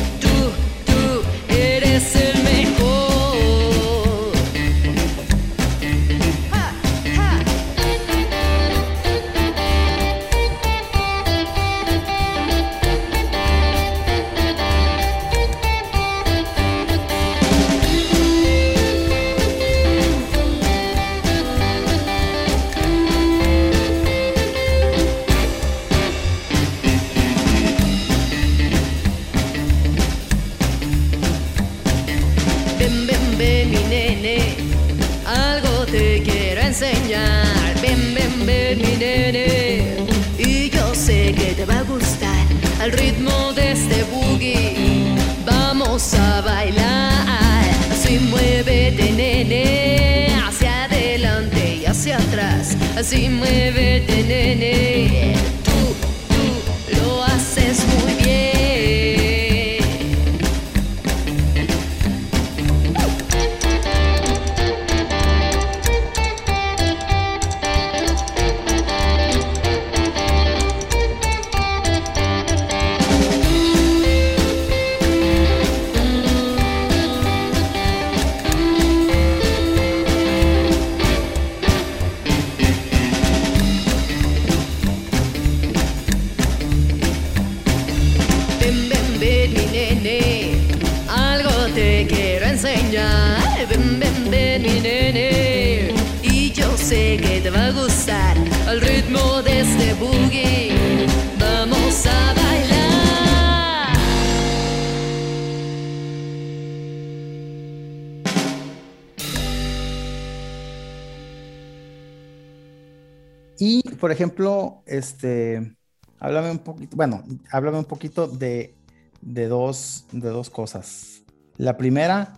bueno, 116.94 117.22
háblame 117.50 117.78
un 117.78 117.84
poquito 117.84 118.26
de, 118.26 118.74
de 119.20 119.48
dos, 119.48 120.06
de 120.12 120.28
dos 120.30 120.50
cosas. 120.50 121.22
La 121.56 121.76
primera, 121.76 122.34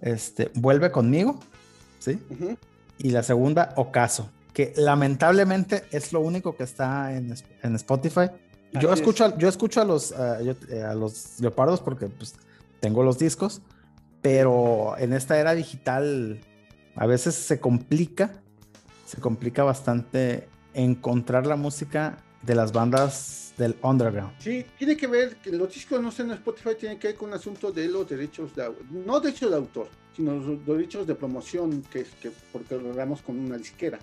este, 0.00 0.50
Vuelve 0.54 0.90
conmigo, 0.90 1.38
¿sí? 1.98 2.20
Y 2.98 3.10
la 3.10 3.22
segunda, 3.22 3.72
Ocaso, 3.76 4.30
que 4.52 4.72
lamentablemente 4.76 5.84
es 5.92 6.12
lo 6.12 6.20
único 6.20 6.56
que 6.56 6.64
está 6.64 7.14
en, 7.14 7.34
en 7.62 7.74
Spotify. 7.76 8.30
Yo 8.72 8.92
escucho, 8.92 9.24
a, 9.24 9.38
yo 9.38 9.48
escucho 9.48 9.80
a 9.80 9.84
los, 9.84 10.10
yo- 10.10 10.54
eh, 10.70 10.82
a 10.82 10.94
los 10.94 11.40
leopardos 11.40 11.80
porque 11.80 12.06
pues, 12.06 12.34
tengo 12.80 13.02
los 13.02 13.18
discos, 13.18 13.62
pero 14.20 14.96
en 14.98 15.12
esta 15.12 15.38
era 15.38 15.54
digital 15.54 16.40
a 16.96 17.06
veces 17.06 17.34
se 17.34 17.60
complica, 17.60 18.42
se 19.06 19.20
complica 19.20 19.62
bastante 19.62 20.48
encontrar 20.74 21.46
la 21.46 21.56
música 21.56 22.18
de 22.42 22.54
las 22.54 22.72
bandas 22.72 23.52
del 23.56 23.76
underground. 23.82 24.32
Sí, 24.38 24.64
tiene 24.78 24.96
que 24.96 25.06
ver 25.06 25.36
que 25.36 25.50
los 25.50 25.72
discos 25.72 26.00
no 26.00 26.10
están 26.10 26.26
en 26.26 26.34
Spotify, 26.34 26.70
tiene 26.78 26.98
que 26.98 27.08
ver 27.08 27.16
con 27.16 27.30
un 27.30 27.34
asunto 27.34 27.72
de 27.72 27.88
los 27.88 28.08
derechos 28.08 28.54
de 28.54 28.70
no 28.90 29.20
derechos 29.20 29.50
de 29.50 29.56
autor, 29.56 29.88
sino 30.14 30.34
los 30.36 30.64
derechos 30.64 31.06
de 31.06 31.14
promoción 31.14 31.82
que 31.82 32.04
que 32.20 32.30
porque 32.52 32.76
lo 32.76 32.82
logramos 32.82 33.22
con 33.22 33.38
una 33.38 33.56
disquera. 33.56 33.98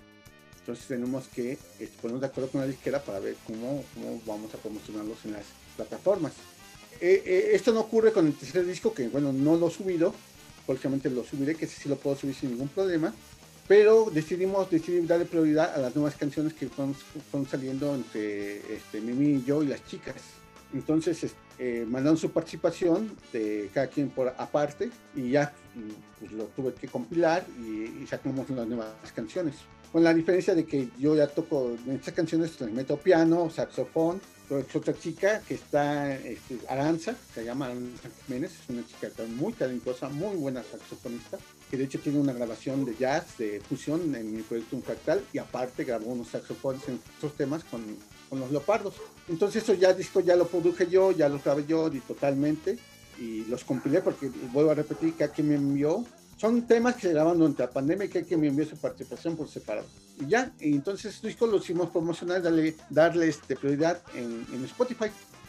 Entonces 0.66 0.86
tenemos 0.86 1.28
que 1.28 1.52
este, 1.52 1.86
ponernos 2.00 2.20
de 2.20 2.26
acuerdo 2.26 2.50
con 2.50 2.60
la 2.60 2.66
disquera 2.66 3.00
para 3.00 3.20
ver 3.20 3.36
cómo, 3.46 3.84
cómo 3.94 4.20
vamos 4.26 4.52
a 4.52 4.58
promocionarlos 4.58 5.24
en 5.24 5.32
las 5.32 5.44
plataformas. 5.76 6.32
Eh, 7.00 7.22
eh, 7.24 7.50
esto 7.52 7.72
no 7.72 7.80
ocurre 7.80 8.12
con 8.12 8.26
el 8.26 8.34
tercer 8.34 8.66
disco, 8.66 8.92
que 8.92 9.06
bueno, 9.08 9.32
no 9.32 9.56
lo 9.56 9.68
he 9.68 9.70
subido, 9.70 10.12
próximamente 10.66 11.08
lo 11.08 11.24
subiré, 11.24 11.54
que 11.54 11.66
sí 11.66 11.88
lo 11.88 11.96
puedo 11.96 12.16
subir 12.16 12.34
sin 12.34 12.50
ningún 12.50 12.68
problema, 12.68 13.14
pero 13.68 14.10
decidimos 14.12 14.68
darle 15.06 15.24
prioridad 15.24 15.74
a 15.74 15.78
las 15.78 15.94
nuevas 15.96 16.14
canciones 16.14 16.54
que 16.54 16.68
fueron, 16.68 16.94
fueron 17.30 17.48
saliendo 17.48 17.94
entre 17.94 18.58
este, 18.74 19.00
Mimi 19.00 19.40
y 19.40 19.44
yo 19.44 19.62
y 19.62 19.66
las 19.68 19.84
chicas. 19.86 20.14
Entonces 20.72 21.24
es- 21.24 21.34
eh, 21.58 21.86
mandaron 21.88 22.18
su 22.18 22.30
participación 22.32 23.10
de 23.32 23.70
cada 23.72 23.86
quien 23.86 24.10
por 24.10 24.28
aparte 24.36 24.90
y 25.14 25.30
ya 25.30 25.54
pues, 26.20 26.32
lo 26.32 26.44
tuve 26.46 26.74
que 26.74 26.86
compilar 26.86 27.46
y, 27.58 28.02
y 28.02 28.06
sacamos 28.06 28.48
las 28.50 28.66
nuevas 28.66 28.90
canciones. 29.14 29.54
Con 29.90 30.04
la 30.04 30.12
diferencia 30.12 30.54
de 30.54 30.66
que 30.66 30.88
yo 30.98 31.16
ya 31.16 31.26
toco 31.28 31.70
en 31.86 31.92
estas 31.92 32.12
canciones, 32.12 32.60
les 32.60 32.70
meto 32.72 32.98
piano, 32.98 33.48
saxofón, 33.48 34.20
es 34.50 34.76
otra 34.76 34.94
chica 34.96 35.40
que 35.40 35.54
está, 35.54 36.14
este, 36.14 36.58
Aranza, 36.68 37.16
se 37.34 37.44
llama 37.44 37.66
Aranza 37.66 38.08
Jiménez, 38.24 38.52
es 38.52 38.68
una 38.68 38.86
chica 38.86 39.08
muy 39.36 39.52
talentosa, 39.52 40.08
muy 40.08 40.36
buena 40.36 40.62
saxofonista, 40.62 41.38
que 41.70 41.76
de 41.76 41.84
hecho 41.84 41.98
tiene 41.98 42.20
una 42.20 42.32
grabación 42.32 42.84
de 42.84 42.94
jazz, 42.96 43.38
de 43.38 43.60
fusión 43.60 44.14
en 44.14 44.36
mi 44.36 44.42
proyecto 44.42 44.76
Un 44.76 44.82
Fractal, 44.82 45.22
y 45.32 45.38
aparte 45.38 45.84
grabó 45.84 46.12
unos 46.12 46.28
saxofones 46.28 46.88
en 46.88 47.00
otros 47.16 47.34
temas 47.34 47.64
con, 47.64 47.82
con 48.30 48.38
los 48.38 48.50
leopardos. 48.52 48.94
Entonces 49.28 49.64
eso 49.64 49.74
ya 49.74 49.92
disco 49.92 50.20
ya 50.20 50.36
lo 50.36 50.46
produje 50.46 50.86
yo, 50.88 51.10
ya 51.10 51.28
lo 51.28 51.40
grabé 51.40 51.66
yo 51.66 51.88
y 51.88 51.98
totalmente, 52.00 52.78
y 53.18 53.44
los 53.46 53.64
compilé 53.64 54.00
porque 54.00 54.30
vuelvo 54.52 54.70
a 54.70 54.74
repetir 54.74 55.14
que 55.14 55.24
aquí 55.24 55.42
me 55.42 55.56
envió. 55.56 56.04
Son 56.36 56.66
temas 56.66 56.96
que 56.96 57.02
se 57.02 57.12
graban 57.14 57.38
durante 57.38 57.62
la 57.62 57.70
pandemia 57.70 58.04
y 58.04 58.08
que 58.10 58.24
que 58.24 58.36
me 58.36 58.48
envió 58.48 58.66
su 58.66 58.76
participación 58.76 59.36
por 59.36 59.48
separado. 59.48 59.86
Y 60.20 60.26
ya, 60.26 60.52
y 60.60 60.74
entonces 60.74 61.20
disco 61.20 61.46
lo 61.46 61.58
hicimos 61.58 61.90
promocionar, 61.90 62.42
darle, 62.42 62.74
darle 62.90 63.28
este, 63.28 63.56
prioridad 63.56 64.00
en, 64.14 64.46
en 64.52 64.64
Spotify, 64.64 65.06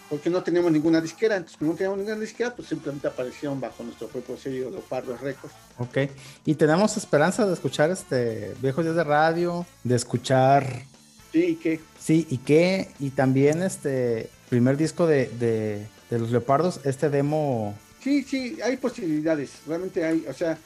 porque 0.09 0.29
no 0.29 0.43
teníamos 0.43 0.71
ninguna 0.71 0.99
disquera. 1.01 1.35
Entonces, 1.35 1.57
como 1.57 1.71
no 1.71 1.77
teníamos 1.77 1.99
ninguna 1.99 2.19
disquera, 2.19 2.55
pues 2.55 2.67
simplemente 2.67 3.07
aparecieron 3.07 3.59
bajo 3.59 3.83
nuestro 3.83 4.07
propio 4.07 4.37
sello 4.37 4.69
Leopardo 4.69 5.15
Records. 5.17 5.55
Ok. 5.77 6.11
Y 6.45 6.55
tenemos 6.55 6.97
esperanza 6.97 7.45
de 7.45 7.53
escuchar 7.53 7.91
este 7.91 8.53
viejos 8.61 8.83
días 8.83 8.95
de 8.95 9.03
radio, 9.03 9.65
de 9.83 9.95
escuchar 9.95 10.83
Sí, 11.31 11.43
y 11.45 11.55
que 11.55 11.79
Sí, 11.99 12.25
y 12.29 12.37
qué, 12.37 12.89
y 12.99 13.09
también 13.09 13.61
este 13.61 14.29
primer 14.49 14.77
disco 14.77 15.07
de, 15.07 15.27
de, 15.27 15.87
de 16.09 16.19
los 16.19 16.31
Leopardos, 16.31 16.79
este 16.85 17.09
demo, 17.09 17.75
Sí, 18.01 18.23
sí, 18.23 18.57
hay 18.63 18.77
posibilidades, 18.77 19.51
realmente 19.67 20.05
hay, 20.05 20.25
o 20.29 20.33
sea, 20.33 20.57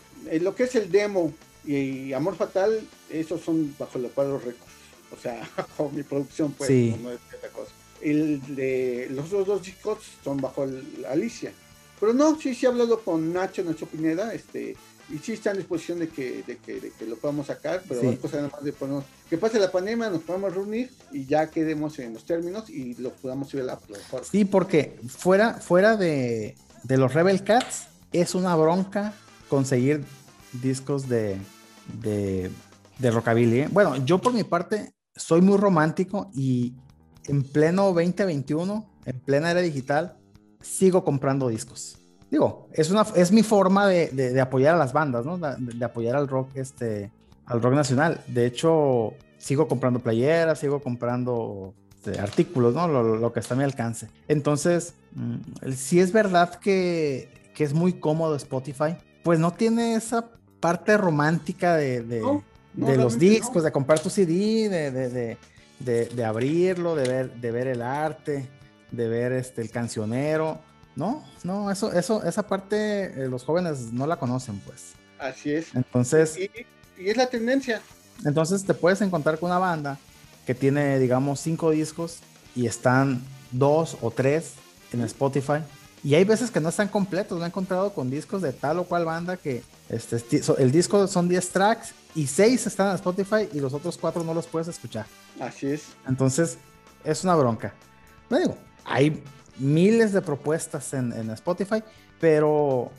lo 0.41 0.53
que 0.53 0.63
es 0.65 0.75
el 0.75 0.91
demo 0.91 1.33
y, 1.65 2.13
Amor 2.13 2.35
Fatal, 2.35 2.81
esos 3.09 3.41
son 3.41 3.75
bajo 3.77 3.99
Leopardo 3.99 4.37
Records, 4.39 4.73
o 5.11 5.21
sea, 5.21 5.47
bajo 5.55 5.89
mi 5.95 6.03
producción, 6.03 6.51
pues, 6.53 6.67
Sí. 6.69 6.95
no, 7.01 7.11
es 7.11 7.19
otra 7.37 7.49
cosa. 7.49 7.71
El 8.01 8.41
de 8.55 9.07
los 9.11 9.25
otros 9.27 9.47
dos 9.47 9.63
discos 9.63 9.99
son 10.23 10.37
bajo 10.37 10.63
el- 10.63 11.05
Alicia, 11.07 11.51
pero 11.99 12.13
no, 12.13 12.39
sí, 12.39 12.55
sí 12.55 12.65
he 12.65 12.69
hablado 12.69 12.99
con 13.01 13.31
Nacho, 13.31 13.63
Nacho 13.63 13.85
Pineda, 13.85 14.33
este, 14.33 14.75
y 15.13 15.17
sí 15.19 15.33
está 15.33 15.51
en 15.51 15.57
disposición 15.57 15.99
de 15.99 16.09
que, 16.09 16.41
de 16.47 16.57
que, 16.57 16.79
de 16.79 16.91
que 16.91 17.05
lo 17.05 17.15
podamos 17.17 17.45
sacar, 17.47 17.83
pero 17.87 18.01
Sí. 18.01 18.15
cosa 18.17 18.37
nada 18.37 18.49
más 18.49 18.63
de 18.63 18.73
ponernos, 18.73 19.03
que 19.29 19.37
pase 19.37 19.59
la 19.59 19.71
pandemia, 19.71 20.09
nos 20.09 20.23
podamos 20.23 20.55
reunir 20.55 20.89
y 21.11 21.25
ya 21.25 21.51
quedemos 21.51 21.99
en 21.99 22.13
los 22.15 22.23
términos 22.25 22.69
y 22.71 22.95
lo 22.95 23.11
podamos 23.11 23.49
subir 23.49 23.63
a 23.65 23.67
la 23.67 23.77
plataforma. 23.79 24.25
sí, 24.31 24.45
porque 24.45 24.97
fuera, 25.07 25.55
fuera 25.55 25.95
de, 25.95 26.55
de 26.83 26.97
los 26.97 27.13
Rebel 27.13 27.43
Cats, 27.43 27.87
es 28.13 28.33
una 28.33 28.55
bronca 28.55 29.13
conseguir 29.47 30.03
discos 30.53 31.07
de, 31.07 31.37
de, 32.01 32.49
de 32.99 33.11
rockabilly. 33.11 33.59
¿eh? 33.61 33.69
Bueno, 33.71 33.97
yo 34.05 34.19
por 34.19 34.33
mi 34.33 34.43
parte 34.43 34.93
soy 35.15 35.41
muy 35.41 35.57
romántico 35.57 36.29
y 36.33 36.73
en 37.27 37.43
pleno 37.43 37.85
2021, 37.93 38.85
en 39.05 39.19
plena 39.19 39.51
era 39.51 39.61
digital, 39.61 40.17
sigo 40.61 41.03
comprando 41.03 41.47
discos. 41.47 41.97
Digo, 42.29 42.69
es, 42.71 42.89
una, 42.91 43.05
es 43.15 43.31
mi 43.31 43.43
forma 43.43 43.87
de, 43.87 44.07
de- 44.09 44.39
apoyar 44.39 44.75
a 44.75 44.77
las 44.77 44.93
bandas, 44.93 45.25
¿no? 45.25 45.37
De, 45.37 45.83
apoyar 45.85 46.15
al 46.15 46.27
rock, 46.29 46.49
este, 46.55 47.11
al 47.45 47.61
rock 47.61 47.73
nacional. 47.73 48.21
De 48.27 48.45
hecho, 48.45 49.13
sigo 49.37 49.67
comprando 49.67 49.99
playeras, 49.99 50.59
sigo 50.59 50.81
comprando 50.81 51.73
este, 51.93 52.19
artículos, 52.21 52.73
¿no? 52.73 52.87
Lo, 52.87 53.17
lo 53.17 53.33
que 53.33 53.41
está 53.41 53.53
a 53.53 53.57
mi 53.57 53.65
alcance. 53.65 54.07
Entonces, 54.29 54.93
mm, 55.13 55.71
sí 55.75 55.99
es 55.99 56.13
verdad 56.13 56.55
que, 56.55 57.29
que 57.53 57.65
es 57.65 57.73
muy 57.73 57.93
cómodo 57.93 58.35
Spotify, 58.37 58.95
pues 59.23 59.37
no 59.37 59.51
tiene 59.51 59.95
esa 59.95 60.29
parte 60.61 60.95
romántica 60.97 61.75
de, 61.75 62.01
de- 62.03 62.21
No, 62.21 62.43
no, 62.75 62.87
de 62.87 62.95
los 62.97 63.13
no. 63.15 63.19
discos, 63.19 63.63
de 63.63 63.71
comprar 63.73 63.99
tu 63.99 64.09
CD, 64.09 64.69
de, 64.69 64.91
de, 64.91 65.09
de- 65.09 65.37
de- 65.79 66.05
de 66.05 66.23
abrirlo, 66.23 66.95
de 66.95 67.07
ver, 67.09 67.33
de 67.33 67.51
ver 67.51 67.67
el 67.67 67.81
arte, 67.81 68.47
de 68.91 69.07
ver 69.09 69.33
este, 69.33 69.61
el 69.61 69.69
cancionero. 69.71 70.59
No, 70.95 71.23
no, 71.43 71.71
eso, 71.71 71.91
eso, 71.91 72.23
esa 72.23 72.43
parte 72.47 73.05
eh, 73.23 73.27
los 73.27 73.43
jóvenes 73.43 73.91
no 73.91 74.05
la 74.07 74.17
conocen, 74.17 74.59
pues. 74.59 74.93
Así 75.19 75.51
es. 75.51 75.73
Entonces, 75.75 76.37
Y, 76.37 76.49
y 77.01 77.09
es 77.09 77.17
la 77.17 77.27
tendencia. 77.27 77.81
entonces 78.25 78.63
te 78.65 78.73
puedes 78.73 79.01
encontrar 79.01 79.39
con 79.39 79.49
una 79.49 79.59
banda 79.59 79.97
que 80.45 80.53
tiene, 80.55 80.99
digamos, 80.99 81.39
cinco 81.39 81.71
discos 81.71 82.19
y 82.55 82.65
están 82.67 83.21
dos 83.51 83.97
o 84.01 84.11
tres 84.11 84.53
en 84.93 85.01
Spotify. 85.01 85.59
Y 86.03 86.15
hay 86.15 86.23
veces 86.23 86.49
que 86.49 86.59
no 86.59 86.69
están 86.69 86.87
completos. 86.87 87.37
Me 87.37 87.45
he 87.45 87.47
encontrado 87.47 87.93
con 87.93 88.09
discos 88.09 88.41
de 88.41 88.53
tal 88.53 88.79
o 88.79 88.85
cual 88.85 89.05
banda 89.05 89.37
que 89.37 89.63
este, 89.89 90.21
el 90.57 90.71
disco 90.71 91.07
son 91.07 91.29
10 91.29 91.49
tracks 91.49 91.93
y 92.15 92.27
6 92.27 92.67
están 92.67 92.89
en 92.89 92.95
Spotify 92.95 93.47
y 93.53 93.59
los 93.59 93.73
otros 93.73 93.97
cuatro 93.97 94.23
no 94.23 94.33
los 94.33 94.47
puedes 94.47 94.67
escuchar. 94.67 95.05
Así 95.39 95.67
es. 95.67 95.83
Entonces, 96.07 96.57
es 97.03 97.23
una 97.23 97.35
bronca. 97.35 97.73
No 98.29 98.39
digo, 98.39 98.57
hay 98.85 99.21
miles 99.57 100.11
de 100.13 100.21
propuestas 100.21 100.93
en, 100.93 101.13
en 101.13 101.29
Spotify, 101.31 101.83
pero 102.19 102.91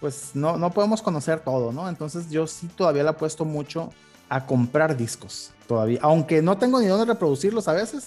pues 0.00 0.30
no, 0.34 0.56
no 0.56 0.70
podemos 0.70 1.02
conocer 1.02 1.40
todo, 1.40 1.72
¿no? 1.72 1.88
Entonces 1.88 2.30
yo 2.30 2.46
sí 2.46 2.68
todavía 2.68 3.02
le 3.02 3.10
apuesto 3.10 3.44
mucho 3.44 3.92
a 4.28 4.44
comprar 4.44 4.96
discos, 4.96 5.52
todavía, 5.66 6.00
aunque 6.02 6.42
no 6.42 6.58
tengo 6.58 6.80
ni 6.80 6.86
dónde 6.86 7.06
reproducirlos 7.06 7.68
a 7.68 7.72
veces, 7.72 8.06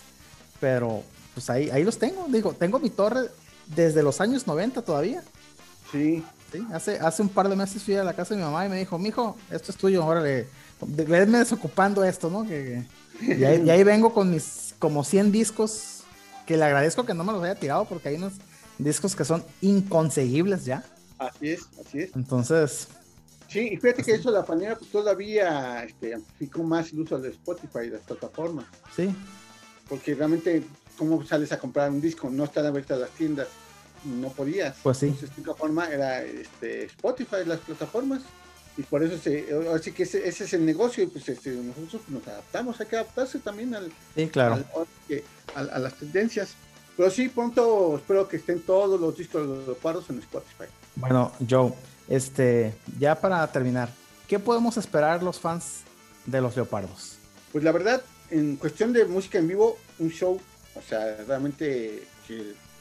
pero 0.59 1.01
pues 1.33 1.49
ahí, 1.49 1.69
ahí 1.69 1.83
los 1.83 1.97
tengo, 1.97 2.25
digo, 2.27 2.53
tengo 2.53 2.79
mi 2.79 2.89
torre 2.89 3.29
desde 3.69 4.03
los 4.03 4.19
años 4.21 4.45
90 4.47 4.81
todavía. 4.81 5.23
Sí. 5.91 6.23
¿sí? 6.51 6.65
Hace, 6.73 6.99
hace 6.99 7.21
un 7.21 7.29
par 7.29 7.47
de 7.49 7.55
meses 7.55 7.81
fui 7.83 7.95
a 7.95 8.03
la 8.03 8.13
casa 8.13 8.33
de 8.33 8.39
mi 8.41 8.45
mamá 8.45 8.65
y 8.65 8.69
me 8.69 8.77
dijo, 8.77 8.97
mijo, 8.99 9.37
esto 9.49 9.71
es 9.71 9.77
tuyo, 9.77 10.05
órale, 10.05 10.47
vedme 10.81 11.37
desocupando 11.39 12.03
esto, 12.03 12.29
¿no? 12.29 12.43
Que, 12.43 12.85
que- 13.19 13.35
y, 13.37 13.43
ahí, 13.43 13.63
y 13.65 13.69
ahí 13.69 13.83
vengo 13.83 14.13
con 14.13 14.29
mis 14.31 14.75
como 14.79 15.03
100 15.03 15.31
discos 15.31 16.01
que 16.45 16.57
le 16.57 16.63
agradezco 16.65 17.05
que 17.05 17.13
no 17.13 17.23
me 17.23 17.31
los 17.33 17.43
haya 17.43 17.55
tirado 17.55 17.85
porque 17.85 18.09
hay 18.09 18.15
unos 18.15 18.33
discos 18.77 19.15
que 19.15 19.25
son 19.25 19.43
inconseguibles 19.61 20.65
ya. 20.65 20.83
Así 21.17 21.49
es, 21.49 21.61
así 21.85 21.99
es. 21.99 22.15
Entonces, 22.15 22.87
Sí, 23.49 23.69
y 23.71 23.77
fíjate 23.77 24.03
que 24.03 24.11
eso 24.13 24.29
la 24.29 24.45
pandemia 24.45 24.75
pues, 24.77 24.91
todavía 24.91 25.83
este, 25.83 26.13
amplificó 26.13 26.61
más 26.63 26.93
el 26.93 26.99
uso 27.01 27.17
de 27.19 27.29
Spotify 27.29 27.79
y 27.87 27.89
las 27.89 28.01
plataformas. 28.01 28.65
sí, 28.95 29.09
Porque 29.89 30.13
realmente, 30.13 30.63
¿cómo 30.99 31.25
sales 31.25 31.51
a 31.51 31.57
comprar 31.57 31.89
un 31.89 31.99
disco? 32.01 32.29
No 32.29 32.43
están 32.43 32.65
abiertas 32.67 32.99
las 32.99 33.09
tiendas. 33.11 33.47
No 34.05 34.29
podías. 34.29 34.75
Pues 34.83 34.97
sí. 34.97 35.07
Entonces, 35.07 35.31
única 35.37 35.55
forma 35.55 35.89
era 35.89 36.21
este, 36.23 36.83
Spotify, 36.85 37.37
las 37.45 37.59
plataformas. 37.59 38.21
Y 38.77 38.83
por 38.83 39.03
eso, 39.03 39.17
se, 39.17 39.47
así 39.75 39.91
que 39.91 40.03
ese, 40.03 40.27
ese 40.27 40.43
es 40.43 40.53
el 40.53 40.65
negocio. 40.65 41.03
Y 41.03 41.07
pues 41.07 41.27
este, 41.27 41.51
nosotros 41.51 42.01
nos 42.09 42.27
adaptamos. 42.27 42.79
Hay 42.79 42.87
que 42.87 42.95
adaptarse 42.97 43.39
también 43.39 43.73
al, 43.75 43.91
sí, 44.15 44.27
claro. 44.27 44.63
al- 45.55 45.69
a 45.69 45.79
las 45.79 45.93
tendencias. 45.95 46.53
Pero 46.95 47.09
sí, 47.09 47.29
pronto 47.29 47.95
espero 47.95 48.27
que 48.27 48.37
estén 48.37 48.61
todos 48.61 48.99
los 48.99 49.17
discos 49.17 49.41
de 49.41 49.47
los 49.55 49.65
leopardos 49.65 50.09
en 50.09 50.19
Spotify. 50.19 50.65
Bueno, 50.95 51.31
Joe, 51.49 51.73
este, 52.09 52.73
ya 52.99 53.15
para 53.15 53.49
terminar, 53.51 53.89
¿qué 54.27 54.37
podemos 54.37 54.75
esperar 54.77 55.23
los 55.23 55.39
fans 55.39 55.81
de 56.25 56.41
los 56.41 56.55
Leopardos? 56.57 57.15
Pues 57.53 57.63
la 57.63 57.71
verdad, 57.71 58.01
en 58.31 58.57
cuestión 58.57 58.91
de 58.93 59.05
música 59.05 59.39
en 59.39 59.47
vivo, 59.47 59.77
un 59.99 60.09
show, 60.09 60.39
o 60.79 60.81
sea, 60.87 61.17
realmente 61.27 62.03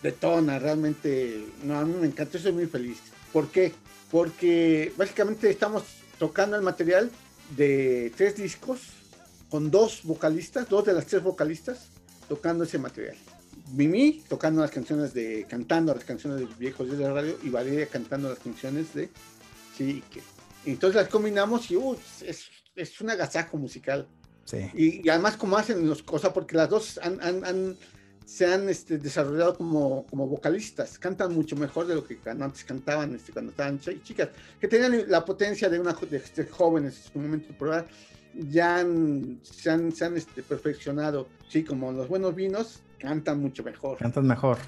detona, 0.03 0.59
realmente, 0.59 1.45
no, 1.65 1.79
a 1.79 1.85
mí 1.85 1.95
me 2.01 2.07
encanta, 2.07 2.39
soy 2.39 2.53
muy 2.53 2.67
feliz. 2.67 2.99
¿Por 3.33 3.51
qué? 3.51 3.73
porque 4.11 4.93
básicamente 4.97 5.51
estamos 5.51 5.85
tocando 6.19 6.57
el 6.57 6.63
material 6.63 7.11
de 7.57 8.13
tres 8.17 8.37
discos 8.37 8.81
con 9.51 9.71
dos 9.71 10.03
vocalistas, 10.03 10.69
dos 10.69 10.85
de 10.85 10.93
las 10.93 11.07
tres 11.07 11.23
vocalistas 11.23 11.89
tocando 12.29 12.65
ese 12.65 12.79
material. 12.79 13.17
Mimi 13.73 14.25
tocando 14.29 14.63
las 14.63 14.71
canciones 14.71 15.13
de, 15.13 15.47
cantando 15.49 15.95
las 15.95 16.05
canciones 16.05 16.41
de 16.41 16.47
viejos 16.59 16.91
de 16.91 16.97
la 16.97 17.13
radio 17.13 17.39
y 17.43 17.51
Valeria 17.51 17.87
cantando 17.87 18.31
las 18.31 18.39
canciones 18.39 18.95
de 18.95 19.11
sí 19.77 20.03
que. 20.11 20.23
Entonces 20.65 21.01
las 21.01 21.09
combinamos 21.09 21.71
y 21.71 21.77
uh, 21.77 21.97
es, 22.23 22.47
es 22.75 23.01
un 23.01 23.11
agasajo 23.11 23.57
musical. 23.57 24.07
Sí. 24.49 24.71
Y, 24.75 25.07
y 25.07 25.09
además 25.11 25.37
como 25.37 25.59
hacen 25.59 25.87
las 25.89 26.03
cosas, 26.03 26.33
porque 26.33 26.57
las 26.57 26.71
dos 26.71 26.99
han, 27.03 27.21
han- 27.21 27.45
han- 27.45 27.77
se 28.25 28.47
han 28.47 28.69
este, 28.69 28.97
desarrollado 28.99 29.55
como, 29.57 30.07
como 30.07 30.27
vocalistas, 30.27 30.99
cantan 30.99 31.35
mucho 31.35 31.55
mejor 31.57 31.87
de 31.87 31.95
lo 31.95 32.05
que 32.07 32.19
antes 32.27 32.65
cantaban 32.65 33.15
este, 33.15 33.33
cuando 33.33 33.51
estaban 33.51 33.79
ch- 33.81 34.03
chicas, 34.03 34.29
que 34.61 34.69
tenían 34.69 35.05
la 35.11 35.23
potencia 35.25 35.69
de 35.69 35.79
una 35.79 35.93
de, 35.93 36.23
de 36.35 36.47
jóvenes 36.47 36.97
en 37.07 37.13
su 37.13 37.19
momento, 37.19 37.55
pero 37.59 37.73
ahora 37.75 37.87
ya 38.51 38.79
han- 38.79 39.39
se 39.43 39.71
han, 39.71 39.93
se 39.93 40.05
han, 40.07 40.17
este, 40.17 40.43
perfeccionado, 40.43 41.29
sí, 41.49 41.63
como 41.65 41.93
los 41.93 42.09
buenos 42.09 42.35
vinos, 42.35 42.81
cantan 42.99 43.41
mucho 43.41 43.63
mejor. 43.65 43.99
Cantas 43.99 44.25
mejor. 44.25 44.59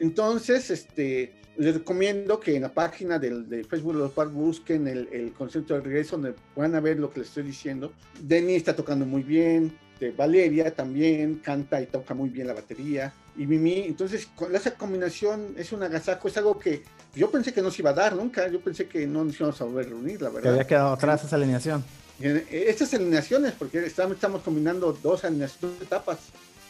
Entonces, 0.00 0.70
este, 0.70 1.32
les 1.56 1.74
recomiendo 1.74 2.40
que 2.40 2.56
en 2.56 2.62
la 2.62 2.72
página 2.72 3.18
del, 3.18 3.48
de 3.48 3.64
Facebook 3.64 3.94
de 3.94 3.98
los 4.00 4.12
Par 4.12 4.28
busquen 4.28 4.88
el, 4.88 5.08
el 5.12 5.32
concepto 5.32 5.74
de 5.74 5.80
regreso, 5.80 6.16
donde 6.16 6.34
van 6.56 6.74
a 6.74 6.80
ver 6.80 6.98
lo 6.98 7.10
que 7.10 7.20
les 7.20 7.28
estoy 7.28 7.44
diciendo. 7.44 7.92
Denny 8.20 8.54
está 8.54 8.74
tocando 8.74 9.06
muy 9.06 9.22
bien, 9.22 9.76
de 10.00 10.10
Valeria 10.10 10.74
también 10.74 11.36
canta 11.36 11.80
y 11.80 11.86
toca 11.86 12.14
muy 12.14 12.28
bien 12.28 12.48
la 12.48 12.54
batería, 12.54 13.12
y 13.36 13.46
Mimi. 13.46 13.82
Entonces, 13.82 14.28
con 14.34 14.54
esa 14.54 14.74
combinación 14.74 15.54
es 15.56 15.72
un 15.72 15.82
agasajo, 15.82 16.28
es 16.28 16.36
algo 16.36 16.58
que 16.58 16.82
yo 17.14 17.30
pensé 17.30 17.52
que 17.52 17.62
no 17.62 17.70
se 17.70 17.82
iba 17.82 17.90
a 17.90 17.94
dar 17.94 18.16
nunca, 18.16 18.48
yo 18.48 18.60
pensé 18.60 18.86
que 18.86 19.06
no 19.06 19.24
nos 19.24 19.36
íbamos 19.36 19.60
a 19.60 19.64
volver 19.64 19.86
a 19.86 19.88
reunir, 19.90 20.22
la 20.22 20.30
verdad. 20.30 20.52
había 20.52 20.66
quedado 20.66 20.92
atrás 20.92 21.24
esa 21.24 21.36
alineación. 21.36 21.84
Estas 22.20 22.94
alineaciones, 22.94 23.52
porque 23.52 23.84
estamos, 23.84 24.14
estamos 24.14 24.42
combinando 24.42 24.92
dos 25.02 25.24
alineaciones, 25.24 25.78
dos 25.78 25.86
etapas 25.86 26.18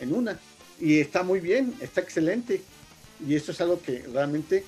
en 0.01 0.15
una, 0.15 0.39
y 0.81 1.01
está 1.01 1.23
muy 1.23 1.41
bien, 1.41 1.75
está 1.81 2.01
excelente, 2.01 2.63
y 3.27 3.35
esto 3.35 3.53
es 3.53 3.61
algo 3.61 3.81
que 3.81 4.03
realmente 4.13 4.65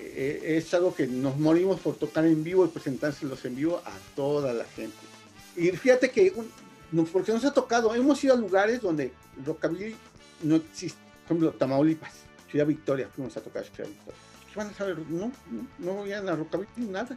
eh, 0.00 0.56
es 0.58 0.72
algo 0.74 0.94
que 0.94 1.06
nos 1.06 1.36
morimos 1.38 1.80
por 1.80 1.96
tocar 1.96 2.24
en 2.24 2.42
vivo 2.44 2.64
y 2.64 2.68
presentárselos 2.68 3.44
en 3.44 3.56
vivo 3.56 3.82
a 3.84 3.92
toda 4.14 4.52
la 4.52 4.64
gente. 4.64 4.96
Y 5.56 5.70
fíjate 5.70 6.10
que, 6.10 6.32
un- 6.36 7.06
porque 7.06 7.32
nos 7.32 7.44
ha 7.44 7.52
tocado, 7.52 7.94
hemos 7.94 8.22
ido 8.24 8.34
a 8.34 8.36
lugares 8.36 8.80
donde 8.80 9.12
rockabilly 9.44 9.94
no 10.42 10.56
existe, 10.56 10.98
por 11.26 11.36
ejemplo, 11.36 11.52
Tamaulipas, 11.52 12.12
Ciudad 12.50 12.66
Victoria, 12.66 13.08
fuimos 13.14 13.36
a 13.36 13.40
tocar 13.40 13.64
Ciudad 13.64 13.88
Victoria. 13.88 14.20
¿Qué 14.48 14.54
van 14.58 14.68
a 14.68 14.74
saber? 14.74 14.98
No, 15.10 15.30
no, 15.78 16.04
no 16.06 16.30
a 16.32 16.36
rockabilly, 16.36 16.86
nada. 16.88 17.16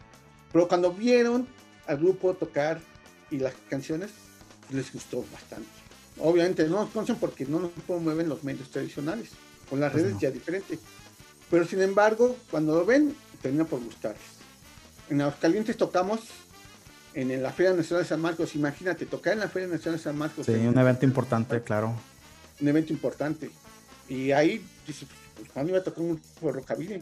Pero 0.52 0.68
cuando 0.68 0.92
vieron 0.92 1.48
al 1.88 1.98
grupo 1.98 2.34
tocar 2.34 2.82
y 3.30 3.38
las 3.38 3.54
canciones, 3.70 4.10
les 4.70 4.92
gustó 4.92 5.24
bastante. 5.32 5.70
Obviamente 6.20 6.68
no 6.68 6.82
nos 6.82 6.90
conocen 6.90 7.16
porque 7.16 7.46
no 7.46 7.60
nos 7.60 7.72
promueven 7.88 8.28
los 8.28 8.44
medios 8.44 8.70
tradicionales. 8.70 9.30
Con 9.72 9.80
las 9.80 9.92
Pues 9.92 10.04
redes 10.04 10.16
no. 10.16 10.20
ya 10.22 10.30
diferente. 10.30 10.78
Pero 11.50 11.66
sin 11.66 11.82
embargo, 11.82 12.36
cuando 12.52 12.76
lo 12.78 12.86
ven, 12.86 13.16
termina 13.42 13.64
por 13.66 13.80
gustarles. 13.84 14.22
En 15.10 15.22
Aguascalientes 15.22 15.76
tocamos 15.78 16.20
en 17.14 17.42
la 17.42 17.52
Feria 17.52 17.74
Nacional 17.74 18.04
de 18.04 18.10
San 18.10 18.22
Marcos. 18.22 18.54
Imagínate, 18.56 19.06
tocar 19.06 19.34
en 19.34 19.40
la 19.40 19.48
Feria 19.50 19.68
Nacional 19.68 19.98
de 19.98 20.04
San 20.04 20.18
Marcos. 20.18 20.46
Sí, 20.46 20.52
un 20.52 20.78
evento 20.78 21.06
importante, 21.06 21.62
claro. 21.64 21.96
un 22.60 22.68
evento 22.68 22.94
importante. 22.94 23.50
Y 24.08 24.32
ahí, 24.32 24.64
dices, 24.86 25.08
pues, 25.36 25.50
¿cuándo 25.52 25.72
iba 25.72 25.80
a 25.80 25.84
tocar 25.84 26.04
un 26.04 26.22
rockabilly? 26.42 27.02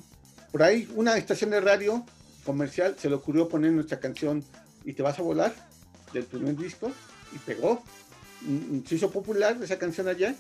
Por 0.52 0.64
ahí, 0.64 0.88
una 0.96 1.18
estación 1.18 1.50
de 1.50 1.60
radio 1.62 2.06
comercial 2.46 2.96
se 2.98 3.10
le 3.10 3.16
ocurrió 3.16 3.50
poner 3.50 3.72
nuestra 3.72 4.00
canción 4.00 4.44
Y 4.86 4.94
te 4.94 5.04
vas 5.04 5.20
a 5.20 5.24
volar 5.24 5.54
del 6.14 6.24
primer 6.24 6.56
disco 6.56 6.92
y 7.34 7.38
pegó. 7.40 7.84
Mm, 8.42 8.80
Se 8.88 8.96
hizo 8.96 9.12
popular 9.12 9.58
esa 9.62 9.78
canción 9.78 10.08
allá 10.08 10.34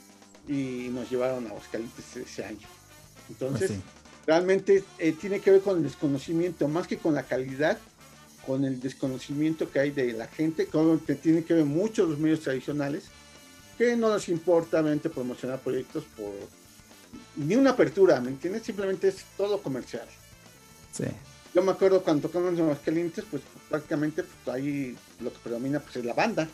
y 0.49 0.89
nos 0.91 1.09
llevaron 1.09 1.45
a 1.45 1.49
Aguascalientes 1.51 2.17
ese 2.17 2.43
año. 2.43 2.67
Entonces, 3.29 3.69
sí. 3.69 3.81
realmente 4.25 4.83
eh, 4.97 5.11
tiene 5.11 5.39
que 5.39 5.51
ver 5.51 5.61
con 5.61 5.77
el 5.77 5.83
desconocimiento, 5.83 6.67
más 6.67 6.87
que 6.87 6.97
con 6.97 7.13
la 7.13 7.23
calidad, 7.23 7.77
con 8.47 8.65
el 8.65 8.79
desconocimiento 8.79 9.69
que 9.69 9.79
hay 9.79 9.91
de 9.91 10.11
la 10.13 10.27
gente, 10.27 10.65
con 10.65 10.99
que 11.01 11.13
tiene 11.13 11.43
que 11.43 11.53
ver 11.53 11.65
mucho 11.65 12.07
los 12.07 12.17
medios 12.17 12.39
tradicionales, 12.39 13.03
que 13.77 13.95
no 13.95 14.13
les 14.13 14.27
importa 14.27 14.81
realmente 14.81 15.09
promocionar 15.09 15.59
proyectos 15.59 16.03
por 16.17 16.33
ni 17.35 17.55
una 17.55 17.71
apertura, 17.71 18.19
¿me 18.19 18.29
entiendes? 18.29 18.63
Simplemente 18.63 19.07
es 19.07 19.23
todo 19.37 19.61
comercial. 19.61 20.07
Sí. 20.91 21.05
Yo 21.53 21.61
me 21.61 21.71
acuerdo 21.71 22.03
cuando 22.03 22.27
tocamos 22.27 22.53
en 22.53 22.61
Aguascalientes, 22.61 23.23
pues 23.29 23.43
prácticamente 23.69 24.23
pues, 24.23 24.55
ahí 24.55 24.97
lo 25.19 25.31
que 25.31 25.39
predomina 25.39 25.79
pues, 25.79 25.95
es 25.95 26.05
la 26.05 26.13
banda. 26.13 26.47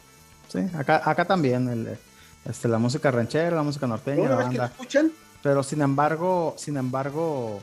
Sí, 0.50 0.60
acá, 0.74 1.02
acá 1.10 1.26
también, 1.26 1.68
el, 1.70 1.98
este, 2.46 2.68
la 2.68 2.78
música 2.78 3.12
ranchera, 3.12 3.56
la 3.56 3.64
música 3.64 3.88
norteña, 3.88 4.30
la 4.30 4.36
banda. 4.36 4.66
escuchan, 4.68 5.12
Pero 5.44 5.64
sin 5.64 5.82
embargo, 5.82 6.56
sin 6.58 6.78
embargo, 6.78 7.62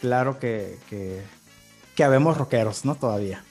claro 0.00 0.38
que, 0.38 0.78
que, 0.88 1.22
que 1.94 2.04
habemos 2.04 2.36
rockeros, 2.36 2.84
¿no? 2.84 2.94
Todavía. 2.94 3.42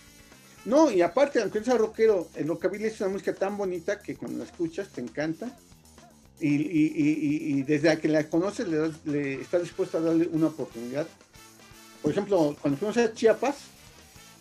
No, 0.65 0.91
y 0.91 1.01
aparte, 1.01 1.41
aunque 1.41 1.63
sea 1.63 1.77
rockero, 1.77 2.27
el 2.35 2.47
rockabilly 2.47 2.85
es 2.85 2.99
una 3.01 3.09
música 3.11 3.33
tan 3.33 3.57
bonita 3.57 3.99
que 3.99 4.15
cuando 4.15 4.39
la 4.39 4.43
escuchas 4.45 4.89
te 4.89 5.01
encanta. 5.01 5.57
Y, 6.39 6.49
y- 6.55 6.93
y- 6.95 7.53
y- 7.59 7.63
desde 7.63 7.97
que 7.99 8.07
la 8.09 8.23
conoces 8.29 8.67
le, 8.67 8.77
das- 8.77 9.05
le 9.05 9.41
estás 9.41 9.61
dispuesto 9.63 9.97
a 9.97 10.01
darle 10.01 10.27
una 10.31 10.47
oportunidad. 10.47 11.07
Por 12.01 12.11
ejemplo, 12.11 12.55
cuando 12.61 12.77
fuimos 12.77 12.95
a 12.97 13.11
Chiapas, 13.11 13.55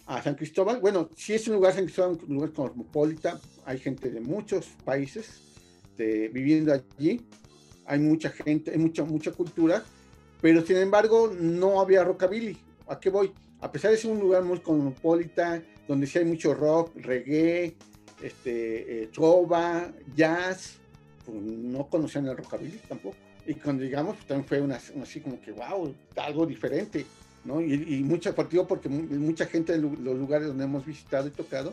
a 0.07 0.23
San 0.23 0.35
Cristóbal, 0.35 0.79
bueno, 0.81 1.09
si 1.17 1.33
es 1.35 1.49
un 1.49 1.55
lugar, 1.55 1.73
San 1.75 1.85
Cristóbal, 1.85 2.19
un 2.29 2.35
lugar 2.35 2.51
cosmopolita, 2.53 3.41
hay 3.65 3.79
gente 3.79 4.11
de 4.11 4.21
muchos 4.21 4.67
países 4.85 5.41
de- 5.97 6.29
viviendo 6.29 6.73
allí, 6.73 7.21
hay 7.87 7.99
mucha 7.99 8.31
gente, 8.31 8.71
hay 8.73 8.79
mucha, 8.79 9.05
mucha 9.05 9.33
cultura, 9.33 9.83
pero 10.41 10.65
sin 10.65 10.77
embargo 10.77 11.33
no 11.39 11.81
había 11.81 12.05
rockabilly. 12.05 12.57
¿A 12.89 12.99
qué 13.01 13.11
voy? 13.11 13.33
A 13.61 13.71
pesar 13.73 13.91
de 13.91 13.97
ser 13.97 14.11
un 14.11 14.21
lugar 14.21 14.43
muy 14.45 14.59
cosmopolita, 14.61 15.63
donde 15.89 16.07
sí 16.07 16.19
hay 16.19 16.25
mucho 16.25 16.55
rock, 16.55 16.91
reggae, 16.97 17.75
este, 18.23 19.03
eh, 19.05 19.07
trova, 19.13 19.93
jazz, 20.15 20.77
pues 21.25 21.37
no 21.41 21.87
conocían 21.89 22.27
el 22.27 22.37
rockabilly 22.37 22.79
tampoco. 22.89 23.17
Y 23.47 23.55
cuando 23.55 23.85
llegamos, 23.85 24.17
pues, 24.17 24.27
también 24.27 24.47
fue 24.49 24.61
una, 24.61 24.79
una 24.95 25.05
así 25.05 25.21
como 25.21 25.41
que, 25.41 25.53
wow, 25.53 25.95
algo 26.17 26.47
diferente, 26.47 27.07
¿no? 27.45 27.61
Y, 27.61 27.75
y 27.75 28.03
mucho 28.03 28.35
partido 28.35 28.67
porque 28.67 28.89
mu- 28.89 29.03
mucha 29.21 29.47
gente 29.47 29.73
de 29.73 29.79
los 29.79 30.17
lugares 30.19 30.49
donde 30.49 30.65
hemos 30.65 30.85
visitado 30.85 31.29
y 31.29 31.31
tocado, 31.31 31.73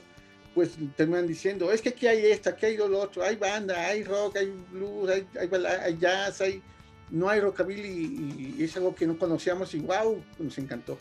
pues 0.53 0.71
terminan 0.95 1.25
diciendo, 1.27 1.71
es 1.71 1.81
que 1.81 1.89
aquí 1.89 2.05
hay 2.07 2.25
esto, 2.27 2.49
aquí 2.51 2.65
hay 2.67 2.77
lo 2.77 2.99
otro, 2.99 3.23
hay 3.23 3.35
banda, 3.35 3.79
hay 3.87 4.03
rock, 4.03 4.37
hay 4.37 4.53
blues, 4.71 5.09
hay, 5.09 5.27
hay, 5.39 5.47
bala- 5.47 5.81
hay 5.83 5.97
jazz, 5.97 6.41
hay... 6.41 6.61
No 7.09 7.29
hay 7.29 7.39
rockabilly 7.41 7.89
y, 7.89 8.55
y 8.59 8.63
es 8.63 8.75
algo 8.75 8.95
que 8.95 9.05
no 9.05 9.17
conocíamos 9.19 9.71
y 9.75 9.79
wow, 9.79 10.19
nos 10.39 10.57
encantó. 10.57 10.97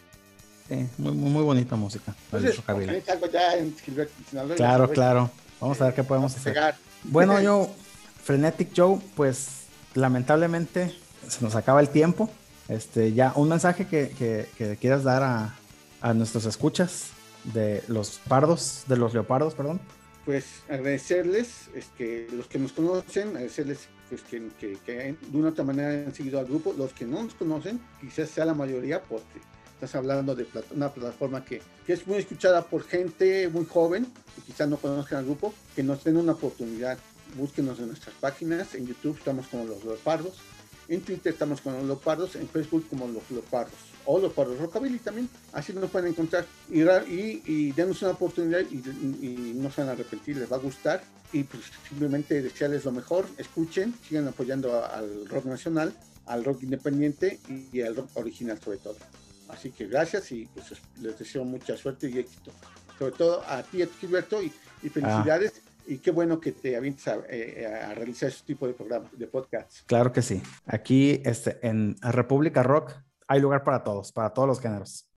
Sí, 0.69 0.87
muy, 0.99 1.13
muy, 1.13 1.43
bonita 1.43 1.75
música. 1.75 2.15
Entonces, 2.27 2.57
rockabilly. 2.57 3.03
en 3.59 3.75
Sinaloa, 4.29 4.57
Claro, 4.57 4.87
pues, 4.87 4.95
claro. 4.95 5.31
Vamos 5.59 5.81
a 5.81 5.87
ver 5.87 5.95
qué 5.95 6.05
podemos 6.05 6.35
hacer. 6.37 6.53
pegar. 6.53 6.77
Bueno, 7.05 7.41
yo, 7.41 7.71
Frenetic 8.25 8.71
Joe, 8.77 8.99
pues 9.17 9.63
lamentablemente 9.95 10.95
se 11.29 11.43
nos 11.43 11.55
acaba 11.55 11.81
el 11.81 11.89
tiempo. 11.89 12.29
Este, 12.69 13.15
ya, 13.15 13.33
un 13.35 13.49
mensaje 13.49 13.87
que, 13.87 14.11
que- 14.11 14.49
que 14.59 14.77
quieras 14.77 15.05
dar 15.05 15.23
a, 15.23 15.57
a 16.03 16.13
nuestros 16.13 16.45
escuchas 16.45 17.05
de 17.45 17.83
los 17.89 18.21
pardos, 18.29 18.85
de 18.87 18.97
los 18.97 19.13
leopardos, 19.13 19.55
perdón. 19.55 19.81
pues 20.25 20.63
agradecerles, 20.69 21.69
es 21.75 21.87
que 21.99 22.29
los 22.33 22.47
que 22.47 22.59
nos 22.59 22.73
conocen, 22.73 23.29
agradecerles 23.31 23.89
pues, 24.09 24.23
que, 24.23 24.39
de 24.39 25.17
una 25.33 25.49
otra 25.49 25.65
manera 25.65 25.89
han 26.07 26.15
seguido 26.15 26.39
al 26.39 26.47
grupo, 26.47 26.75
los 26.77 26.93
que 26.93 27.05
no 27.05 27.23
nos 27.23 27.35
conocen, 27.35 27.81
quizás 28.01 28.29
sea 28.29 28.45
la 28.45 28.55
mayoría 28.55 29.03
porque 29.03 29.41
estás 29.75 29.95
hablando 29.97 30.35
de 30.37 30.47
una 30.75 30.91
plataforma 30.91 31.45
que, 31.45 31.61
que 31.87 31.95
es 31.95 32.07
muy 32.07 32.19
escuchada 32.19 32.63
por 32.63 32.85
gente 32.85 33.49
muy 33.49 33.65
joven, 33.65 34.07
que 34.37 34.43
quizás 34.43 34.69
no 34.69 34.77
conozcan 34.77 35.19
al 35.19 35.25
grupo, 35.25 35.53
que 35.75 35.83
nos 35.83 36.05
den 36.05 36.19
una 36.19 36.33
oportunidad, 36.33 36.99
búsquenos 37.37 37.81
en 37.81 37.89
nuestras 37.89 38.15
páginas, 38.17 38.75
en 38.75 38.87
YouTube 38.87 39.17
estamos 39.19 39.49
como 39.49 39.65
los 39.65 39.85
leopardos, 39.85 40.39
en 40.89 41.01
Twitter 41.03 41.33
estamos 41.33 41.61
como 41.61 41.77
los 41.79 41.87
leopardos, 41.87 42.37
en 42.37 42.49
Facebook 42.49 42.87
como 42.89 43.07
los 43.09 43.31
leopardos, 43.31 43.75
o 44.05 44.19
leopardos 44.19 44.59
rockabilly 44.59 44.99
también, 44.99 45.29
así 45.53 45.73
nos 45.73 45.91
pueden 45.91 46.09
encontrar 46.11 46.45
y, 46.71 46.81
y, 46.83 47.43
y 47.47 47.73
denos 47.73 48.03
una 48.03 48.13
oportunidad 48.13 48.61
y, 48.71 48.77
y- 49.25 49.53
no 49.55 49.71
se 49.71 49.81
van 49.83 49.91
a 49.91 49.93
arrepentir, 49.93 50.37
les 50.37 50.51
va 50.51 50.57
a 50.57 50.61
gustar 50.61 51.03
y 51.33 51.45
pues 51.45 51.63
simplemente 51.89 52.43
desearles 52.43 52.85
lo 52.85 52.93
mejor, 52.93 53.27
escuchen, 53.39 53.95
sigan 54.07 54.29
apoyando 54.29 54.85
al 54.85 55.27
rock 55.29 55.47
nacional, 55.47 55.95
al 56.27 56.45
rock 56.45 56.63
independiente 56.65 57.39
y, 57.49 57.81
al 57.81 57.97
rock 57.97 58.11
original 58.15 58.61
sobre 58.63 58.79
todo. 58.79 58.97
Así 59.49 59.71
que 59.71 59.87
gracias 59.87 60.31
y 60.33 60.47
pues 60.55 60.67
les 61.01 61.19
deseo 61.19 61.45
mucha 61.45 61.77
suerte 61.77 62.09
y 62.11 62.19
éxito. 62.19 62.51
Sobre 62.99 63.13
todo 63.13 63.43
a 63.47 63.63
ti, 63.63 63.83
a 63.83 63.87
Gilberto, 64.01 64.43
y 64.43 64.53
felicidades. 64.89 65.53
Y 65.87 65.99
qué 65.99 66.11
bueno 66.11 66.41
que 66.41 66.53
te 66.53 66.77
avientes 66.77 67.07
a, 67.09 67.21
eh, 67.29 67.67
a 67.67 67.95
realizar 67.95 68.29
este 68.29 68.47
tipo 68.47 68.67
de 68.67 68.75
programas, 68.75 69.11
de 69.17 69.27
podcasts. 69.27 69.83
Claro 69.87 70.13
que 70.13 70.23
sí. 70.23 70.43
Aquí 70.67 71.21
este, 71.25 71.59
en 71.67 71.97
República 72.01 72.63
Rock 72.63 72.93
hay 73.27 73.41
lugar 73.41 73.65
para 73.65 73.83
todos, 73.83 74.13
para 74.13 74.31
todos 74.31 74.49
los 74.49 74.61
géneros. 74.61 75.09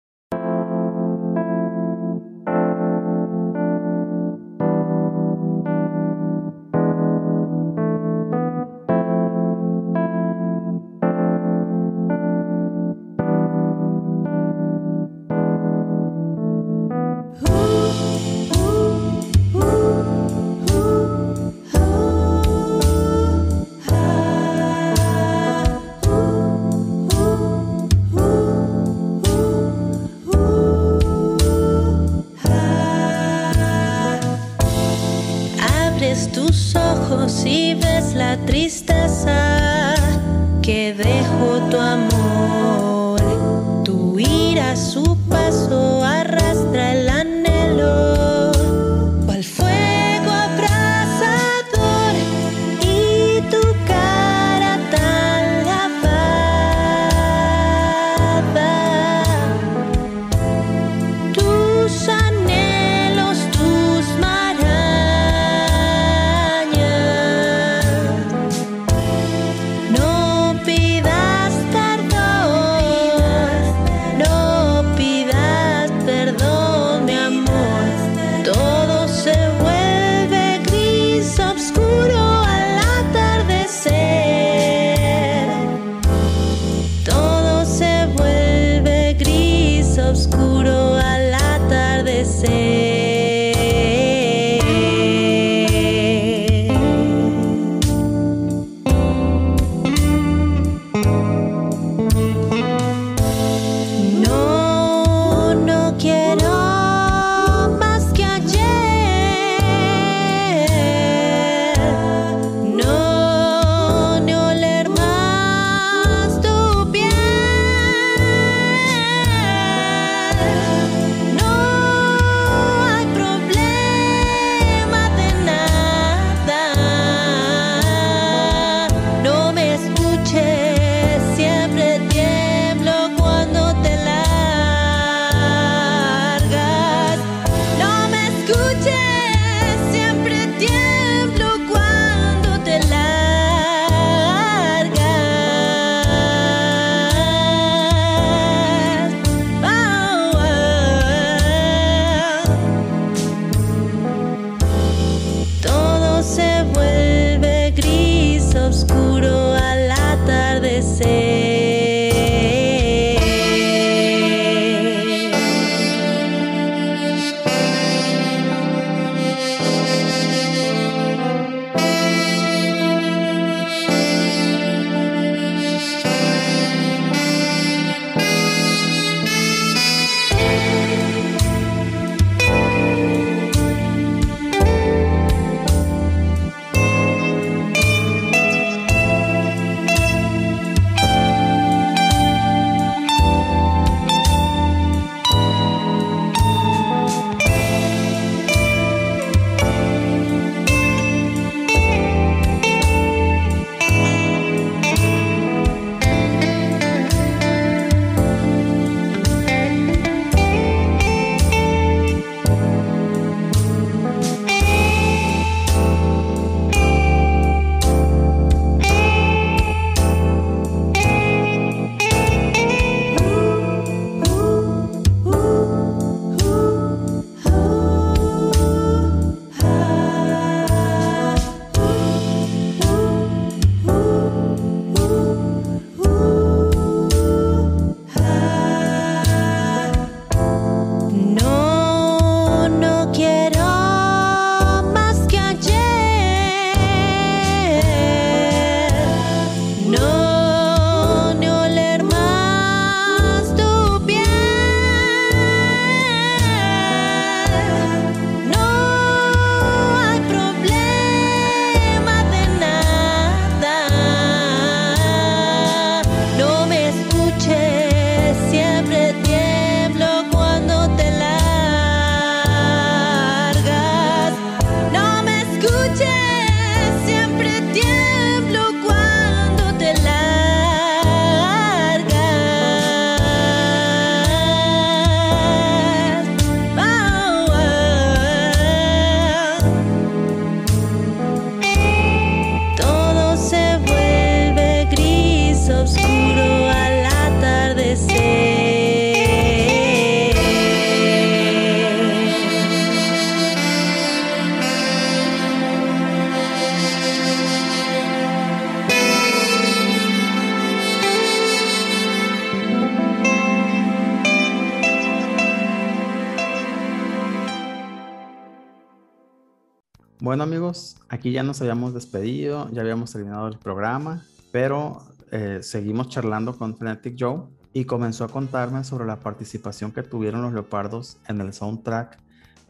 Aquí 321.25 321.31
ya 321.31 321.41
nos 321.41 321.59
habíamos 321.59 321.95
despedido, 321.95 322.69
ya 322.71 322.83
habíamos 322.83 323.11
terminado 323.11 323.47
el 323.47 323.57
programa, 323.57 324.23
pero 324.51 325.01
eh, 325.31 325.57
seguimos 325.63 326.09
charlando 326.09 326.55
con 326.55 326.77
Frenetic 326.77 327.15
Joe 327.17 327.45
y 327.73 327.85
comenzó 327.85 328.25
a 328.25 328.27
contarme 328.27 328.83
sobre 328.83 329.07
la 329.07 329.19
participación 329.19 329.91
que 329.91 330.03
tuvieron 330.03 330.43
los 330.43 330.53
leopardos 330.53 331.17
en 331.27 331.41
el 331.41 331.51
soundtrack 331.51 332.19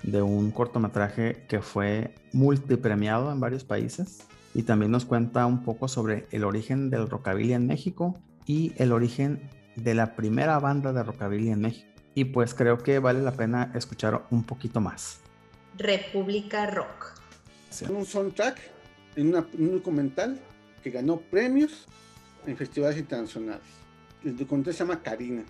de 0.04 0.22
un 0.22 0.52
cortometraje 0.52 1.44
que 1.50 1.60
fue 1.60 2.16
multipremiado 2.32 3.30
en 3.30 3.42
varios 3.42 3.66
países 3.66 4.20
y 4.54 4.64
también 4.64 4.90
nos 4.90 5.04
cuenta 5.04 5.46
un 5.46 5.62
poco 5.66 5.90
sobre 5.90 6.26
el 6.32 6.46
origen 6.46 6.90
del 6.90 7.10
rockabilly 7.10 7.52
en 7.52 7.68
México 7.68 8.18
y 8.46 8.72
el 8.78 8.94
origen 8.94 9.50
de 9.76 9.96
la 9.96 10.16
primera 10.16 10.60
banda 10.60 10.94
de 10.94 11.04
rockabilly 11.04 11.50
en 11.50 11.60
México. 11.60 11.92
Y 12.14 12.24
pues 12.24 12.54
creo 12.54 12.78
que 12.78 13.00
vale 13.00 13.22
la 13.22 13.34
pena 13.34 13.74
escuchar 13.76 14.24
un 14.32 14.46
poquito 14.46 14.80
más. 14.80 15.20
República 15.78 16.68
Rock. 16.68 17.15
Un 17.90 18.06
soundtrack 18.06 18.58
en, 19.16 19.36
un 19.36 19.72
documental 19.72 20.40
que 20.84 20.92
ganó 20.92 21.20
premios 21.20 21.86
en 22.46 22.56
festivales 22.58 22.98
internacionales. 22.98 23.64
El 24.24 24.38
documental 24.38 24.74
se 24.74 24.80
llama 24.80 25.02
Karina. 25.02 25.44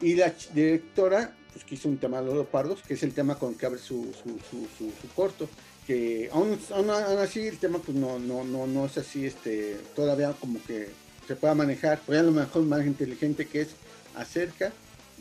Y 0.00 0.14
la 0.14 0.32
directora, 0.54 1.34
pues 1.52 1.64
que 1.64 1.74
hizo 1.74 1.88
un 1.88 1.98
tema 1.98 2.20
de 2.20 2.26
los 2.26 2.34
leopardos, 2.34 2.82
que 2.82 2.94
es 2.94 3.02
el 3.02 3.12
tema 3.12 3.34
con 3.38 3.54
que 3.54 3.66
abre 3.66 3.78
su, 3.78 4.12
su, 4.14 4.38
su- 4.48 4.68
su- 4.78 5.08
corto. 5.14 5.48
Que 5.86 6.30
aún, 6.32 6.58
aún- 6.72 6.90
así 6.90 7.40
el 7.46 7.58
tema 7.58 7.78
pues 7.78 7.96
no, 7.96 8.18
no, 8.18 8.44
no, 8.44 8.66
no 8.66 8.86
es 8.86 8.96
así, 8.98 9.26
este, 9.26 9.76
todavía 9.96 10.32
como 10.40 10.62
que 10.62 10.88
se 11.26 11.36
pueda 11.36 11.54
manejar, 11.54 12.00
o 12.06 12.12
a 12.12 12.22
lo 12.22 12.30
mejor 12.32 12.62
más 12.62 12.86
inteligente 12.86 13.46
que 13.46 13.62
es 13.62 13.68
acerca 14.14 14.72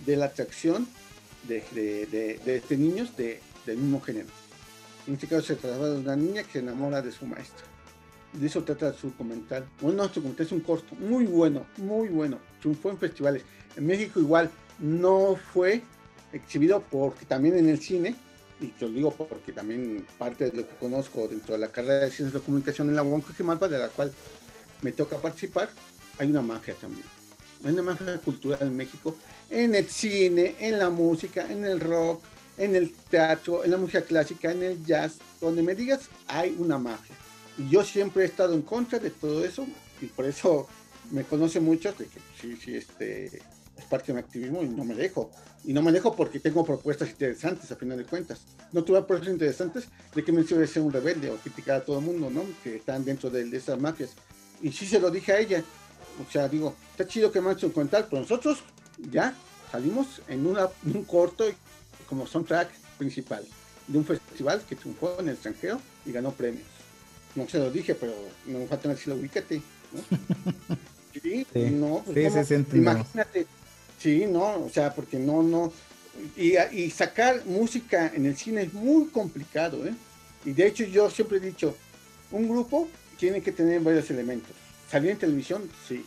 de 0.05 0.15
la 0.15 0.25
atracción 0.25 0.87
de, 1.47 1.63
de, 1.73 2.05
de, 2.05 2.37
de- 2.45 2.61
de 2.61 2.77
niños 2.77 3.15
de, 3.17 3.39
del 3.65 3.77
mismo 3.77 3.99
género. 4.01 4.27
En 5.09 5.15
este 5.15 5.25
caso 5.25 5.41
se 5.41 5.55
trata 5.55 5.89
de 5.89 6.01
una 6.01 6.15
niña 6.15 6.43
que 6.43 6.51
se 6.51 6.59
enamora 6.59 7.01
de 7.01 7.11
su 7.11 7.25
maestra. 7.25 7.65
De 8.31 8.45
eso 8.45 8.63
trata 8.63 8.93
su 8.93 9.07
documental. 9.07 9.67
Bueno, 9.81 10.03
no, 10.03 10.07
su 10.07 10.19
documental 10.19 10.45
es 10.45 10.51
un 10.51 10.59
corto, 10.59 10.93
muy 10.97 11.25
bueno, 11.25 11.65
muy 11.77 12.09
bueno. 12.09 12.37
Triunfó 12.61 12.91
en 12.91 12.99
festivales. 12.99 13.41
En 13.75 13.87
México 13.87 14.19
igual 14.19 14.51
no 14.77 15.35
fue 15.51 15.81
exhibido 16.31 16.83
porque 16.91 17.25
también 17.25 17.57
en 17.57 17.69
el 17.69 17.79
cine, 17.79 18.15
y 18.61 18.67
te 18.67 18.85
lo 18.85 18.91
digo 18.91 19.11
porque 19.15 19.51
también 19.51 20.05
parte 20.19 20.51
de 20.51 20.57
lo 20.57 20.69
que 20.69 20.75
conozco 20.75 21.27
dentro 21.27 21.55
de 21.55 21.59
la 21.59 21.69
carrera 21.69 22.05
de 22.05 22.11
ciencias 22.11 22.33
de 22.33 22.41
comunicación 22.41 22.89
en 22.89 22.95
la 22.95 23.01
UAM 23.01 23.23
Malpa, 23.39 23.67
de 23.67 23.79
la 23.79 23.87
cual 23.87 24.13
me 24.83 24.91
toca 24.91 25.17
participar, 25.17 25.71
hay 26.19 26.29
una 26.29 26.43
magia 26.43 26.75
también. 26.75 27.05
Hay 27.63 27.73
una 27.73 27.81
magia 27.81 28.19
cultural 28.19 28.59
en 28.61 28.77
México, 28.77 29.15
en 29.49 29.73
el 29.73 29.87
cine, 29.87 30.55
en 30.59 30.77
la 30.77 30.91
música, 30.91 31.51
en 31.51 31.65
el 31.65 31.79
rock, 31.79 32.21
en 32.59 32.75
el 32.75 32.93
teatro, 33.09 33.63
en 33.63 33.71
la 33.71 33.77
música 33.77 34.01
clásica, 34.01 34.51
en 34.51 34.61
el 34.63 34.85
jazz, 34.85 35.17
donde 35.39 35.63
me 35.63 35.73
digas, 35.73 36.09
hay 36.27 36.55
una 36.59 36.77
magia. 36.77 37.15
Y 37.57 37.69
yo 37.69 37.83
siempre 37.83 38.23
he 38.23 38.25
estado 38.25 38.53
en 38.53 38.61
contra 38.61 38.99
de 38.99 39.09
todo 39.09 39.43
eso, 39.43 39.65
y 40.01 40.07
por 40.07 40.25
eso 40.25 40.67
me 41.11 41.23
conoce 41.23 41.61
mucho, 41.61 41.93
de 41.93 42.05
que 42.05 42.19
sí, 42.39 42.57
sí, 42.57 42.75
este, 42.75 43.25
es 43.79 43.85
parte 43.89 44.07
de 44.07 44.13
mi 44.13 44.19
activismo 44.19 44.61
y 44.61 44.67
no 44.67 44.83
me 44.83 44.93
dejo. 44.93 45.31
Y 45.63 45.73
no 45.73 45.81
me 45.81 45.91
dejo 45.91 46.15
porque 46.15 46.39
tengo 46.39 46.65
propuestas 46.65 47.09
interesantes, 47.09 47.71
a 47.71 47.77
final 47.77 47.97
de 47.97 48.05
cuentas. 48.05 48.41
No 48.73 48.83
tuve 48.83 48.99
propuestas 48.99 49.29
interesantes 49.29 49.85
de 50.13 50.23
que 50.23 50.31
me 50.31 50.43
sirve 50.43 50.67
ser 50.67 50.83
un 50.83 50.91
rebelde 50.91 51.31
o 51.31 51.37
criticar 51.37 51.77
a 51.77 51.85
todo 51.85 51.99
el 51.99 52.05
mundo, 52.05 52.29
¿no? 52.29 52.43
Que 52.63 52.75
están 52.75 53.05
dentro 53.05 53.29
de, 53.29 53.43
esas 53.55 53.79
mafias. 53.79 54.11
Y 54.61 54.71
sí 54.71 54.85
se 54.85 54.99
lo 54.99 55.09
dije 55.09 55.31
a 55.31 55.39
ella. 55.39 55.63
O 56.27 56.29
sea, 56.29 56.49
digo, 56.49 56.75
está 56.91 57.07
chido 57.07 57.31
que 57.31 57.39
me 57.39 57.51
hecho 57.53 57.67
un 57.67 57.73
contar, 57.73 58.07
pero 58.09 58.21
nosotros 58.21 58.59
ya 59.09 59.33
salimos 59.71 60.21
en 60.27 60.45
una, 60.45 60.67
un 60.85 61.03
corto 61.05 61.45
como 62.09 62.25
soundtrack 62.25 62.69
principal 62.97 63.45
de 63.87 63.97
un 63.97 64.03
festival 64.05 64.61
que 64.67 64.75
triunfó 64.75 65.15
en 65.19 65.29
el 65.29 65.35
extranjero 65.35 65.79
y 66.05 66.11
ganó 66.11 66.31
premios. 66.31 66.65
No 67.35 67.47
se 67.47 67.59
lo 67.59 67.69
dije, 67.71 67.93
pero 67.95 68.13
no 68.47 68.59
me 68.59 68.67
falta 68.67 68.89
decirlo, 68.89 69.15
ubícate. 69.15 69.61
¿no? 69.93 70.77
Sí, 71.21 71.45
Sí. 71.51 71.71
no, 71.71 72.03
pues 72.05 72.47
Sí, 72.47 72.55
imagínate. 72.73 73.47
Sí, 73.99 74.25
no, 74.27 74.63
o 74.63 74.69
sea, 74.69 74.93
porque 74.93 75.17
no, 75.17 75.41
no. 75.43 75.73
Y, 76.37 76.55
y 76.71 76.91
sacar 76.91 77.45
música 77.45 78.11
en 78.13 78.25
el 78.27 78.37
cine 78.37 78.61
es 78.61 78.73
muy 78.73 79.07
complicado, 79.07 79.85
¿eh? 79.85 79.93
Y 80.45 80.51
de 80.51 80.67
hecho 80.67 80.83
yo 80.85 81.09
siempre 81.09 81.37
he 81.37 81.41
dicho, 81.41 81.75
un 82.31 82.47
grupo 82.47 82.87
tiene 83.17 83.41
que 83.41 83.51
tener 83.51 83.81
varios 83.81 84.09
elementos. 84.11 84.51
Salir 84.89 85.11
en 85.11 85.17
televisión, 85.17 85.69
sí. 85.87 86.05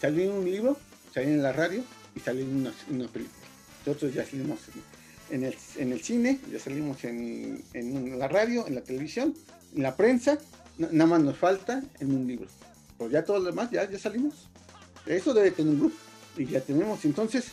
Salir 0.00 0.26
en 0.26 0.32
un 0.32 0.44
libro, 0.44 0.78
salir 1.12 1.30
en 1.30 1.42
la 1.42 1.52
radio 1.52 1.82
y 2.14 2.20
salir 2.20 2.44
en 2.44 2.56
una, 2.56 2.72
en 2.88 3.00
una 3.00 3.08
película. 3.08 3.44
Nosotros 3.84 4.14
ya 4.14 4.24
salimos 4.24 4.60
en, 5.34 5.42
el, 5.44 5.54
en 5.76 5.92
el 5.92 6.00
cine, 6.00 6.38
ya 6.52 6.58
salimos 6.58 7.02
en, 7.04 7.62
en 7.74 8.18
la 8.18 8.28
radio, 8.28 8.66
en 8.66 8.74
la 8.76 8.82
televisión, 8.82 9.34
en 9.74 9.82
la 9.82 9.96
prensa, 9.96 10.38
na- 10.78 10.88
nada 10.92 11.10
más 11.10 11.22
nos 11.22 11.36
falta 11.36 11.82
en 12.00 12.14
un 12.14 12.26
libro. 12.26 12.46
Pero 12.98 13.10
ya 13.10 13.24
todo 13.24 13.38
lo 13.40 13.46
demás, 13.46 13.70
ya, 13.70 13.90
ya 13.90 13.98
salimos. 13.98 14.48
Eso 15.06 15.34
debe 15.34 15.50
tener 15.50 15.72
un 15.74 15.80
grupo. 15.80 15.96
Y 16.36 16.46
ya 16.46 16.60
tenemos. 16.60 17.04
Entonces, 17.04 17.46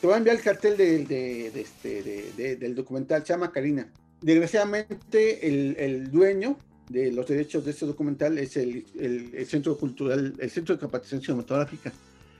te 0.00 0.06
voy 0.06 0.14
a 0.14 0.18
enviar 0.18 0.36
el 0.36 0.42
cartel 0.42 0.76
de, 0.76 1.46
este, 1.54 2.02
de- 2.02 2.32
de- 2.36 2.56
del 2.56 2.74
documental, 2.74 3.24
llama 3.24 3.50
Karina. 3.50 3.88
Desgraciadamente, 4.20 5.46
el, 5.48 5.76
el 5.78 6.10
dueño 6.10 6.58
de 6.88 7.10
los 7.12 7.26
derechos 7.26 7.64
de 7.64 7.70
este 7.70 7.86
documental 7.86 8.38
es 8.38 8.56
el, 8.58 8.84
el- 8.98 9.30
el 9.34 9.46
Centro 9.46 9.76
Cultural, 9.78 10.34
el 10.38 10.50
Centro 10.50 10.74
de 10.74 10.80
Capacitación 10.80 11.22
Cinematográfica, 11.22 11.92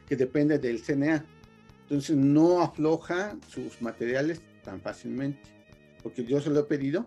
que 0.09 0.17
depende 0.17 0.59
del 0.59 0.83
CNA. 0.83 1.25
Entonces, 1.83 2.17
no 2.17 2.61
afloja 2.63 3.37
sus 3.49 3.81
materiales 3.81 4.41
tan 4.65 4.81
fácilmente, 4.81 5.39
porque 6.03 6.25
yo 6.25 6.41
se 6.41 6.51
lo 6.51 6.61
he 6.61 6.65
pedido. 6.65 7.07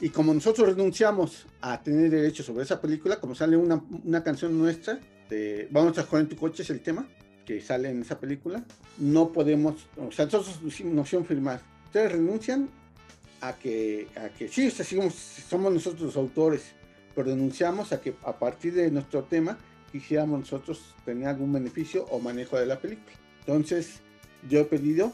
Y 0.00 0.10
como 0.10 0.32
nosotros 0.32 0.68
renunciamos 0.68 1.46
a 1.60 1.82
tener 1.82 2.10
derechos 2.10 2.46
sobre 2.46 2.64
esa 2.64 2.80
película, 2.80 3.18
como 3.20 3.34
sale 3.34 3.56
una, 3.56 3.82
una 4.04 4.22
canción 4.22 4.58
nuestra, 4.58 4.98
de 5.28 5.68
Vamos 5.72 5.98
a 5.98 6.04
jugar 6.04 6.22
en 6.22 6.28
tu 6.28 6.36
coche, 6.36 6.62
es 6.62 6.70
el 6.70 6.80
tema 6.80 7.08
que 7.44 7.60
sale 7.60 7.90
en 7.90 8.02
esa 8.02 8.18
película, 8.20 8.64
no 8.98 9.32
podemos, 9.32 9.86
o 9.96 10.10
sea, 10.12 10.24
nosotros 10.26 10.60
nos 10.62 10.80
nos 10.80 11.06
hicieron 11.06 11.26
firmar. 11.26 11.60
Ustedes 11.86 12.12
renuncian 12.12 12.68
a 13.40 13.52
que, 13.54 14.08
a 14.16 14.28
que 14.30 14.48
sí, 14.48 14.66
o 14.68 14.70
sea, 14.70 14.84
sigamos- 14.84 15.14
somos 15.14 15.72
nosotros 15.72 16.02
los 16.02 16.16
autores, 16.16 16.72
pero 17.14 17.28
renunciamos 17.30 17.92
a 17.92 18.00
que 18.00 18.14
a 18.24 18.38
partir 18.38 18.74
de 18.74 18.90
nuestro 18.90 19.24
tema 19.24 19.58
quisiéramos 19.92 20.40
nosotros 20.40 20.94
tener 21.04 21.28
algún 21.28 21.52
beneficio 21.52 22.04
o 22.10 22.18
manejo 22.18 22.58
de 22.58 22.66
la 22.66 22.78
película. 22.78 23.16
Entonces, 23.40 24.00
yo 24.48 24.60
he 24.60 24.64
pedido, 24.64 25.12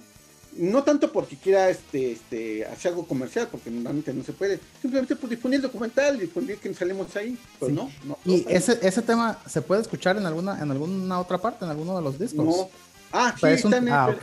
no 0.56 0.82
tanto 0.84 1.10
porque 1.10 1.36
quiera 1.36 1.70
este, 1.70 2.12
este, 2.12 2.64
hacer 2.66 2.90
algo 2.92 3.06
comercial, 3.06 3.48
porque 3.50 3.70
normalmente 3.70 4.12
no 4.12 4.22
se 4.22 4.32
puede, 4.32 4.60
simplemente 4.80 5.16
por 5.16 5.30
difundir 5.30 5.56
el 5.56 5.62
documental, 5.62 6.18
difundir 6.18 6.58
que 6.58 6.72
salimos 6.74 7.14
ahí, 7.16 7.38
pero 7.58 7.70
Sí. 7.70 7.74
no, 7.76 7.90
no. 8.04 8.18
¿Y 8.24 8.42
no, 8.42 8.50
ese, 8.50 8.78
ese 8.82 9.02
tema 9.02 9.38
se 9.48 9.62
puede 9.62 9.80
escuchar 9.82 10.16
en 10.18 10.26
alguna, 10.26 10.62
en 10.62 10.70
alguna 10.70 11.20
otra 11.20 11.38
parte, 11.38 11.64
en 11.64 11.70
alguno 11.70 11.96
de 11.96 12.02
los 12.02 12.18
discos? 12.18 12.44
no. 12.44 12.68
Ah, 13.14 13.34
sí, 13.38 13.44
un- 13.46 13.52
está, 13.52 13.76
en 13.76 13.88
el, 13.88 13.92
Ah, 13.92 14.08
ok. 14.08 14.22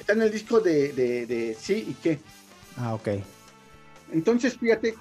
está 0.00 0.12
en 0.14 0.22
el 0.22 0.30
disco 0.32 0.60
de, 0.60 0.92
de, 0.92 1.26
de 1.26 1.56
sí 1.60 1.86
y 1.90 1.94
qué. 2.02 2.18
Ah, 2.76 2.94
ok. 2.94 3.08
Entonces, 4.12 4.56
fíjate, 4.56 4.94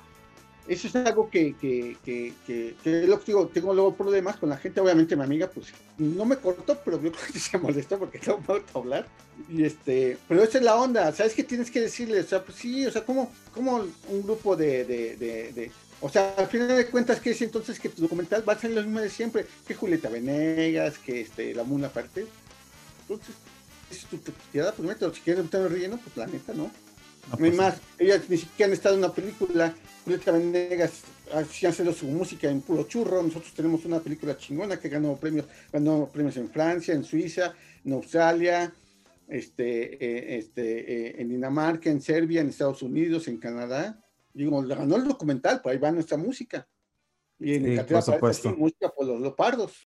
eso 0.68 0.88
es 0.88 0.96
algo 0.96 1.30
que, 1.30 1.56
que, 1.56 1.98
que, 2.04 2.34
que, 2.46 2.76
que 2.84 2.92
digo, 3.26 3.48
tengo 3.48 3.74
luego 3.74 3.96
problemas 3.96 4.38
con 4.38 4.50
la 4.50 4.58
gente, 4.58 4.82
obviamente 4.82 5.16
mi 5.16 5.24
amiga, 5.24 5.48
pues 5.48 5.68
no 5.98 6.26
me 6.26 6.38
cortó, 6.38 6.80
pero 6.84 7.02
yo 7.02 7.12
creo 7.12 7.26
que 7.32 7.40
se 7.40 7.58
molestó 7.58 8.00
porque 8.00 8.20
no 8.26 8.38
puedo 8.40 8.64
hablar. 8.74 9.08
Y 9.50 9.64
este, 9.64 10.18
pero 10.28 10.44
esa 10.44 10.58
es 10.58 10.64
la 10.64 10.76
onda, 10.76 11.12
¿sabes 11.12 11.34
qué 11.34 11.44
tienes 11.44 11.70
que 11.70 11.82
decirle? 11.82 12.20
O 12.20 12.24
sea, 12.24 12.44
pues 12.44 12.58
sí, 12.58 12.86
o 12.86 12.92
sea, 12.92 13.04
¿cómo, 13.04 13.32
cómo 13.54 13.86
un 14.10 14.24
grupo 14.24 14.56
de, 14.56 14.86
de, 14.86 15.16
de, 15.18 15.72
o 16.02 16.10
sea, 16.10 16.34
al 16.38 16.48
final 16.48 16.70
de 16.70 16.88
cuentas, 16.88 17.20
¿qué 17.20 17.32
es 17.32 17.42
entonces 17.42 17.80
que 17.80 17.90
tu 17.90 18.02
documental 18.02 18.48
va 18.48 18.54
a 18.54 18.60
ser 18.60 18.72
lo 18.72 18.82
mismo 18.82 19.00
de 19.00 19.10
siempre? 19.10 19.46
Que 19.68 19.76
Julieta 19.76 20.10
Venegas, 20.10 20.98
que 20.98 21.22
este, 21.22 21.54
la 21.54 21.64
Muna 21.64 21.90
Parte. 21.90 22.26
Entonces, 23.02 23.36
es 23.92 24.06
tu 24.06 24.18
tirada, 24.52 24.74
pues 24.74 24.88
mételo, 24.88 25.14
si 25.14 25.22
quieres 25.22 25.44
meter 25.44 25.72
relleno, 25.72 26.00
pues 26.04 26.18
la 26.18 26.28
neta, 26.28 26.54
¿no? 26.54 26.72
No, 27.32 27.38
No 27.38 27.46
hay 27.46 27.52
pues, 27.52 27.56
más, 27.56 27.82
ellas 28.00 28.22
ni 28.30 28.38
siquiera 28.38 28.68
han 28.68 28.74
estado 28.74 28.96
en 28.96 29.00
una 29.04 29.14
película. 29.14 29.76
Julieta 30.04 30.32
Venegas 30.32 31.02
hacía 31.34 31.70
hacer 31.70 31.92
su 31.94 32.06
música 32.06 32.50
en 32.50 32.62
puro 32.62 32.84
churro. 32.84 33.24
Nosotros 33.24 33.54
tenemos 33.54 33.84
una 33.86 34.00
película 34.00 34.38
chingona 34.38 34.80
que 34.80 34.90
ganó 34.90 35.16
premios, 35.18 35.46
ganó 35.72 36.08
premios 36.12 36.38
en 36.38 36.50
Francia, 36.50 36.94
en 36.94 37.04
Suiza, 37.04 37.54
en 37.84 37.94
Australia, 37.94 38.72
este, 39.28 39.96
eh, 39.96 40.38
este, 40.38 41.08
eh, 41.08 41.16
en 41.22 41.30
Dinamarca, 41.30 41.90
en 41.90 42.02
Serbia, 42.02 42.42
en 42.42 42.50
Estados 42.50 42.84
Unidos, 42.84 43.28
en 43.28 43.38
Canadá. 43.38 44.00
Digo, 44.34 44.62
ganó 44.62 44.98
el 44.98 45.08
documental, 45.08 45.62
por 45.62 45.72
ahí 45.72 45.78
va 45.80 45.92
nuestra 45.92 46.18
música. 46.18 46.68
Y 47.40 47.56
en 47.56 47.66
Sí, 47.66 47.76
cartera 47.76 48.02
por 48.02 48.14
supuesto. 48.14 48.56
música 48.56 48.90
por 48.90 49.08
los 49.08 49.20
leopardos. 49.20 49.90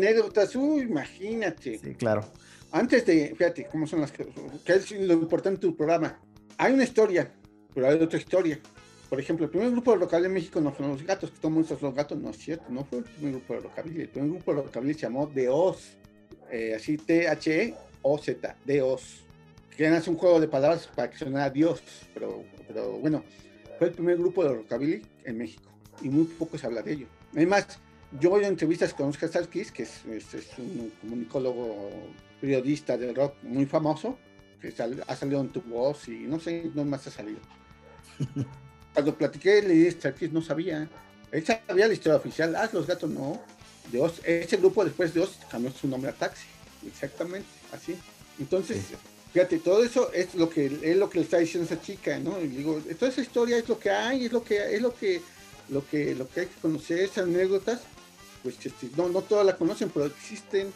Anécdotas, 0.00 0.54
uy, 0.56 0.82
imagínate. 0.82 1.78
Sí, 1.78 1.94
claro. 1.94 2.24
Antes 2.72 3.04
de, 3.04 3.34
fíjate, 3.36 3.66
cómo 3.66 3.86
son 3.86 4.00
las 4.00 4.12
que, 4.12 4.26
es 4.66 4.90
lo 4.92 5.14
importante 5.14 5.60
de 5.60 5.72
tu 5.72 5.76
programa. 5.76 6.18
Hay 6.56 6.72
una 6.72 6.84
historia, 6.84 7.30
pero 7.74 7.88
hay 7.88 8.00
otra 8.00 8.18
historia. 8.18 8.58
Por 9.08 9.18
ejemplo, 9.18 9.44
el 9.44 9.50
primer 9.50 9.70
grupo 9.72 9.92
de 9.92 9.98
rockabilly 9.98 10.26
en 10.26 10.34
México 10.34 10.60
no 10.60 10.72
fueron 10.72 10.96
los 10.96 11.04
gatos, 11.04 11.30
que 11.30 11.36
todo 11.38 11.48
el 11.48 11.54
mundo 11.54 11.78
los 11.80 11.94
gatos, 11.94 12.18
no 12.18 12.30
es 12.30 12.38
cierto, 12.38 12.66
no 12.70 12.84
fue 12.84 12.98
el 12.98 13.04
primer 13.04 13.32
grupo 13.32 13.54
de 13.54 13.60
rockabilly. 13.60 14.00
El 14.02 14.08
primer 14.08 14.30
grupo 14.30 14.54
de 14.54 14.62
rockabilly 14.62 14.94
se 14.94 15.00
llamó 15.00 15.28
The 15.28 15.48
Oz, 15.48 15.96
eh, 16.50 16.74
así 16.76 16.96
T-H-E-O-Z, 16.96 18.56
The 18.66 18.82
Oz. 18.82 19.24
Querían 19.76 19.94
hacer 19.94 20.10
un 20.10 20.18
juego 20.18 20.38
de 20.38 20.46
palabras 20.46 20.88
para 20.94 21.10
que 21.10 21.18
sonara 21.18 21.50
Dios, 21.50 21.82
pero, 22.14 22.44
pero 22.68 22.92
bueno, 22.98 23.24
fue 23.78 23.88
el 23.88 23.94
primer 23.94 24.16
grupo 24.18 24.44
de 24.44 24.50
rockabilly 24.50 25.02
en 25.24 25.38
México 25.38 25.70
y 26.02 26.08
muy 26.08 26.24
poco 26.24 26.56
se 26.56 26.66
habla 26.66 26.82
de 26.82 26.92
ello. 26.92 27.06
Además, 27.32 27.80
yo 28.18 28.30
voy 28.30 28.44
a 28.44 28.48
entrevistas 28.48 28.92
con 28.94 29.08
Oscar 29.08 29.30
Sarkis, 29.30 29.70
que 29.70 29.84
es, 29.84 30.04
es- 30.06 30.34
es 30.34 30.46
un 30.58 30.92
comunicólogo 31.00 31.90
periodista 32.40 32.96
de 32.96 33.12
rock 33.12 33.34
muy 33.42 33.66
famoso, 33.66 34.18
que 34.60 34.72
sal- 34.72 35.02
ha 35.06 35.16
salido 35.16 35.40
en 35.40 35.48
tu 35.50 35.60
voz 35.62 36.08
y 36.08 36.20
no 36.20 36.40
sé 36.40 36.62
dónde 36.74 36.84
más 36.90 37.06
ha 37.06 37.10
salido. 37.10 37.38
Cuando 38.94 39.14
platiqué, 39.14 39.62
le 39.62 39.74
dije, 39.74 40.00
Sarkis 40.00 40.32
no 40.32 40.42
sabía. 40.42 40.88
Él 41.30 41.44
sabía 41.46 41.86
la 41.86 41.94
historia 41.94 42.16
oficial, 42.16 42.56
ah, 42.56 42.68
los 42.72 42.86
gatos 42.86 43.08
no. 43.10 43.40
De 43.92 44.00
Oz, 44.00 44.20
ese 44.24 44.56
grupo 44.56 44.84
después 44.84 45.14
de 45.14 45.20
Oz 45.20 45.38
cambió 45.50 45.70
su 45.72 45.86
nombre 45.88 46.10
a 46.10 46.14
Taxi, 46.14 46.46
exactamente, 46.86 47.48
así. 47.72 47.96
Entonces, 48.38 48.78
Sí. 48.88 48.94
fíjate, 49.32 49.58
todo 49.58 49.82
eso 49.84 50.12
es 50.12 50.34
lo 50.34 50.48
que 50.50 50.66
es 50.66 50.96
lo 50.96 51.08
que 51.10 51.18
le 51.18 51.24
está 51.24 51.38
diciendo 51.38 51.66
esa 51.72 51.80
chica, 51.82 52.18
¿no? 52.18 52.40
Y 52.40 52.48
digo, 52.48 52.80
toda 52.98 53.10
esa 53.10 53.20
historia 53.20 53.56
es 53.58 53.68
lo 53.68 53.78
que 53.78 53.90
hay, 53.90 54.26
es 54.26 54.32
lo 54.32 54.42
que 54.44 54.74
es 54.74 54.80
lo 54.82 54.94
que 54.94 55.20
lo 55.68 55.86
que 55.86 56.14
lo 56.14 56.28
que 56.28 56.40
hay 56.40 56.46
que 56.46 56.60
conocer, 56.60 57.00
esas 57.00 57.24
anécdotas, 57.24 57.80
pues 58.42 58.56
este, 58.64 58.88
no, 58.96 59.08
no 59.08 59.22
todas 59.22 59.44
la 59.46 59.56
conocen, 59.56 59.90
pero 59.90 60.06
existen 60.06 60.68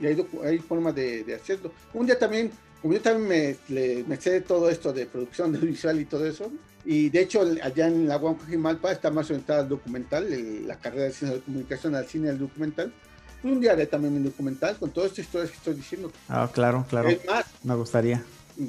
y 0.00 0.06
hay, 0.06 0.26
hay 0.44 0.58
forma 0.58 0.92
de, 0.92 1.24
de 1.24 1.34
hacerlo. 1.34 1.72
Un 1.94 2.06
día 2.06 2.18
también, 2.18 2.50
como 2.80 2.94
yo 2.94 3.00
también 3.00 3.28
me, 3.28 3.74
le- 3.74 4.04
me 4.04 4.16
sé 4.20 4.40
todo 4.42 4.68
esto 4.70 4.92
de 4.92 5.06
producción 5.06 5.52
de 5.52 5.58
visual 5.58 6.00
y 6.00 6.04
todo 6.04 6.24
eso, 6.26 6.50
y 6.84 7.08
de 7.10 7.20
hecho 7.22 7.42
allá 7.62 7.88
en 7.88 8.06
la 8.08 8.16
Huancajimalpa 8.16 8.92
está 8.92 9.10
más 9.10 9.28
orientada 9.30 9.60
al 9.62 9.68
documental, 9.68 10.32
el- 10.32 10.66
la 10.68 10.78
carrera 10.78 11.04
de 11.04 11.12
ciencia 11.12 11.36
de 11.38 11.42
comunicación 11.44 11.94
al 11.94 12.06
cine 12.06 12.30
al 12.30 12.38
documental. 12.38 12.92
Un 13.42 13.60
día 13.60 13.72
haré 13.72 13.86
también 13.86 14.14
un 14.14 14.24
documental 14.24 14.76
con 14.76 14.90
todas 14.90 15.10
estas 15.10 15.26
historias 15.26 15.50
que 15.50 15.56
estoy 15.58 15.74
diciendo. 15.74 16.10
Ah, 16.28 16.50
claro, 16.52 16.84
claro. 16.88 17.08
Es 17.08 17.24
más, 17.24 17.46
Me 17.62 17.74
gustaría. 17.76 18.22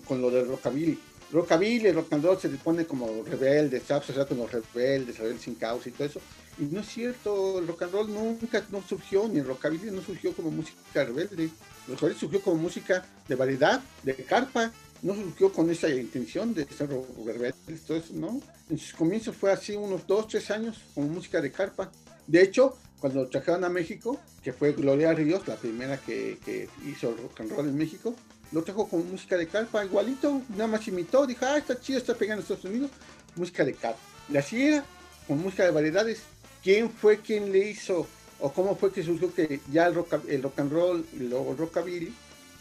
con 0.06 0.22
lo 0.22 0.30
del 0.30 0.48
rockabilly. 0.48 1.00
Rockabilly, 1.32 1.92
rock 1.92 2.14
and 2.14 2.24
roll 2.24 2.40
se 2.40 2.50
le 2.50 2.58
pone 2.58 2.86
como 2.86 3.24
rebelde, 3.24 3.78
está 3.78 3.98
asociado 3.98 4.28
con 4.28 4.38
los 4.40 4.52
rebeldes, 4.52 5.18
rebeldes 5.18 5.44
sin 5.44 5.56
causa 5.56 5.90
y 5.90 5.92
todo 5.92 6.08
eso. 6.08 6.20
Y 6.60 6.64
no 6.66 6.82
es 6.82 6.88
cierto, 6.88 7.60
el 7.60 7.68
rock 7.68 7.84
and 7.84 7.94
roll 7.94 8.14
nunca 8.14 8.62
no 8.70 8.82
surgió, 8.82 9.30
ni 9.30 9.40
el 9.40 9.46
rockabilly 9.46 9.92
no 9.92 10.02
surgió 10.02 10.34
como 10.34 10.52
música 10.52 11.06
rebelde. 11.06 11.44
El 11.44 11.94
rockabilly 11.94 12.20
surgió 12.20 12.42
como 12.42 12.58
música 12.58 13.06
de 13.28 13.36
variedad, 13.36 13.82
de 14.04 14.14
carpa, 14.16 14.72
no 15.02 15.16
surgió 15.16 15.54
con 15.54 15.70
esa 15.70 15.88
intención 15.88 16.54
de 16.54 16.66
ser 16.66 16.90
rebeldes, 17.26 17.82
todo 17.88 17.98
eso, 17.98 18.14
¿no? 18.14 18.42
En 18.70 18.78
sus 18.78 18.94
comienzos 18.94 19.38
fue 19.38 19.54
así 19.54 19.76
unos 19.76 20.06
dos, 20.06 20.28
tres 20.28 20.52
años 20.52 20.82
como 20.94 21.08
música 21.08 21.40
de 21.40 21.50
carpa. 21.50 21.90
De 22.28 22.42
hecho, 22.42 22.78
cuando 23.00 23.24
lo 23.24 23.30
trajeron 23.30 23.64
a 23.64 23.70
México, 23.70 24.20
que 24.44 24.52
fue 24.52 24.74
Gloria 24.74 25.14
Ríos, 25.14 25.48
la 25.48 25.56
primera 25.56 25.98
que, 25.98 26.40
que 26.44 26.68
hizo 26.86 27.16
rock 27.16 27.40
and 27.40 27.52
roll 27.52 27.70
en 27.70 27.78
México, 27.78 28.14
lo 28.52 28.64
trajo 28.64 28.90
con 28.90 29.10
música 29.10 29.38
de 29.38 29.48
carpa, 29.48 29.86
igualito, 29.86 30.42
nada 30.50 30.68
más 30.68 30.86
imitó, 30.90 31.26
dijo, 31.26 31.46
ah, 31.46 31.58
está 31.58 31.80
chido, 31.80 32.00
está 32.00 32.16
pegando 32.16 32.42
en 32.42 32.44
Estados 32.44 32.66
Unidos, 32.66 32.92
música 33.36 33.64
de 33.64 33.74
carpa. 33.74 34.00
Y 34.28 34.36
así 34.36 34.62
era, 34.62 34.84
con 35.28 35.40
música 35.42 35.64
de 35.64 35.72
variedades. 35.72 36.24
¿Quién 36.64 36.90
fue 36.90 37.20
quien 37.20 37.52
le 37.52 37.70
hizo, 37.70 38.08
o 38.40 38.52
cómo 38.54 38.76
fue 38.76 38.92
que 38.92 39.04
surgió 39.04 39.34
que 39.34 39.62
ya 39.72 39.88
el 39.88 39.96
rock, 39.96 40.16
el 40.28 40.44
rock 40.44 40.60
and 40.60 40.72
roll 40.72 41.06
y 41.14 41.24
luego 41.24 41.52
el 41.52 41.58
rockabilly 41.58 42.14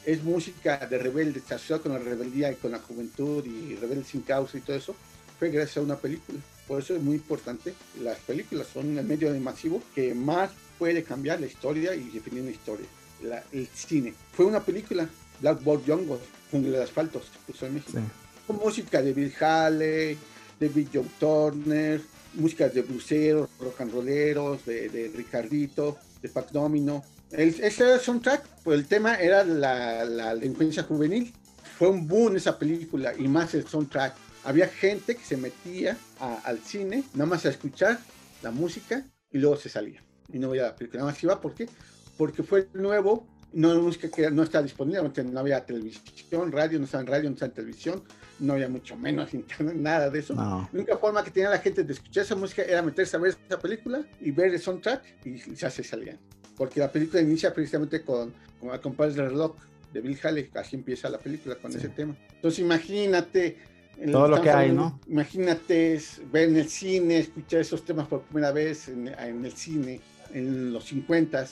es 0.06 0.22
música 0.22 0.76
de 0.86 0.98
rebeldes, 0.98 1.44
asociada 1.50 1.82
con 1.82 1.92
la 1.92 1.98
rebeldía 1.98 2.50
y 2.52 2.56
con 2.56 2.70
la 2.70 2.78
juventud 2.78 3.44
y 3.44 3.74
rebeldes 3.76 4.08
sin 4.08 4.22
causa 4.22 4.56
y 4.56 4.60
todo 4.60 4.76
eso? 4.76 4.94
Fue 5.38 5.50
gracias 5.50 5.78
a 5.78 5.80
una 5.82 5.96
película. 5.96 6.38
Por 6.66 6.82
eso 6.82 6.94
es 6.94 7.02
muy 7.02 7.16
importante, 7.16 7.74
las 8.02 8.18
películas 8.18 8.66
son 8.72 8.98
el 8.98 9.04
medio 9.04 9.32
de 9.32 9.40
masivo 9.40 9.82
que 9.94 10.14
más 10.14 10.50
puede 10.78 11.02
cambiar 11.02 11.40
la 11.40 11.46
historia 11.46 11.94
y 11.94 12.08
definir 12.10 12.42
una 12.42 12.50
historia. 12.50 12.86
La- 13.22 13.42
el 13.52 13.66
cine. 13.74 14.14
Fue 14.32 14.44
una 14.44 14.60
película, 14.60 15.08
Blackboard 15.40 15.82
Jungle, 15.86 16.18
Jungle 16.52 16.76
de 16.78 16.84
Asfalto, 16.84 17.20
se 17.20 17.52
puso 17.52 17.66
en 17.66 17.74
México. 17.74 17.98
Sí. 17.98 18.04
Con 18.46 18.56
música 18.56 19.02
de 19.02 19.12
Bill 19.12 19.34
Haley, 19.40 20.16
de 20.60 20.68
Bill 20.68 20.88
Joe 20.92 21.04
Turner, 21.18 22.00
músicas 22.38 22.72
de 22.74 22.82
bluseros, 22.82 23.48
rock 23.60 23.80
and 23.82 23.92
rolleros, 23.92 24.64
de, 24.64 24.88
de 24.88 25.08
Ricardito, 25.14 25.98
de 26.22 26.28
Pat 26.28 26.50
Domino. 26.50 27.04
El, 27.30 27.48
ese 27.60 27.92
el 27.92 28.00
soundtrack, 28.00 28.42
pues 28.64 28.78
el 28.78 28.86
tema 28.86 29.16
era 29.16 29.44
la, 29.44 30.04
la 30.04 30.34
delincuencia 30.34 30.82
juvenil. 30.84 31.32
Fue 31.78 31.88
un 31.88 32.08
boom 32.08 32.36
esa 32.36 32.58
película 32.58 33.12
y 33.16 33.28
más 33.28 33.54
el 33.54 33.66
soundtrack. 33.66 34.14
Había 34.44 34.68
gente 34.68 35.14
que 35.16 35.24
se 35.24 35.36
metía 35.36 35.96
a- 36.20 36.40
al 36.44 36.58
cine 36.60 37.04
nada 37.12 37.26
más 37.26 37.44
a 37.44 37.50
escuchar 37.50 37.98
la 38.42 38.50
música 38.50 39.04
y 39.30 39.38
luego 39.38 39.56
se 39.56 39.68
salía. 39.68 40.02
Y 40.32 40.38
no 40.38 40.50
veía 40.50 40.62
la 40.64 40.76
película. 40.76 41.00
Nada 41.00 41.12
más 41.12 41.22
iba, 41.22 41.40
¿por 41.40 41.54
qué? 41.54 41.68
Porque 42.16 42.42
fue 42.42 42.68
nuevo, 42.72 43.26
no 43.52 43.70
era 43.72 43.80
música 43.80 44.08
que 44.10 44.30
no 44.30 44.42
estaba 44.42 44.62
disponible, 44.62 45.00
no 45.24 45.40
había 45.40 45.64
televisión, 45.64 46.52
radio, 46.52 46.78
no 46.78 46.84
estaba 46.84 47.00
en 47.02 47.06
radio, 47.08 47.30
no 47.30 47.34
estaba 47.34 47.48
en 47.48 47.54
televisión, 47.54 48.02
no 48.40 48.52
había 48.52 48.68
mucho 48.68 48.96
menos 48.96 49.32
internet, 49.34 49.74
nada 49.76 50.10
de 50.10 50.18
eso. 50.18 50.34
No. 50.34 50.68
La 50.72 50.78
única 50.78 50.96
forma 50.98 51.24
que 51.24 51.30
tenía 51.30 51.50
la 51.50 51.58
gente 51.58 51.82
de 51.84 51.92
escuchar 51.92 52.24
esa 52.24 52.36
música 52.36 52.62
era 52.62 52.82
meterse 52.82 53.16
a 53.16 53.20
ver 53.20 53.36
esa 53.46 53.58
película 53.58 54.04
y 54.20 54.30
ver 54.30 54.52
el 54.52 54.60
soundtrack 54.60 55.02
y 55.24 55.54
ya 55.54 55.70
se 55.70 55.82
salían. 55.82 56.18
Porque 56.56 56.80
la 56.80 56.90
película 56.90 57.22
inicia 57.22 57.52
precisamente 57.54 58.02
con, 58.02 58.32
con 58.60 58.70
el 58.70 58.80
compás 58.80 59.14
del 59.14 59.30
reloj 59.30 59.56
de 59.92 60.00
Bill 60.02 60.18
Haley, 60.22 60.50
así 60.54 60.76
empieza 60.76 61.08
la 61.08 61.18
película 61.18 61.54
con 61.56 61.72
Sí. 61.72 61.78
ese 61.78 61.88
tema. 61.88 62.14
Entonces 62.34 62.58
imagínate... 62.60 63.56
en- 63.96 64.12
Todo 64.12 64.28
lo 64.28 64.42
que 64.42 64.50
hay, 64.50 64.72
¿no? 64.72 65.00
Imagínate 65.08 65.94
es 65.94 66.20
ver 66.30 66.48
en 66.50 66.56
el 66.56 66.68
cine, 66.68 67.18
escuchar 67.18 67.60
esos 67.60 67.84
temas 67.84 68.06
por 68.08 68.22
primera 68.22 68.52
vez 68.52 68.88
en, 68.88 69.08
en 69.08 69.44
el 69.44 69.52
cine, 69.52 70.00
en 70.34 70.72
los 70.72 70.84
50 70.84 71.46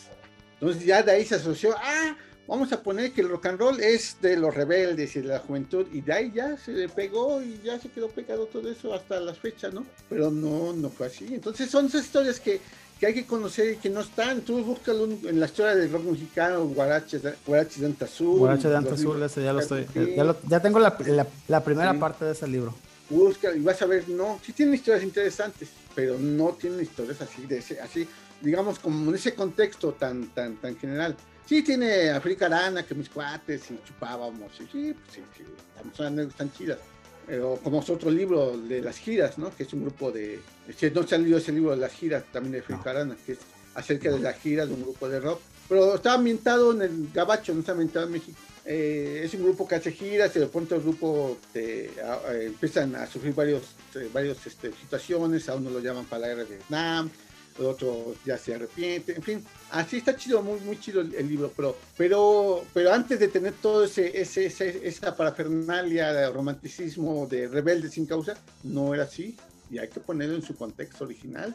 Entonces 0.61 0.84
ya 0.84 1.02
de 1.02 1.12
ahí 1.12 1.24
se 1.24 1.34
asoció, 1.36 1.74
ah, 1.76 2.16
vamos 2.48 2.72
a 2.72 2.82
poner 2.82 3.12
que 3.12 3.20
el 3.20 3.28
rock 3.28 3.46
and 3.46 3.59
roll 3.59 3.80
es 3.80 4.16
de 4.22 4.36
los 4.36 4.54
rebeldes 4.54 5.14
y 5.16 5.20
de 5.20 5.28
la 5.28 5.38
juventud, 5.40 5.86
y 5.92 6.00
de 6.00 6.12
ahí 6.12 6.32
ya 6.34 6.57
se 6.57 6.72
le 6.72 6.88
pegó 6.88 7.42
y 7.42 7.61
ya 7.64 7.78
se 7.78 7.88
quedó 7.90 8.09
pegado 8.09 8.46
todo 8.46 8.70
eso 8.70 8.94
hasta 8.94 9.20
las 9.20 9.38
fechas, 9.38 9.74
¿no? 9.74 9.84
Pero 10.09 10.30
no, 10.30 10.72
no 10.72 10.88
fue 10.88 11.09
así. 11.09 11.26
Entonces 11.34 11.68
son 11.70 11.86
esas 11.86 12.04
historias 12.07 12.40
que, 12.40 12.61
que 12.98 13.07
hay 13.07 13.12
que 13.14 13.26
conocer 13.26 13.74
y 13.74 13.76
que 13.76 13.90
no 13.90 14.00
están. 14.00 14.40
Tú 14.40 14.62
búscalo 14.64 15.04
en 15.04 15.38
la 15.38 15.46
historia 15.46 15.74
del 15.74 15.90
rock 15.92 16.04
mexicano, 16.04 16.64
Guaraches, 16.68 17.20
Guaraches 17.46 17.80
de 17.80 17.86
Anta 17.86 18.04
Azul. 18.07 18.38
Guarache 18.38 18.68
de 18.68 18.74
los 18.74 18.78
Anta 18.78 18.94
Azul, 18.94 19.12
libros 19.14 19.32
ese 19.32 19.42
ya 19.44 19.52
lo 19.52 19.61
estoy. 19.61 19.86
Ya, 20.16 20.24
lo- 20.24 20.36
ya 20.48 20.61
tengo 20.61 20.78
la, 20.78 20.96
la- 21.07 21.26
la 21.48 21.62
primera 21.64 21.92
Sí. 21.92 21.98
parte 21.98 22.24
de 22.24 22.32
ese 22.32 22.46
libro. 22.48 22.74
busca 23.11 23.54
y 23.54 23.61
vas 23.61 23.80
a 23.82 23.86
ver, 23.86 24.09
no, 24.09 24.40
sí 24.44 24.52
tienen 24.52 24.74
historias 24.74 25.04
interesantes, 25.04 25.68
pero 25.94 26.18
no 26.18 26.57
tienen 26.61 26.80
historias 26.80 27.20
así, 27.20 27.46
de 27.46 27.59
ese, 27.59 27.78
así, 27.80 28.09
digamos, 28.41 28.78
como 28.78 29.11
en 29.11 29.14
ese 29.16 29.34
contexto 29.34 29.93
tan, 29.93 30.28
tan, 30.28 30.57
tan 30.57 30.76
general. 30.78 31.16
Sí 31.47 31.62
tiene 31.62 32.11
África 32.11 32.47
Arana, 32.47 32.82
que 32.84 32.95
mis 32.95 33.09
cuates 33.09 33.70
y 33.70 33.78
chupábamos, 33.87 34.53
y 34.61 34.64
sí, 34.66 34.95
pues 34.95 35.14
sí, 35.14 35.22
sí, 35.37 36.03
anécdotas 36.03 36.37
tan 36.39 36.53
chidas. 36.53 36.78
Pero 37.26 37.59
como 37.62 37.80
es 37.80 37.91
otro 37.91 38.11
libro 38.11 38.57
de 38.57 38.80
las 38.82 38.99
giras, 38.99 39.37
¿no? 39.39 39.55
Que 39.55 39.64
es 39.64 39.72
un 39.72 39.82
grupo 39.82 40.12
de... 40.12 40.41
Si 40.76 40.91
no 40.91 41.07
se 41.07 41.14
ha 41.14 41.18
leído 41.18 41.39
ese 41.39 41.53
libro 41.53 41.70
de 41.72 41.76
las 41.78 41.93
giras, 41.93 42.24
también 42.32 42.53
de 42.53 42.59
África 42.61 42.91
Arana, 42.91 43.16
que 43.24 43.32
es 43.32 43.39
acerca 43.74 44.11
de 44.11 44.20
la 44.20 44.32
gira 44.32 44.64
de 44.66 44.72
un 44.74 44.82
grupo 44.82 45.09
de 45.09 45.18
rock. 45.20 45.41
Pero 45.68 45.97
está 45.97 46.14
ambientado 46.14 46.72
en 46.72 46.82
el 46.82 47.11
Gabacho, 47.12 47.53
no 47.53 47.61
está 47.61 47.72
ambientado 47.72 48.07
en 48.07 48.12
México. 48.12 48.39
Eh, 48.64 49.22
es 49.24 49.34
un 49.34 49.43
grupo 49.45 49.66
que 49.66 49.74
hace 49.76 49.91
giras 49.93 50.34
y 50.37 50.39
de 50.41 50.47
pronto 50.47 50.74
el 50.76 50.82
grupo 50.82 51.39
te- 51.53 51.91
a- 52.01 52.32
empiezan 52.34 52.95
a 52.97 53.07
sufrir 53.07 53.34
varios, 53.34 53.62
eh, 53.97 54.09
varios 54.12 54.45
este, 54.47 54.72
situaciones, 54.72 55.49
a 55.49 55.55
uno 55.57 55.70
lo 55.70 55.80
llaman 55.80 56.05
para 56.05 56.22
la 56.22 56.28
guerra 56.28 56.45
de 56.45 56.57
Vietnam, 56.57 57.11
el 57.59 57.66
otro 57.66 58.14
ya 58.24 58.36
se 58.38 58.54
arrepiente, 58.54 59.14
en 59.16 59.22
fin, 59.22 59.44
así 59.70 59.96
está 59.98 60.14
chido, 60.16 60.42
muy, 60.42 60.61
muy 60.61 60.78
chido 60.78 61.00
el, 61.00 61.14
el 61.14 61.28
libro, 61.28 61.52
pero, 61.57 61.76
pero, 61.96 62.64
pero 62.74 62.92
antes 62.92 63.18
de 63.18 63.28
tener 63.28 63.52
todo 63.54 63.84
ese, 63.84 64.20
ese, 64.20 64.46
ese- 64.46 64.86
esa 64.86 65.16
parafernalia 65.16 66.12
de 66.12 66.30
romanticismo 66.30 67.26
de 67.26 67.48
rebelde 67.48 67.90
sin 67.90 68.07
causa, 68.07 68.34
no 68.62 68.94
era 68.94 69.04
así, 69.04 69.36
y 69.70 69.78
hay 69.78 69.88
que 69.88 70.00
ponerlo 70.00 70.36
en 70.36 70.42
su 70.42 70.54
contexto 70.57 71.04
original. 71.04 71.54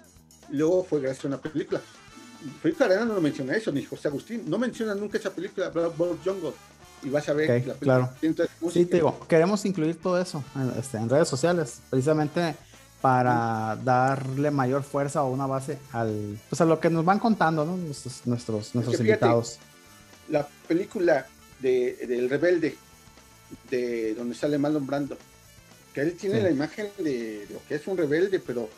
Luego 0.49 0.83
fue 0.83 0.99
gracias 1.01 1.25
a 1.25 1.27
una 1.29 1.41
película. 1.41 1.79
Felipe 2.61 2.83
Arana 2.83 3.05
no 3.05 3.13
lo 3.13 3.21
menciona 3.21 3.55
eso, 3.55 3.71
ni 3.71 3.83
José 3.85 4.07
Agustín, 4.07 4.43
no 4.47 4.57
menciona 4.57 4.95
nunca 4.95 5.17
esa 5.17 5.29
película, 5.29 5.69
Blackboard 5.69 6.17
Jungle. 6.25 6.51
Y 7.03 7.09
vas 7.09 7.27
a 7.29 7.33
ver 7.33 7.49
Ok, 7.49 7.61
que 7.61 7.67
la 7.67 7.73
película 7.75 8.15
claro. 8.19 8.71
Sí, 8.71 8.85
te 8.85 8.97
digo, 8.97 9.19
queremos 9.27 9.65
incluir 9.65 9.95
todo 9.99 10.19
eso 10.21 10.43
en, 10.55 10.71
este, 10.79 10.97
en 10.97 11.09
redes 11.09 11.27
sociales, 11.27 11.79
precisamente 11.89 12.55
para 13.01 13.77
darle 13.83 14.51
mayor 14.51 14.83
fuerza 14.83 15.23
o 15.23 15.31
una 15.31 15.47
base 15.47 15.77
al, 15.91 16.37
pues 16.49 16.61
a 16.61 16.65
lo 16.65 16.79
que 16.79 16.89
nos 16.89 17.03
van 17.03 17.19
contando, 17.19 17.65
¿no? 17.65 17.75
Nuestros, 17.77 18.21
nuestros, 18.25 18.75
nuestros 18.75 18.97
fíjate, 18.97 19.09
invitados. 19.25 19.57
la 20.29 20.47
película 20.67 21.25
de, 21.59 21.95
del 22.07 22.29
rebelde, 22.29 22.77
de 23.69 24.13
donde 24.15 24.35
sale 24.35 24.57
Marlon 24.57 24.85
Brando, 24.85 25.17
que 25.93 26.01
él 26.01 26.13
tiene 26.15 26.37
Sí. 26.37 26.43
la 26.43 26.51
imagen 26.51 26.89
de 26.99 27.47
lo 27.51 27.59
que 27.67 27.75
es 27.75 27.87
un 27.87 27.97
rebelde, 27.97 28.39
pero, 28.39 28.69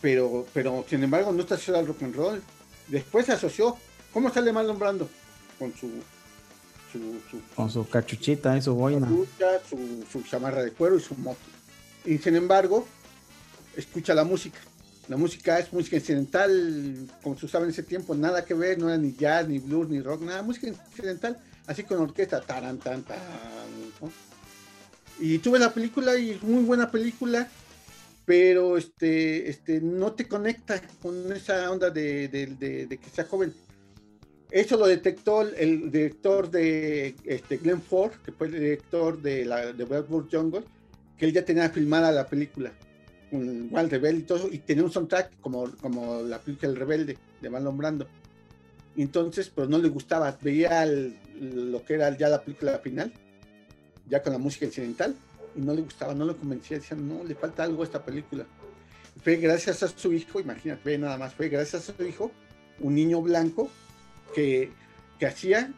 pero, 0.00 0.46
pero 0.54 0.84
sin 0.88 1.02
embargo 1.02 1.32
no 1.32 1.40
está 1.42 1.54
asociado 1.56 1.80
al 1.80 1.86
rock 1.86 2.02
and 2.04 2.14
roll. 2.14 2.42
Después 2.88 3.26
se 3.26 3.32
asoció 3.32 3.76
¿Cómo 4.12 4.32
sale 4.32 4.50
Marlon 4.50 4.78
Brando? 4.78 5.10
Con 5.58 5.74
su, 5.74 5.90
su, 6.90 6.98
su, 7.30 7.38
Con 7.54 7.68
su 7.68 7.86
cachuchita 7.86 8.56
y 8.56 8.62
su 8.62 8.74
boina. 8.74 9.06
su, 9.68 10.04
su 10.10 10.22
chamarra 10.22 10.62
de 10.62 10.70
cuero 10.72 10.96
y 10.96 11.00
su 11.00 11.14
moto. 11.16 11.36
Y 12.06 12.16
sin 12.16 12.34
embargo, 12.36 12.86
escucha 13.76 14.14
la 14.14 14.24
música. 14.24 14.58
La 15.08 15.16
música 15.16 15.58
es 15.60 15.72
música 15.72 15.96
incidental, 15.96 17.06
como 17.22 17.38
se 17.38 17.46
usaba 17.46 17.64
en 17.64 17.70
ese 17.70 17.84
tiempo, 17.84 18.14
nada 18.16 18.44
que 18.44 18.54
ver, 18.54 18.76
no 18.78 18.88
era 18.88 18.98
ni 18.98 19.14
jazz, 19.14 19.46
ni 19.48 19.60
blues, 19.60 19.88
ni 19.88 20.00
rock, 20.00 20.22
nada, 20.22 20.42
música 20.42 20.66
incidental, 20.66 21.38
así 21.66 21.84
con 21.84 21.98
orquesta, 22.00 22.40
taran, 22.40 22.78
tan, 22.78 23.02
tan. 23.04 23.18
Y 25.20 25.38
tuve 25.38 25.58
la 25.60 25.72
película 25.72 26.16
y 26.18 26.30
es 26.30 26.42
muy 26.42 26.64
buena 26.64 26.90
película, 26.90 27.48
pero 28.24 28.76
este, 28.76 29.48
este, 29.48 29.80
no 29.80 30.12
te 30.12 30.26
conecta 30.26 30.82
con 31.00 31.32
esa 31.32 31.70
onda 31.70 31.88
de, 31.90 32.26
de- 32.28 32.86
de- 32.86 32.98
que 32.98 33.10
sea 33.10 33.24
joven. 33.24 33.54
Eso 34.50 34.76
lo 34.76 34.86
detectó 34.86 35.42
el, 35.42 35.90
director 35.90 36.50
de 36.50 37.14
este, 37.24 37.58
Glenn 37.58 37.80
Ford, 37.80 38.12
que 38.24 38.32
fue 38.32 38.48
el 38.48 38.54
director 38.54 39.20
de, 39.22 39.44
la, 39.44 39.72
de 39.72 39.84
Blackbird 39.84 40.26
Jungle, 40.30 40.62
que 41.16 41.26
él 41.26 41.32
ya 41.32 41.44
tenía 41.44 41.70
filmada 41.70 42.10
la 42.12 42.26
película, 42.26 42.72
un 43.36 43.66
Igual 43.66 43.90
Rebelde 43.90 44.20
y 44.20 44.22
todo, 44.24 44.48
y 44.52 44.58
tenía 44.58 44.84
un 44.84 44.90
soundtrack 44.92 45.40
como, 45.40 45.70
como 45.76 46.22
la 46.22 46.38
película 46.38 46.70
El 46.70 46.76
Rebelde 46.76 47.18
de 47.40 47.50
Marlon 47.50 47.76
Brando. 47.76 48.06
Entonces, 48.96 49.50
pero 49.54 49.68
no 49.68 49.78
le 49.78 49.88
gustaba, 49.88 50.36
veía 50.40 50.82
el- 50.84 51.16
lo 51.72 51.84
que 51.84 51.94
era 51.94 52.16
ya 52.16 52.28
la 52.28 52.42
película 52.42 52.78
final, 52.78 53.12
ya 54.08 54.22
con 54.22 54.32
la 54.32 54.38
música 54.38 54.64
incidental, 54.64 55.14
y 55.54 55.60
no 55.60 55.74
le 55.74 55.82
gustaba, 55.82 56.14
no 56.14 56.24
lo 56.24 56.36
convencía, 56.36 56.78
decía, 56.78 56.96
no, 56.96 57.22
le 57.24 57.34
falta 57.34 57.62
algo 57.64 57.82
a 57.82 57.84
esta 57.86 58.02
película. 58.04 58.46
Fue 59.22 59.36
gracias 59.36 59.82
a 59.82 59.88
su 59.88 60.12
hijo, 60.12 60.40
imagínate, 60.40 60.96
nada 60.98 61.18
más, 61.18 61.34
fue 61.34 61.48
gracias 61.48 61.88
a 61.90 61.94
su 61.94 62.04
hijo, 62.04 62.30
un 62.80 62.94
niño 62.94 63.20
blanco, 63.22 63.70
que, 64.34 64.70
que 65.18 65.26
hacía, 65.26 65.72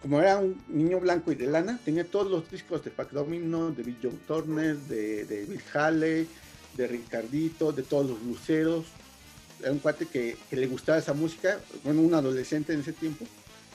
como 0.00 0.20
era 0.20 0.38
un 0.38 0.60
niño 0.68 0.98
blanco 1.00 1.30
y 1.30 1.36
de 1.36 1.46
lana, 1.46 1.78
tenía 1.84 2.04
todos 2.04 2.30
los 2.30 2.50
discos 2.50 2.84
de 2.84 2.90
Pac 2.90 3.10
Domino, 3.10 3.70
de 3.70 3.82
Bill 3.82 3.98
Joe 4.02 4.12
Turner, 4.26 4.76
de, 4.76 5.24
de 5.24 5.44
Bill 5.46 5.62
Haley, 5.72 6.28
de 6.76 6.86
Ricardito, 6.86 7.72
de 7.72 7.82
todos 7.82 8.08
los 8.08 8.22
luceros. 8.22 8.86
Era 9.60 9.72
un 9.72 9.78
cuate 9.78 10.06
que, 10.06 10.36
le 10.50 10.66
gustaba 10.66 10.98
esa 10.98 11.14
música, 11.14 11.60
bueno, 11.84 12.00
un 12.00 12.14
adolescente 12.14 12.72
en 12.72 12.80
ese 12.80 12.92
tiempo, 12.92 13.26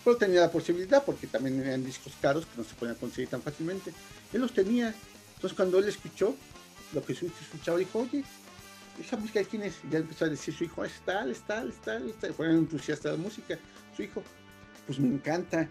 pero 0.04 0.18
tenía 0.18 0.42
la 0.42 0.52
posibilidad 0.52 1.04
porque 1.04 1.28
también 1.28 1.62
eran 1.62 1.86
discos 1.86 2.14
caros 2.22 2.46
que 2.46 2.58
no 2.58 2.64
se 2.64 2.76
podían 2.76 2.96
conseguir 2.96 3.30
tan 3.30 3.42
fácilmente. 3.42 3.94
Él 4.34 4.42
los 4.42 4.54
tenía. 4.54 4.94
Entonces 5.36 5.56
cuando 5.56 5.80
él 5.80 5.88
escuchó 5.88 6.36
lo 6.94 7.04
que 7.04 7.14
su 7.14 7.28
escuchaba, 7.28 7.78
dijo, 7.78 8.00
oye, 8.00 8.24
¿esa 9.00 9.18
música 9.18 9.40
de 9.40 9.46
quién 9.46 9.64
es? 9.64 9.76
Ya 9.90 10.00
empezó 10.00 10.26
a 10.26 10.30
decir 10.30 10.54
su 10.54 10.64
hijo, 10.64 10.84
es 10.84 10.94
tal, 11.06 11.32
es 11.32 11.42
tal, 11.42 11.70
es 11.70 11.82
tal, 11.82 12.10
es 12.10 12.16
tal. 12.18 12.34
Fue 12.34 12.50
un 12.50 12.58
entusiasta 12.58 13.10
de 13.12 13.18
la 13.18 13.24
música. 13.24 13.58
Su 13.96 14.04
hijo, 14.04 14.24
pues 14.86 15.00
me 15.00 15.08
encanta. 15.08 15.70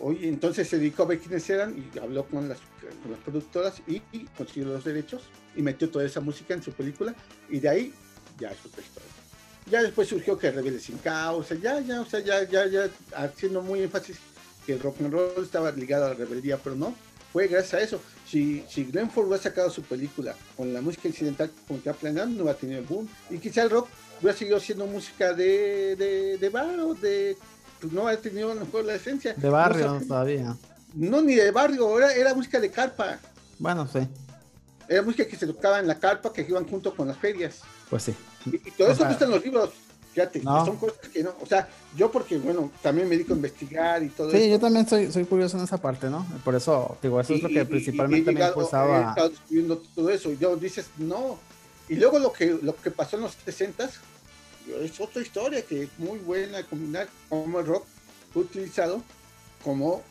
Oye, 0.00 0.28
entonces 0.28 0.68
se 0.68 0.78
dedicó 0.78 1.02
a 1.02 1.06
ver 1.06 1.18
quiénes 1.18 1.48
eran 1.50 1.76
y 1.76 1.98
habló 1.98 2.24
con 2.26 2.48
las, 2.48 2.58
con 3.02 3.14
productoras 3.24 3.82
y, 3.86 4.00
consiguió 4.36 4.68
los 4.68 4.84
derechos 4.84 5.22
y 5.54 5.62
metió 5.62 5.90
toda 5.90 6.06
esa 6.06 6.20
música 6.20 6.54
en 6.54 6.62
su 6.62 6.72
película 6.72 7.14
y 7.48 7.60
de 7.60 7.68
ahí 7.68 7.94
ya 8.38 8.50
es 8.50 8.64
otra 8.64 8.82
historia. 8.82 9.08
Ya 9.66 9.82
después 9.82 10.08
surgió 10.08 10.38
que 10.38 10.50
Rebelde 10.50 10.80
sin 10.80 10.98
causa, 10.98 11.54
ya, 11.54 11.80
ya, 11.80 12.00
o 12.00 12.06
sea, 12.06 12.20
ya, 12.20 12.42
ya, 12.48 12.66
ya 12.66 12.88
haciendo 13.14 13.62
muy 13.62 13.82
énfasis 13.82 14.16
que 14.64 14.72
el 14.74 14.80
rock 14.80 15.00
and 15.00 15.12
roll 15.12 15.44
estaba 15.44 15.70
ligado 15.72 16.06
a 16.06 16.08
la 16.08 16.14
rebeldía, 16.14 16.56
pero 16.56 16.76
no, 16.76 16.94
fue 17.32 17.46
gracias 17.46 17.74
a 17.74 17.80
eso. 17.80 18.00
Si, 18.26 18.64
si 18.68 18.84
Glenn 18.84 19.10
Ford 19.10 19.26
hubiera 19.26 19.42
sacado 19.42 19.70
su 19.70 19.82
película 19.82 20.34
con 20.56 20.72
la 20.72 20.80
música 20.80 21.08
incidental 21.08 21.50
como 21.66 21.82
que 21.82 21.90
ha 21.90 21.92
planeado, 21.92 22.28
no 22.28 22.42
hubiera 22.42 22.58
tenido 22.58 22.80
el 22.80 22.86
boom. 22.86 23.08
Y 23.28 23.38
quizá 23.38 23.62
el 23.62 23.70
rock 23.70 23.88
hubiera 24.20 24.36
seguido 24.36 24.60
siendo 24.60 24.86
música 24.86 25.32
de, 25.32 25.96
de, 25.96 26.38
de 26.38 26.48
bar 26.48 26.78
o 26.80 26.94
de. 26.94 27.36
Pues 27.80 27.92
no 27.92 28.06
ha 28.06 28.16
tenido 28.16 28.54
mejor 28.54 28.84
la 28.84 28.94
esencia. 28.94 29.34
De 29.34 29.48
barrio 29.48 29.94
No, 29.94 30.00
todavía. 30.06 30.56
no, 30.94 31.22
ni 31.22 31.34
de 31.34 31.50
barrio, 31.50 31.96
era, 31.98 32.12
era 32.14 32.34
música 32.34 32.60
de 32.60 32.70
carpa. 32.70 33.18
Bueno, 33.58 33.88
sí. 33.90 34.00
Era 34.88 35.02
música 35.02 35.26
que 35.26 35.36
se 35.36 35.46
tocaba 35.46 35.78
en 35.78 35.86
la 35.86 35.98
carpa 35.98 36.32
que 36.32 36.42
iban 36.48 36.66
junto 36.68 36.94
con 36.94 37.08
las 37.08 37.16
ferias. 37.16 37.60
Pues 37.88 38.02
sí. 38.04 38.14
Y, 38.46 38.56
y 38.56 38.70
todo 38.72 38.88
O 38.88 38.92
eso 38.92 39.04
no 39.04 39.10
está 39.10 39.24
en 39.24 39.30
los 39.30 39.44
libros. 39.44 39.70
Fíjate, 40.12 40.40
no. 40.40 40.64
son 40.66 40.76
cosas 40.76 40.96
que 41.12 41.22
no. 41.22 41.32
O 41.40 41.46
sea, 41.46 41.68
yo 41.96 42.10
porque, 42.10 42.36
bueno, 42.38 42.70
también 42.82 43.08
me 43.08 43.14
dedico 43.16 43.32
a 43.32 43.36
investigar 43.36 44.02
y 44.02 44.08
todo 44.08 44.30
Sí, 44.32 44.38
eso. 44.38 44.46
yo 44.48 44.58
también 44.58 44.88
soy, 44.88 45.12
soy 45.12 45.24
curioso 45.24 45.56
en 45.56 45.62
esa 45.64 45.78
parte, 45.78 46.10
¿no? 46.10 46.26
Por 46.44 46.56
eso, 46.56 46.98
digo, 47.00 47.20
eso 47.20 47.34
es 47.34 47.42
lo 47.42 47.48
que 47.48 47.60
y- 47.60 47.64
principalmente 47.64 48.30
he 48.30 48.34
me 48.34 48.40
llegado- 48.40 48.54
impulsado 48.54 48.96
he 48.96 49.08
estado 49.08 49.28
descubriendo 49.30 49.82
todo 49.94 50.10
eso. 50.10 50.32
Y 50.32 50.38
yo 50.38 50.56
dices, 50.56 50.86
no. 50.98 51.38
Y 51.88 51.94
luego 51.94 52.18
lo 52.18 52.32
que, 52.32 52.58
lo 52.60 52.74
que 52.74 52.90
pasó 52.90 53.16
en 53.16 53.22
los 53.22 53.36
60 53.44 53.88
es 54.80 55.00
otra 55.00 55.22
historia 55.22 55.62
que 55.62 55.84
es 55.84 55.88
muy 55.98 56.18
buena 56.18 56.62
combinar 56.64 57.08
como 57.28 57.60
el 57.60 57.66
rock 57.66 57.86
utilizado 58.34 59.02
como 59.64 60.02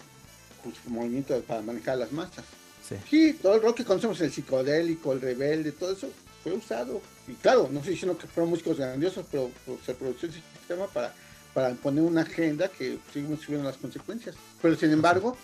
pues, 0.64 0.76
movimiento 0.88 1.40
para 1.42 1.62
manejar 1.62 1.98
las 1.98 2.12
masas. 2.12 2.46
Sí. 2.88 2.96
Sí, 3.10 3.34
todo 3.42 3.56
el 3.56 3.62
rock 3.62 3.78
que 3.78 3.86
conocemos, 3.86 4.20
el 4.22 4.32
psicodélico, 4.32 5.14
el 5.14 5.22
rebelde, 5.22 5.72
todo 5.72 5.94
eso 5.94 6.10
fue 6.44 6.54
usado. 6.54 7.02
Y 7.28 7.34
claro, 7.34 7.70
no 7.72 7.80
estoy 7.80 7.94
diciendo 7.94 8.18
que 8.18 8.28
fueron 8.28 8.50
músicos 8.50 8.78
grandiosos, 8.78 9.26
pero 9.32 9.52
pues, 9.66 9.80
se 9.86 9.94
produjo 9.94 10.26
ese 10.26 10.42
sistema 10.58 10.88
para, 10.88 11.14
para 11.54 11.74
poner 11.76 12.04
una 12.04 12.22
agenda 12.22 12.68
que 12.68 12.98
seguimos 13.14 13.42
subiendo 13.42 13.68
las 13.68 13.78
consecuencias. 13.78 14.36
Pero 14.62 14.76
sin 14.76 14.92
embargo, 14.92 15.38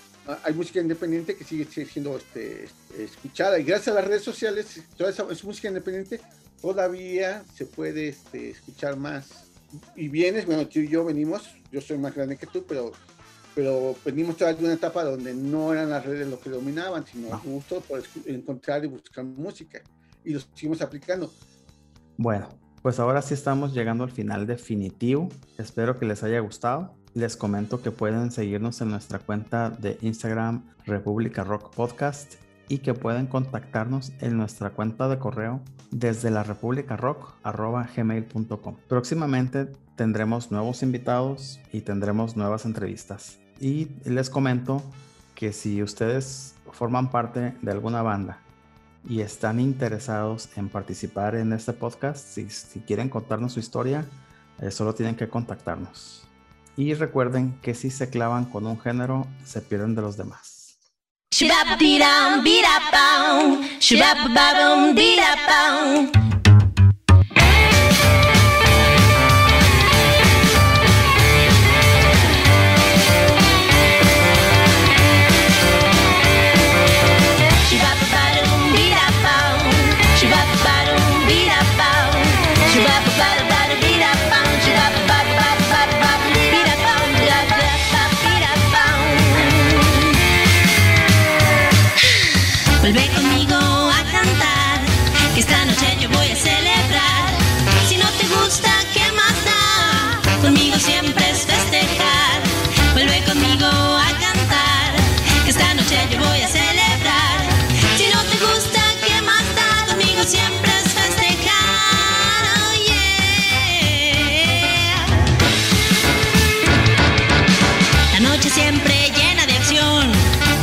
hay 0.43 0.53
música 0.53 0.79
independiente 0.79 1.35
que 1.35 1.43
sigue 1.43 1.65
siendo 1.85 2.17
este, 2.17 2.67
escuchada. 2.97 3.59
Y 3.59 3.63
gracias 3.63 3.89
a 3.89 3.99
las 3.99 4.07
redes 4.07 4.23
sociales, 4.23 4.81
toda 4.97 5.11
esa, 5.11 5.23
esa 5.31 5.45
música 5.45 5.67
independiente 5.67 6.19
todavía 6.65 7.43
se 7.53 7.67
puede 7.67 8.07
este, 8.07 8.49
escuchar 8.49 8.97
más. 8.97 9.51
Y 9.95 10.07
vienes, 10.07 10.47
bueno, 10.47 10.67
tú 10.67 10.79
y 10.79 10.87
yo 10.87 11.05
venimos, 11.05 11.55
yo 11.71 11.79
soy 11.79 11.99
más 11.99 12.15
grande 12.15 12.37
que 12.37 12.47
tú, 12.47 12.65
pero 12.67 12.91
pero 13.53 13.95
venimos 14.03 14.35
todavía 14.35 14.59
de 14.59 14.65
una 14.65 14.73
etapa 14.73 15.03
donde 15.05 15.33
no 15.33 15.71
eran 15.71 15.89
las 15.89 16.05
redes 16.05 16.27
lo 16.27 16.37
que 16.39 16.49
dominaban, 16.49 17.05
sino 17.05 17.29
No. 17.29 17.35
el 17.41 17.51
gusto 17.51 17.79
por 17.81 18.03
encontrar 18.25 18.83
y 18.83 18.87
buscar 18.87 19.23
música. 19.23 19.81
Y 20.25 20.33
lo 20.33 20.41
seguimos 20.41 20.81
aplicando. 20.81 21.31
Bueno, 22.17 22.49
pues 22.81 22.99
ahora 22.99 23.21
sí 23.21 23.33
estamos 23.33 23.73
llegando 23.73 24.03
al 24.03 24.11
final 24.11 24.45
definitivo. 24.45 25.29
Espero 25.57 25.97
que 25.97 26.05
les 26.05 26.21
haya 26.23 26.39
gustado. 26.41 26.97
Les 27.13 27.37
comento 27.37 27.81
que 27.81 27.91
pueden 27.91 28.29
seguirnos 28.29 28.81
en 28.81 28.89
nuestra 28.89 29.19
cuenta 29.19 29.69
de 29.69 29.97
Instagram 30.01 30.65
República 30.85 31.45
Rock 31.45 31.73
Podcast 31.73 32.33
y 32.67 32.79
que 32.79 32.93
pueden 32.93 33.27
contactarnos 33.27 34.13
en 34.19 34.37
nuestra 34.37 34.71
cuenta 34.71 35.07
de 35.07 35.19
correo 35.19 35.61
desde 35.91 36.31
la 36.31 36.43
República 36.43 36.97
gmail.com. 36.97 38.75
Próximamente 38.87 39.67
tendremos 39.95 40.51
nuevos 40.51 40.83
invitados 40.83 41.59
y 41.71 41.81
tendremos 41.81 42.35
nuevas 42.35 42.65
entrevistas. 42.65 43.39
Y 43.59 43.89
les 44.03 44.29
comento 44.29 44.81
que 45.33 45.53
si 45.53 45.81
ustedes 45.81 46.55
forman 46.71 47.09
parte 47.11 47.53
de 47.61 47.71
alguna 47.71 48.01
banda 48.01 48.39
y 49.07 49.21
están 49.21 49.59
interesados 49.59 50.49
en 50.57 50.69
participar 50.69 51.35
en 51.35 51.53
este 51.53 51.73
podcast, 51.73 52.25
si, 52.25 52.49
si 52.49 52.79
quieren 52.81 53.09
contarnos 53.09 53.53
su 53.53 53.59
historia, 53.59 54.05
eh, 54.59 54.71
solo 54.71 54.95
tienen 54.95 55.15
que 55.15 55.29
contactarnos. 55.29 56.27
Y 56.77 56.93
recuerden 56.93 57.57
que 57.61 57.73
si 57.73 57.89
se 57.89 58.09
clavan 58.09 58.45
con 58.45 58.65
un 58.65 58.79
género, 58.79 59.27
se 59.45 59.61
pierden 59.61 59.95
de 59.95 60.01
los 60.01 60.17
demás. 60.17 60.54
Shibabidam, 61.35 62.47
bidapam, 62.47 63.59
shibababam, 63.83 64.95
bidapam. 64.95 66.34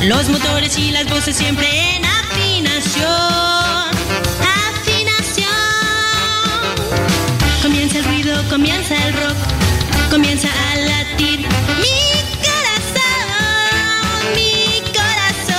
Los 0.04 0.28
motores 0.28 0.76
y 0.78 0.90
las 0.90 1.08
voces 1.08 1.36
siempre 1.36 1.64
en 1.94 2.04
afinación. 2.04 3.06
Afinación. 4.74 5.46
Comienza 7.62 7.98
el 7.98 8.04
ruido, 8.06 8.42
comienza 8.50 8.96
el 8.96 9.12
rock, 9.14 9.36
comienza 10.10 10.48
a 10.48 10.76
latir 10.76 11.38
mi 11.38 11.46
corazón, 12.42 13.14
mi 14.34 14.82
corazón. 14.90 15.54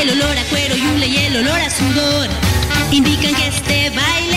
El 0.00 0.10
olor 0.12 0.38
a 0.38 0.44
cuero 0.44 0.74
y 0.74 1.16
el 1.18 1.36
olor 1.36 1.60
a 1.60 1.68
sudor 1.68 2.28
indican 2.92 3.34
que 3.34 3.48
este 3.48 3.90
baile 3.90 4.27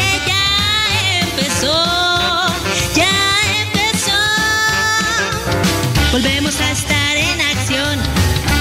Volvemos 6.12 6.60
a 6.60 6.72
estar 6.72 7.16
en 7.16 7.40
acción, 7.40 8.00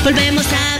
volvemos 0.04 0.46
a 0.52 0.79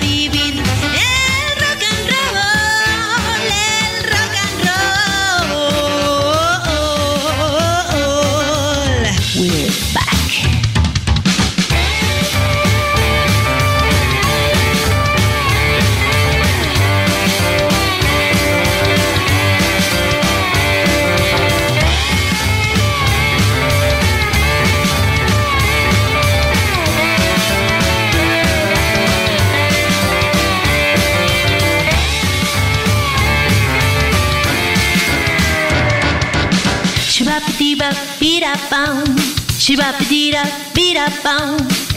bop, 38.69 39.07
boom. 39.07 39.16
She 39.59 39.77
bop 39.77 40.01
a 40.01 40.05
dee 40.05 40.32
da. 40.32 41.89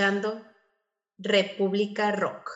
Escuchando 0.00 0.42
República 1.18 2.10
Rock. 2.10 2.49